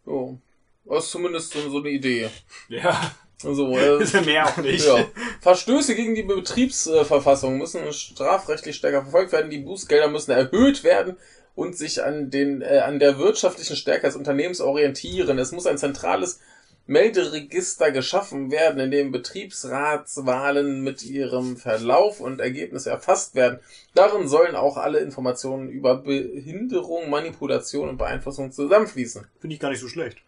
[0.07, 0.37] Ja.
[0.85, 2.31] Das ist zumindest so, so eine Idee.
[2.69, 3.13] Ja,
[3.45, 4.87] Also, äh, ist ja mehr auch nicht.
[4.87, 5.05] ja.
[5.41, 9.51] Verstöße gegen die Betriebsverfassung müssen strafrechtlich stärker verfolgt werden.
[9.51, 11.17] Die Bußgelder müssen erhöht werden
[11.55, 15.39] und sich an den äh, an der wirtschaftlichen Stärke des Unternehmens orientieren.
[15.39, 16.41] Es muss ein zentrales
[16.87, 23.59] Melderegister geschaffen werden, in dem Betriebsratswahlen mit ihrem Verlauf und Ergebnis erfasst werden.
[23.95, 29.27] Darin sollen auch alle Informationen über Behinderung, Manipulation und Beeinflussung zusammenfließen.
[29.41, 30.19] Finde ich gar nicht so schlecht.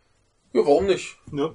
[0.53, 1.17] Ja, warum nicht?
[1.31, 1.55] Ne?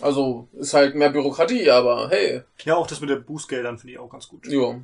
[0.00, 3.98] Also, ist halt mehr Bürokratie, aber hey, Ja, auch das mit den Bußgeldern finde ich
[3.98, 4.46] auch ganz gut.
[4.48, 4.80] ja,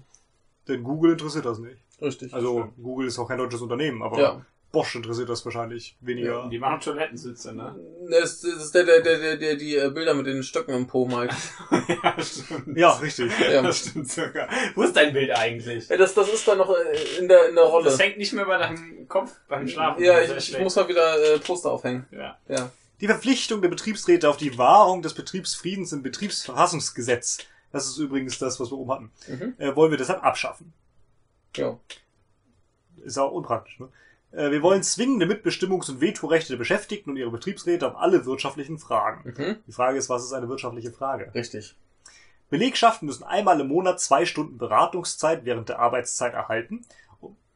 [0.68, 1.76] Denn Google interessiert das nicht.
[2.00, 2.32] richtig.
[2.32, 4.46] Also Google ist auch kein deutsches Unternehmen, aber Ja.
[4.74, 6.46] Bosch interessiert das wahrscheinlich weniger.
[6.50, 7.74] Die machen Toilettensitze, ne?
[8.10, 10.86] Das, das ist der, der, der, der, der die äh, Bilder mit den Stöcken im
[10.86, 11.32] Po malt.
[12.02, 12.76] ja, stimmt.
[12.76, 13.32] Ja, richtig.
[13.40, 13.62] Ja.
[13.62, 14.48] Das stimmt sogar.
[14.74, 15.88] Wo ist dein Bild eigentlich?
[15.88, 17.86] Ja, das, das ist dann noch äh, in der, in der Rolle.
[17.86, 20.04] Das hängt nicht mehr bei deinem Kopf beim Schlafen.
[20.04, 22.06] Ja, ich, ich muss mal wieder äh, Poster aufhängen.
[22.10, 22.36] Ja.
[22.48, 22.70] Ja.
[23.00, 27.38] Die Verpflichtung der Betriebsräte auf die Wahrung des Betriebsfriedens im Betriebsverfassungsgesetz,
[27.72, 29.54] das ist übrigens das, was wir oben hatten, Mhm.
[29.58, 30.72] äh, wollen wir deshalb abschaffen.
[31.56, 31.78] Ja.
[33.04, 33.88] Ist auch unpraktisch, ne?
[34.36, 38.78] Äh, wir wollen zwingende Mitbestimmungs- und Vetorechte der Beschäftigten und ihrer Betriebsräte auf alle wirtschaftlichen
[38.78, 39.34] Fragen.
[39.36, 39.56] Mhm.
[39.66, 41.30] Die Frage ist, was ist eine wirtschaftliche Frage?
[41.34, 41.76] Richtig.
[42.50, 46.84] Belegschaften müssen einmal im Monat zwei Stunden Beratungszeit während der Arbeitszeit erhalten.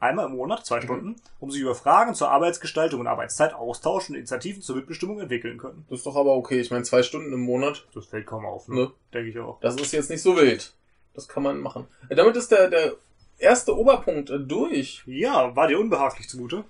[0.00, 4.18] Einmal im Monat, zwei Stunden, um sich über Fragen zur Arbeitsgestaltung und Arbeitszeit austauschen und
[4.18, 5.84] Initiativen zur Mitbestimmung entwickeln können.
[5.90, 6.60] Das ist doch aber okay.
[6.60, 8.76] Ich meine, zwei Stunden im Monat, Das fällt kaum auf, Ne.
[8.76, 8.90] ne?
[9.12, 9.58] Denke ich auch.
[9.60, 10.72] das ist jetzt nicht so wild.
[11.14, 11.88] Das kann man machen.
[12.08, 12.92] Äh, Damit ist der, der
[13.38, 15.02] erste Oberpunkt durch.
[15.06, 16.64] Ja, war dir unbehaglich zumute?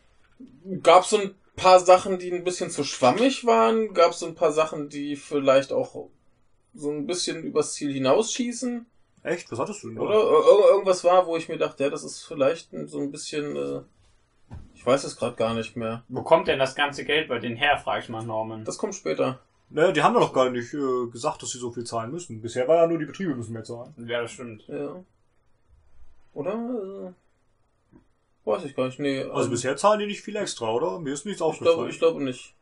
[0.83, 3.95] Gab es so ein paar Sachen, die ein bisschen zu schwammig waren?
[3.95, 6.09] Gab es so ein paar Sachen, die vielleicht auch
[6.75, 8.87] so ein bisschen übers Ziel hinausschießen?
[9.25, 9.51] Echt?
[9.51, 9.97] Was hattest du denn?
[9.97, 10.03] da?
[10.03, 13.57] Oder Ir irgendwas war, wo ich mir dachte, ja, das ist vielleicht so ein bisschen,
[13.57, 13.81] äh,
[14.75, 16.05] ich weiß es gerade gar nicht mehr.
[16.09, 18.65] Wo kommt denn das ganze Geld bei denen her, frag ich mal Norman.
[18.65, 19.41] Das kommt später.
[19.71, 22.41] Naja, die haben doch noch gar nicht äh, gesagt, dass sie so viel zahlen müssen.
[22.41, 23.93] Bisher war ja nur die Betriebe müssen mehr zahlen.
[24.07, 24.65] Ja, das stimmt.
[24.69, 25.03] Ja.
[26.39, 26.53] Oder?
[26.53, 28.99] Äh, weiß ich gar nicht.
[29.01, 31.01] Nee, Also ähm, bisher zahlen die nicht viel extra, oder?
[31.01, 31.77] Mir ist nichts ich aufgefallen.
[31.77, 32.55] glaube, ich glaube nicht.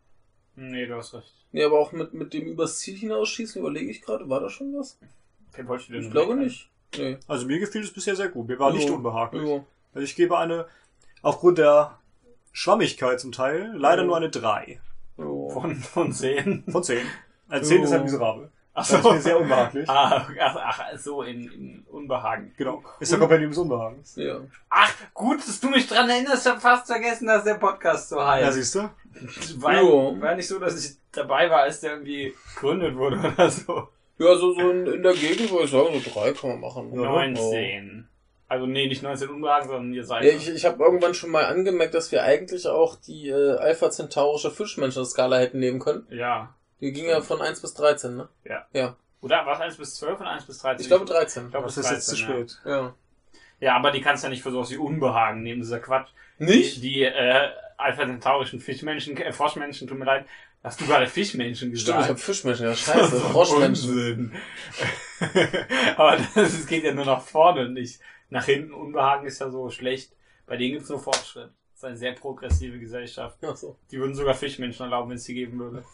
[0.54, 1.34] Nee, du hast recht.
[1.52, 4.74] Nee, aber auch mit, mit dem übers Ziel hinausschießen überlege ich gerade, war da schon
[4.78, 4.98] was?
[5.56, 6.70] Den wolltest du dir Ich glaube nicht.
[6.96, 7.18] Nee.
[7.28, 8.48] Also mir gefiel es bisher sehr gut.
[8.48, 8.94] Mir war nicht Jo.
[8.94, 9.42] unbehaglich.
[9.42, 9.66] Jo.
[9.92, 10.66] Also ich gebe eine,
[11.20, 11.98] aufgrund der
[12.52, 14.06] Schwammigkeit zum Teil, leider Jo.
[14.08, 14.80] nur eine 3
[15.18, 15.50] Jo.
[15.50, 16.64] Von, von 10.
[16.68, 17.06] von 10.
[17.48, 18.50] Eine 10 ist halt miserabel.
[18.78, 19.88] Ach Das ist mir sehr unbehaglich.
[19.88, 22.52] Ah, ach, ach, so in, in Unbehagen.
[22.58, 22.82] Genau.
[23.00, 24.16] Ist der Kompendium des Unbehagens.
[24.16, 24.40] Ja.
[24.68, 26.46] Ach, gut, dass du mich dran erinnerst.
[26.46, 28.52] Ich hab fast vergessen, dass der Podcast so Ja, heißt.
[28.52, 28.90] siehst du?
[29.56, 30.14] war, Jo.
[30.20, 33.88] war nicht so, dass ich dabei war, als der irgendwie gegründet wurde oder so.
[34.18, 36.90] Ja, so, so in, in der Gegend würde ich sagen, so drei kann man machen.
[36.94, 37.10] Ja.
[37.10, 38.08] 19.
[38.48, 40.22] Also nee, nicht 19 Unbehagen, sondern ihr seid.
[40.22, 43.90] Ja, ich, ich habe irgendwann schon mal angemerkt, dass wir eigentlich auch die äh, Alpha
[43.90, 46.06] Centaurische Fischmenschen-Skala hätten nehmen können.
[46.10, 46.52] ja.
[46.80, 48.28] Die ging ja von 1 bis 13, ne?
[48.44, 48.66] Ja.
[48.72, 48.96] Ja.
[49.20, 50.82] Oder was 1 bis 12 und 1 bis 13?
[50.82, 51.46] Ich glaube 13.
[51.46, 52.34] Ich glaube, Das ist jetzt zu 13, ja.
[52.34, 52.60] spät.
[52.64, 52.94] Ja.
[53.58, 56.10] Ja, aber die kannst du ja nicht für sowas wie Unbehagen nehmen, dieser Quatsch.
[56.38, 56.76] Nicht?
[56.76, 57.48] Die, die äh,
[57.78, 60.26] Alpha Centaurischen Fischmenschen, äh, Froschmenschen, tut mir leid.
[60.62, 62.08] Hast du gerade Fischmenschen Stimmt, ich gesagt?
[62.08, 64.34] habe Fischmenschen, ja scheiße, Froschmenschen.
[65.96, 68.00] Aber das, es geht ja nur nach vorne und nicht
[68.30, 68.72] nach hinten.
[68.72, 70.12] Unbehagen ist ja so schlecht.
[70.46, 71.50] Bei denen gibt's nur Fortschritt.
[71.72, 73.38] Das ist eine sehr progressive Gesellschaft.
[73.42, 73.78] Ach so.
[73.90, 75.84] Die würden sogar Fischmenschen erlauben, wenn es sie geben würde.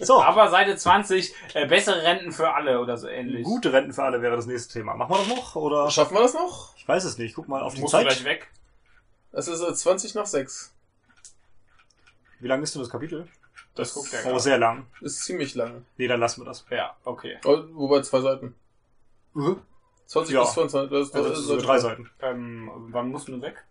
[0.00, 3.44] So, Aber Seite 20, äh, bessere Renten für alle oder so ähnlich.
[3.44, 4.94] gute Renten für alle wäre das nächste Thema.
[4.94, 5.56] Machen wir das noch?
[5.56, 5.90] Oder?
[5.90, 6.76] Schaffen wir das noch?
[6.76, 7.34] Ich weiß es nicht.
[7.34, 8.06] Guck mal auf die Musst du Zeit.
[8.06, 8.48] gleich weg?
[9.32, 10.74] Es ist äh, 20 nach 6.
[12.40, 13.26] Wie lang ist denn das Kapitel?
[13.74, 14.86] Das guckt der Oh, sehr lang.
[15.00, 15.84] Ist ziemlich lang.
[15.96, 16.64] Nee, dann lassen wir das.
[16.70, 17.38] Ja, okay.
[17.44, 18.54] Oh, wobei zwei Seiten.
[20.06, 20.42] 20 Ja.
[20.42, 20.90] bis 22.
[20.90, 22.10] Das, Also, das ist so drei Seiten.
[22.20, 23.64] Ähm, wann musst du weg?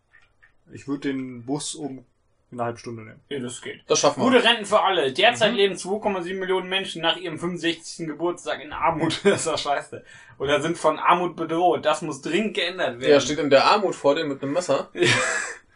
[0.71, 2.05] Ich würde den Bus um
[2.51, 3.19] eine halbe Stunde nehmen.
[3.29, 3.81] Ja, das geht.
[3.87, 4.29] Das schaffen wir.
[4.31, 5.11] Gute Renten für alle.
[5.11, 5.57] Derzeit Mhm.
[5.57, 8.07] leben 2,7 Millionen Menschen nach ihrem 65.
[8.07, 9.19] Geburtstag in Armut.
[9.23, 10.03] Das ist doch scheiße.
[10.39, 11.85] Oder sind von Armut bedroht.
[11.85, 13.09] Das muss dringend geändert werden.
[13.09, 14.89] Der steht in der Armut vor dem mit einem Messer.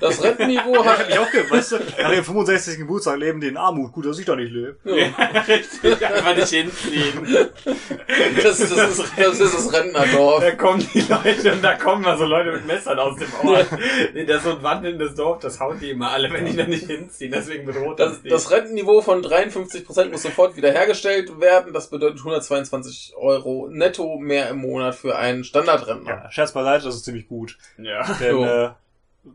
[0.00, 1.08] Das Rentenniveau Hab hat.
[1.08, 1.76] ich auch gehört, weißt du?
[2.00, 2.78] Nach dem 65.
[2.78, 3.92] Geburtstag leben die in Armut.
[3.92, 4.76] Gut, dass ich da nicht lebe.
[4.84, 6.04] Ja, Ja, richtig.
[6.06, 7.48] Einfach nicht hinfliegen.
[8.42, 10.42] das, ist, das, ist, das ist das Rentnerdorf.
[10.42, 13.66] Da kommen die Leute und da kommen mal so Leute mit Messern aus dem Ort.
[14.14, 16.64] Nee, das ist so ein wandelndes Dorf, das haut die immer alle, wenn die da
[16.66, 17.32] nicht hinziehen.
[17.32, 21.72] Deswegen bedroht Das, das das Rentenniveau von 53% muss sofort wiederhergestellt werden.
[21.72, 26.22] Das bedeutet 122 Euro netto mehr im Monat für einen Standardrentner.
[26.24, 27.58] Ja, Scherz beiseite, das ist ziemlich gut.
[27.78, 28.04] ja.
[28.20, 28.44] Denn, Jo.
[28.44, 28.70] äh,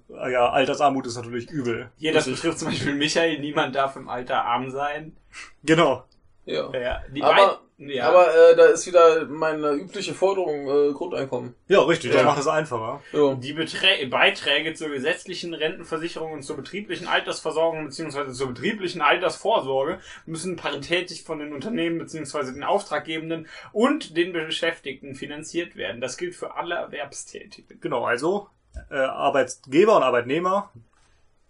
[0.10, 1.92] ja, Altersarmut ist natürlich übel.
[1.98, 3.40] Hier, das betrifft zum Beispiel Michael.
[3.40, 5.16] Niemand darf im Alter arm sein.
[5.64, 6.04] Genau.
[6.46, 6.72] Ja.
[6.78, 8.08] Ja, die Aber- ja.
[8.08, 11.56] Aber äh, da ist wieder meine übliche Forderung äh, Grundeinkommen.
[11.68, 12.28] Ja, richtig, das Ja.
[12.28, 13.02] macht es einfacher.
[13.12, 13.34] Ja.
[13.34, 18.32] die Beträ Beiträge zur gesetzlichen Rentenversicherung und zur betrieblichen Altersversorgung bzw.
[18.32, 22.52] zur betrieblichen Altersvorsorge müssen paritätisch von den Unternehmen bzw.
[22.54, 26.00] den Auftraggebenden und den Beschäftigten finanziert werden.
[26.00, 27.80] Das gilt für alle Erwerbstätigen.
[27.82, 28.48] Genau, also
[28.92, 30.72] äh, Arbeitgeber und Arbeitnehmer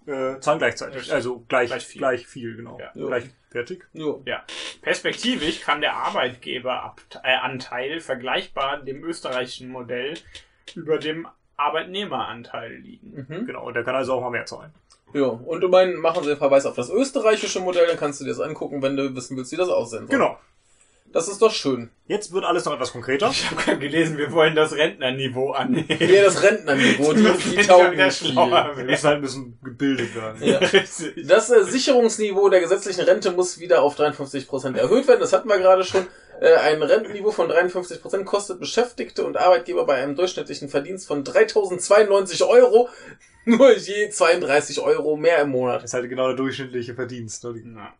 [0.05, 1.13] Äh, zahlen gleichzeitig.
[1.13, 2.49] Also gleich, Gleich gleich viel.
[2.49, 2.77] viel, genau.
[2.77, 2.91] Ja.
[2.93, 3.85] Gleich fertig.
[3.93, 4.21] Jo.
[4.25, 4.43] Ja.
[4.81, 10.15] Perspektivisch kann der Arbeitgeberanteil vergleichbar dem österreichischen Modell
[10.75, 13.25] über dem Arbeitnehmeranteil liegen.
[13.29, 13.45] Mhm.
[13.45, 14.73] Genau, und der kann also auch mal mehr zahlen.
[15.13, 18.25] Ja, und du meinen, machen sie den Verweis auf das österreichische Modell, dann kannst du
[18.25, 20.17] dir das angucken, wenn du wissen willst, wie das aussehen soll.
[20.17, 20.39] Genau.
[21.13, 21.89] Das ist doch schön.
[22.07, 23.29] Jetzt wird alles noch etwas konkreter.
[23.31, 25.85] Ich habe gerade gelesen, wir wollen das Rentnerniveau annehmen.
[25.99, 27.23] Ja, das Rentnerniveau, die,
[27.55, 28.35] die taugen nicht viel.
[28.35, 30.43] Wir müssen halt ein bisschen gebildet werden.
[30.43, 30.57] Ja.
[30.73, 31.25] Richtig.
[31.27, 35.19] Das äh, Sicherungsniveau der gesetzlichen Rente muss wieder auf 53% erhöht werden.
[35.21, 36.05] Das hatten wir gerade schon.
[36.41, 42.43] Äh, ein Rentenniveau von 53% kostet Beschäftigte und Arbeitgeber bei einem durchschnittlichen Verdienst von 3092
[42.43, 42.89] Euro
[43.45, 45.77] nur je 32 Euro mehr im Monat.
[45.83, 47.43] Das ist halt genau der durchschnittliche Verdienst.
[47.43, 47.53] Ne?
[47.53, 47.93] Die- Ja,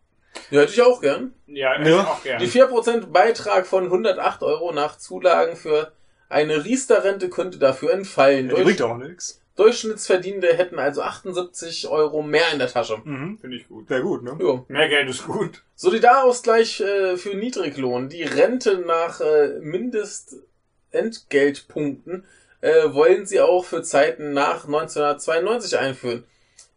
[0.50, 1.32] Ja, hätte ich auch gern.
[1.46, 2.04] ja, Ja.
[2.04, 2.46] auch Die gerne.
[2.46, 5.92] 4% Beitrag von 108 Euro nach Zulagen für
[6.28, 8.50] eine Riester-Rente könnte dafür entfallen.
[8.50, 9.40] Ja, die bringt auch nichts.
[9.56, 13.00] Durchschnittsverdienende hätten also 78 Euro mehr in der Tasche.
[13.04, 13.38] Mhm.
[13.40, 13.86] Finde ich gut.
[13.86, 14.36] Sehr gut, ne?
[14.40, 14.64] Jo.
[14.66, 15.62] Mehr Geld ist gut.
[15.76, 18.08] Solidarausgleich äh, für Niedriglohn.
[18.08, 22.24] Die Rente nach äh, Mindestentgeltpunkten
[22.60, 26.24] äh, wollen sie auch für Zeiten nach 1992 einführen.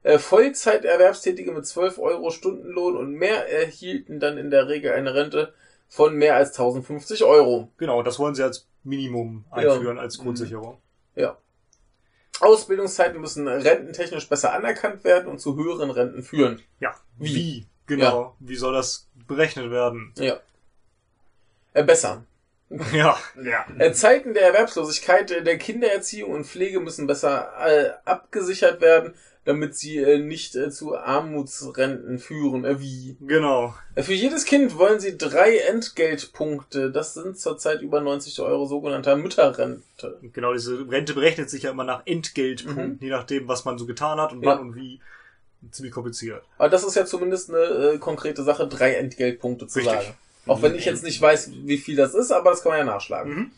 [0.08, 5.54] Äh, Vollzeiterwerbstätige mit 12 Euro Stundenlohn und mehr erhielten dann in der Regel eine Rente
[5.90, 7.72] von mehr als 1050 Euro.
[7.78, 10.78] Genau, das wollen sie als Minimum einführen, als Grundsicherung.
[12.40, 16.62] Ausbildungszeiten müssen rententechnisch besser anerkannt werden und zu höheren Renten führen.
[16.80, 16.96] Ja.
[17.18, 17.36] Wie?
[17.36, 17.68] Wie?
[17.88, 18.36] Genau.
[18.40, 20.14] Wie soll das berechnet werden?
[20.18, 20.40] Ja.
[21.74, 22.24] Äh, besser.
[22.92, 23.18] Ja.
[23.42, 23.66] Ja.
[23.78, 29.14] Äh, Zeiten der Erwerbslosigkeit, äh, der Kindererziehung und Pflege müssen besser äh, abgesichert werden,
[29.48, 32.66] damit sie äh, nicht äh, zu Armutsrenten führen.
[32.66, 33.16] Äh, wie?
[33.22, 33.74] Genau.
[33.96, 36.92] Äh, für jedes Kind wollen sie drei Entgeltpunkte.
[36.92, 40.20] Das sind zurzeit über 90 Euro sogenannter Mütterrente.
[40.34, 42.98] Genau, diese Rente berechnet sich ja immer nach Entgeltpunkten, Mhm.
[43.00, 44.52] je nachdem, was man so getan hat und Ja.
[44.52, 45.00] wann und wie.
[45.72, 46.44] Ziemlich kompliziert.
[46.60, 47.60] Aber das ist ja zumindest eine
[47.94, 49.94] äh, konkrete Sache, drei Entgeltpunkte zu Richtig.
[49.96, 50.14] sagen.
[50.46, 52.86] Auch wenn ich jetzt nicht weiß, wie viel das ist, aber das kann man ja
[52.86, 53.34] nachschlagen.
[53.34, 53.52] Mhm.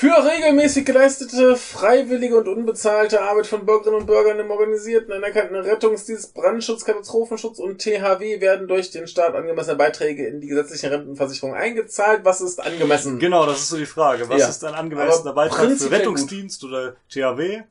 [0.00, 6.34] Für regelmäßig geleistete, freiwillige und unbezahlte Arbeit von Bürgerinnen und Bürgern im organisierten, anerkannten Rettungsdienst,
[6.34, 12.20] Brandschutz, Katastrophenschutz und THW werden durch den Staat angemessene Beiträge in die gesetzliche Rentenversicherung eingezahlt.
[12.22, 13.18] Was ist angemessen?
[13.18, 14.28] Genau, das ist so die Frage.
[14.28, 14.48] Was Ja.
[14.48, 17.62] ist ein angemessener Aber Beitrag für Rettungsdienst oder THW?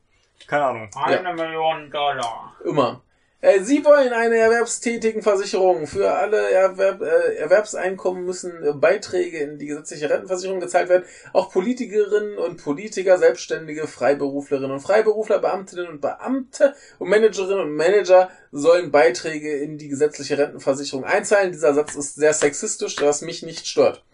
[0.46, 0.90] Keine Ahnung.
[1.02, 2.54] Eine Million Dollar.
[2.62, 3.00] Immer.
[3.40, 5.86] Äh, Sie wollen eine erwerbstätigen Versicherung.
[5.86, 11.04] Für alle Erwerb, äh, Erwerbseinkommen müssen Beiträge in die gesetzliche Rentenversicherung gezahlt werden.
[11.32, 18.28] Auch Politikerinnen und Politiker, Selbstständige, Freiberuflerinnen und Freiberufler, Beamtinnen und Beamte und Managerinnen und Manager
[18.50, 21.52] sollen Beiträge in die gesetzliche Rentenversicherung einzahlen.
[21.52, 24.04] Dieser Satz ist sehr sexistisch, was mich nicht stört.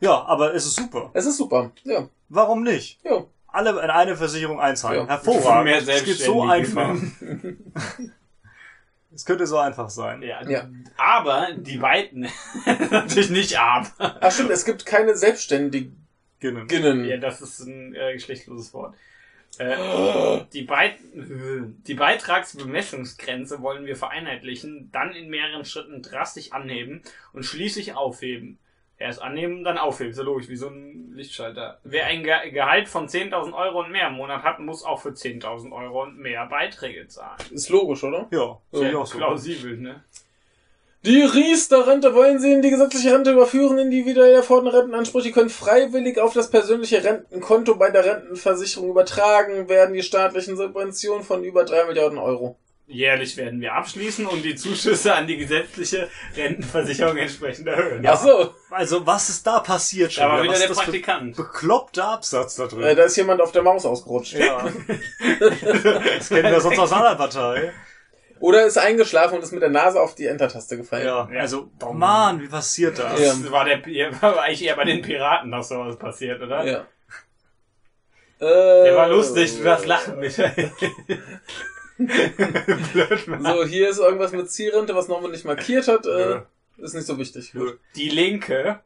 [0.00, 1.10] Ja, aber es ist super.
[1.14, 1.70] Es ist super.
[1.84, 2.08] Ja.
[2.28, 2.98] Warum nicht?
[3.04, 3.24] Ja.
[3.46, 5.02] Alle in eine Versicherung einzahlen.
[5.02, 5.06] Ja.
[5.06, 5.86] Hervorragend.
[5.86, 6.96] Mehr Es geht so einfach.
[9.16, 10.22] Es könnte so einfach sein.
[10.22, 10.46] Ja.
[10.48, 10.68] Ja.
[10.98, 12.28] Aber die beiden
[12.90, 13.90] natürlich nicht ab.
[13.98, 16.06] Ach stimmt, es gibt keine Selbstständigen.
[16.38, 16.66] Genau.
[17.04, 18.94] Ja, das ist ein äh, geschlechtloses Wort.
[19.58, 27.00] Äh, die, Beit die Beitragsbemessungsgrenze wollen wir vereinheitlichen, dann in mehreren Schritten drastisch anheben
[27.32, 28.58] und schließlich aufheben.
[28.98, 30.14] Erst annehmen, dann aufheben.
[30.14, 31.78] So logisch, wie so ein Lichtschalter.
[31.84, 35.10] Wer ein Ge Gehalt von 10.000 Euro und mehr im Monat hat, muss auch für
[35.10, 37.36] 10.000 Euro und mehr Beiträge zahlen.
[37.50, 38.26] Ist logisch, oder?
[38.30, 39.18] Ja, ich Sehr auch so.
[39.18, 40.02] plausibel, ne?
[41.04, 43.78] Die Riester-Rente wollen Sie in die gesetzliche Rente überführen.
[43.78, 49.94] Individuell erfordernde Rentenansprüche können freiwillig auf das persönliche Rentenkonto bei der Rentenversicherung übertragen werden.
[49.94, 52.56] Die staatlichen Subventionen von über drei Milliarden Euro.
[52.88, 58.06] Jährlich werden wir abschließen und die Zuschüsse an die gesetzliche Rentenversicherung entsprechend erhöhen.
[58.06, 60.22] Ach so, Also, was ist da passiert schon?
[60.24, 60.52] Da war wieder?
[60.52, 61.36] Was der ist das für Praktikant.
[61.36, 62.82] bekloppter Absatz da drin?
[62.84, 64.34] äh, da ist jemand auf der Maus ausgerutscht.
[64.34, 64.62] ja.
[66.18, 67.72] das kennen wir sonst aus einer Partei.
[68.38, 71.06] Oder ist eingeschlafen und ist mit der Nase auf die Enter-Taste gefallen.
[71.06, 71.40] Ja, Ja.
[71.40, 73.18] also, oh Mann, wie passiert das?
[73.20, 73.28] Ja.
[73.28, 73.80] Das war, der,
[74.22, 76.64] war eigentlich eher bei den Piraten, dass sowas passiert, oder?
[76.64, 76.86] Ja.
[78.38, 80.70] Der war Äh, lustig, du darfst lachen, Michael.
[81.98, 86.06] So, hier ist irgendwas mit Zielrente, was Norman nicht markiert hat.
[86.06, 86.46] Äh, Ja.
[86.78, 87.52] ist nicht so wichtig.
[87.54, 87.62] Ja.
[87.94, 88.80] Die Linke,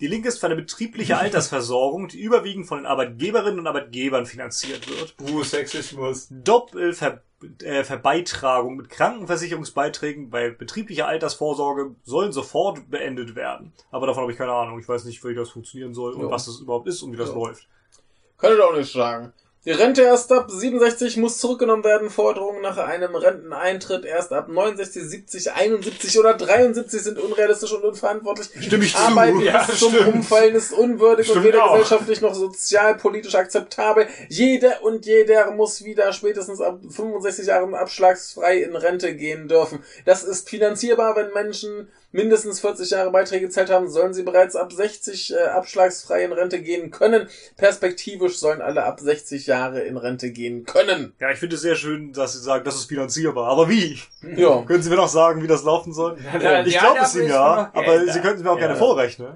[0.00, 4.88] Die Linke ist für eine betriebliche Altersversorgung, die überwiegend von den Arbeitgeberinnen und Arbeitgebern finanziert
[4.88, 5.14] wird.
[5.30, 6.28] uh, Sexismus.
[6.30, 7.20] Doppelver
[7.62, 13.72] äh, Verbeitragung mit Krankenversicherungsbeiträgen bei betrieblicher Altersvorsorge sollen sofort beendet werden.
[13.90, 14.78] Aber davon habe ich keine Ahnung.
[14.80, 16.30] Ich weiß nicht, wie das funktionieren soll und Ja.
[16.30, 17.34] was das überhaupt ist und wie das Ja.
[17.34, 17.68] läuft.
[18.38, 19.34] Kann ich auch nicht sagen.
[19.66, 22.08] Die Rente erst ab 67 muss zurückgenommen werden.
[22.08, 28.48] Forderungen nach einem Renteneintritt erst ab 69, 70, 71 oder 73 sind unrealistisch und unverantwortlich.
[28.58, 28.98] Stimme ich zu.
[28.98, 30.14] Arbeit Ja, bis zum stimmt.
[30.14, 31.72] Umfallen ist unwürdig und Stimmt weder auch.
[31.72, 34.06] gesellschaftlich noch sozialpolitisch akzeptabel.
[34.30, 39.84] Jeder und jeder muss wieder spätestens ab 65 Jahren abschlagsfrei in Rente gehen dürfen.
[40.06, 44.72] Das ist finanzierbar, wenn Menschen mindestens 40 Jahre Beiträge gezahlt haben, sollen sie bereits ab
[44.72, 47.28] 60 äh, abschlagsfrei in Rente gehen können.
[47.56, 51.12] Perspektivisch sollen alle ab 60 Jahre in Rente gehen können.
[51.20, 53.48] Ja, ich finde es sehr schön, dass Sie sagen, das ist finanzierbar.
[53.48, 53.98] Aber wie?
[54.36, 54.62] Ja.
[54.66, 56.18] Können Sie mir noch sagen, wie das laufen soll?
[56.40, 58.06] Ja, ich glaube es Ihnen ja, aber.
[58.12, 58.66] Sie könnten es mir auch Ja.
[58.66, 59.32] gerne vorrechnen.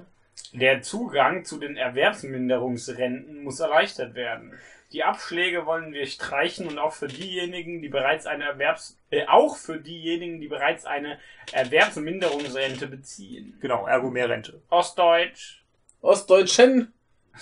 [0.53, 4.53] Der Zugang zu den Erwerbsminderungsrenten muss erleichtert werden.
[4.91, 9.57] Die Abschläge wollen wir streichen und auch für diejenigen, die bereits eine Erwerbs äh, auch
[9.57, 11.19] für diejenigen, die bereits eine
[11.51, 13.57] Erwerbsminderungsrente beziehen.
[13.61, 14.61] Genau, ergo mehr Rente.
[14.69, 15.63] Ostdeutsch.
[16.01, 16.93] Ostdeutschen,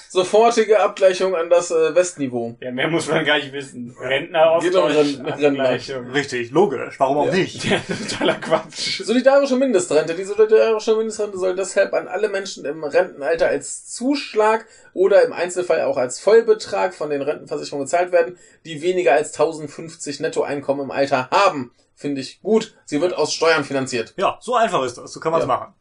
[0.09, 2.55] sofortige Abgleichung an das äh, Westniveau.
[2.59, 3.95] Ja, mehr muss man gar nicht wissen.
[3.99, 5.33] Rentner Geht um Rentner.
[5.33, 6.11] Abgleichung.
[6.11, 6.99] Richtig, logisch.
[6.99, 7.33] Warum auch Ja.
[7.33, 7.63] nicht?
[7.65, 7.79] Ja,
[8.09, 9.01] totaler Quatsch.
[9.03, 10.13] Solidarische Mindestrente.
[10.15, 15.81] Die solidarische Mindestrente soll deshalb an alle Menschen im Rentenalter als Zuschlag oder im Einzelfall
[15.81, 21.29] auch als Vollbetrag von den Rentenversicherungen gezahlt werden, die weniger als 1050 Nettoeinkommen im Alter
[21.31, 21.71] haben.
[21.95, 22.75] Finde ich gut.
[22.85, 24.13] Sie wird aus Steuern finanziert.
[24.17, 25.13] Ja, so einfach ist das.
[25.13, 25.53] So kann man es Ja.
[25.55, 25.73] machen.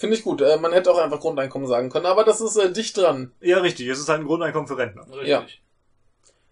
[0.00, 0.40] Finde ich gut.
[0.42, 3.32] Äh, man hätte auch einfach Grundeinkommen sagen können, aber das ist äh, dicht dran.
[3.40, 3.88] Ja, richtig.
[3.88, 5.04] Es ist halt ein Grundeinkommen für Rentner.
[5.24, 5.44] Ja.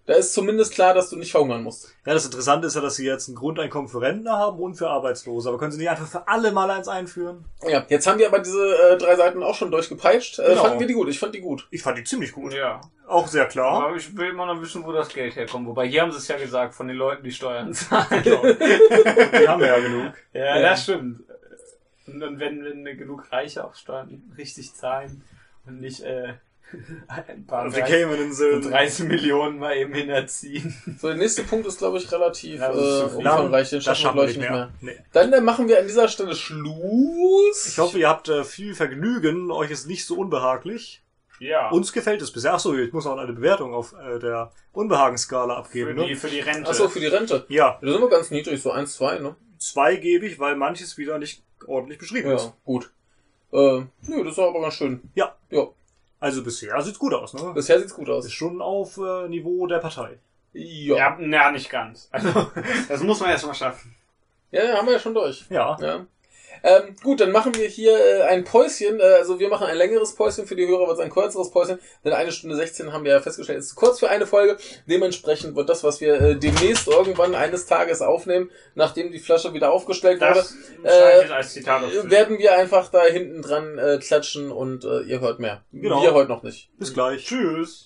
[0.05, 1.93] Da ist zumindest klar, dass du nicht verhungern musst.
[2.05, 4.89] Ja, das Interessante ist ja, dass Sie jetzt ein Grundeinkommen für Rentner haben und für
[4.89, 5.49] Arbeitslose.
[5.49, 7.45] Aber können Sie nicht einfach für alle mal eins einführen?
[7.69, 10.39] Ja, jetzt haben wir aber diese äh, drei Seiten auch schon durchgepeitscht.
[10.41, 10.63] Äh, Genau.
[10.63, 11.09] Fanden wir die gut?
[11.09, 11.67] Ich fand die gut.
[11.71, 12.53] Ich fand die ziemlich gut.
[12.53, 12.81] Ja.
[13.09, 13.85] Auch sehr klar.
[13.87, 15.67] Aber ich will immer noch wissen, wo das Geld herkommt.
[15.69, 18.23] Wobei hier haben sie es ja gesagt, von den Leuten, die Steuern zahlen.
[18.25, 20.13] Die haben wir ja genug.
[20.33, 20.71] Ja, Ja.
[20.71, 21.21] das stimmt.
[22.07, 25.23] Und dann, wenn, wenn genug Reiche auch Steuern richtig zahlen
[25.67, 26.35] und nicht äh,
[27.09, 28.63] ein paar Auf die 30, Cayman so Inseln.
[28.63, 30.75] 30 Millionen mal eben hinterziehen.
[31.01, 33.71] So, der nächste Punkt ist, glaube ich, relativ Ja, äh, umfangreich.
[33.71, 34.71] Den Das schaffen wir, schaffen glaube wir ich, nicht mehr.
[34.81, 34.97] Nee.
[35.13, 37.69] Dann äh, machen wir an dieser Stelle Schluss.
[37.69, 39.51] Ich hoffe, ihr habt äh, viel Vergnügen.
[39.51, 41.03] Euch ist nicht so unbehaglich.
[41.39, 41.69] Ja.
[41.71, 42.55] Uns gefällt es bisher.
[42.55, 45.97] Achso, ich muss noch eine Bewertung auf äh, der Unbehagenskala für abgeben.
[45.97, 46.17] die, Ne?
[46.17, 46.71] für die Rente.
[46.71, 47.45] Achso, für die Rente.
[47.49, 49.37] Ja, Da sind wir ganz niedrig, so 1, 2, ne?
[49.59, 52.45] zwei gebe ich, weil manches wieder nicht ordentlich beschrieben ist.
[52.47, 52.91] Ja, gut.
[53.53, 55.01] Äh, nö, das war aber ganz schön.
[55.15, 55.35] Ja.
[55.51, 55.67] Ja,
[56.21, 57.53] Also bisher sieht's gut aus, ne?
[57.55, 58.33] bisher sieht's gut Ist aus.
[58.33, 60.19] schon auf äh, Niveau der Partei.
[60.53, 60.97] Ja.
[60.97, 62.09] ja, na, nicht ganz.
[62.11, 62.29] Also,
[62.89, 63.95] das muss man erst mal schaffen.
[64.51, 65.45] Ja, ja, haben wir ja schon durch.
[65.51, 65.77] Ja.
[65.81, 66.07] Ja.
[66.63, 69.01] Ähm, gut, dann machen wir hier äh, ein Päuschen.
[69.01, 71.79] Äh, also wir machen ein längeres Päuschen für die Hörer, wird es ein kürzeres Päuschen.
[72.05, 74.57] Denn eine Stunde 16 haben wir ja festgestellt, ist zu kurz für eine Folge.
[74.89, 79.73] Dementsprechend wird das, was wir äh, demnächst irgendwann eines Tages aufnehmen, nachdem die Flasche wieder
[79.73, 85.01] aufgestellt wurde, Das ich äh, werden wir einfach da hinten dran äh, klatschen und äh,
[85.03, 85.65] ihr hört mehr.
[85.73, 86.03] Genau.
[86.03, 86.71] Wir heute noch nicht.
[86.79, 87.25] Bis gleich.
[87.25, 87.85] Tschüss.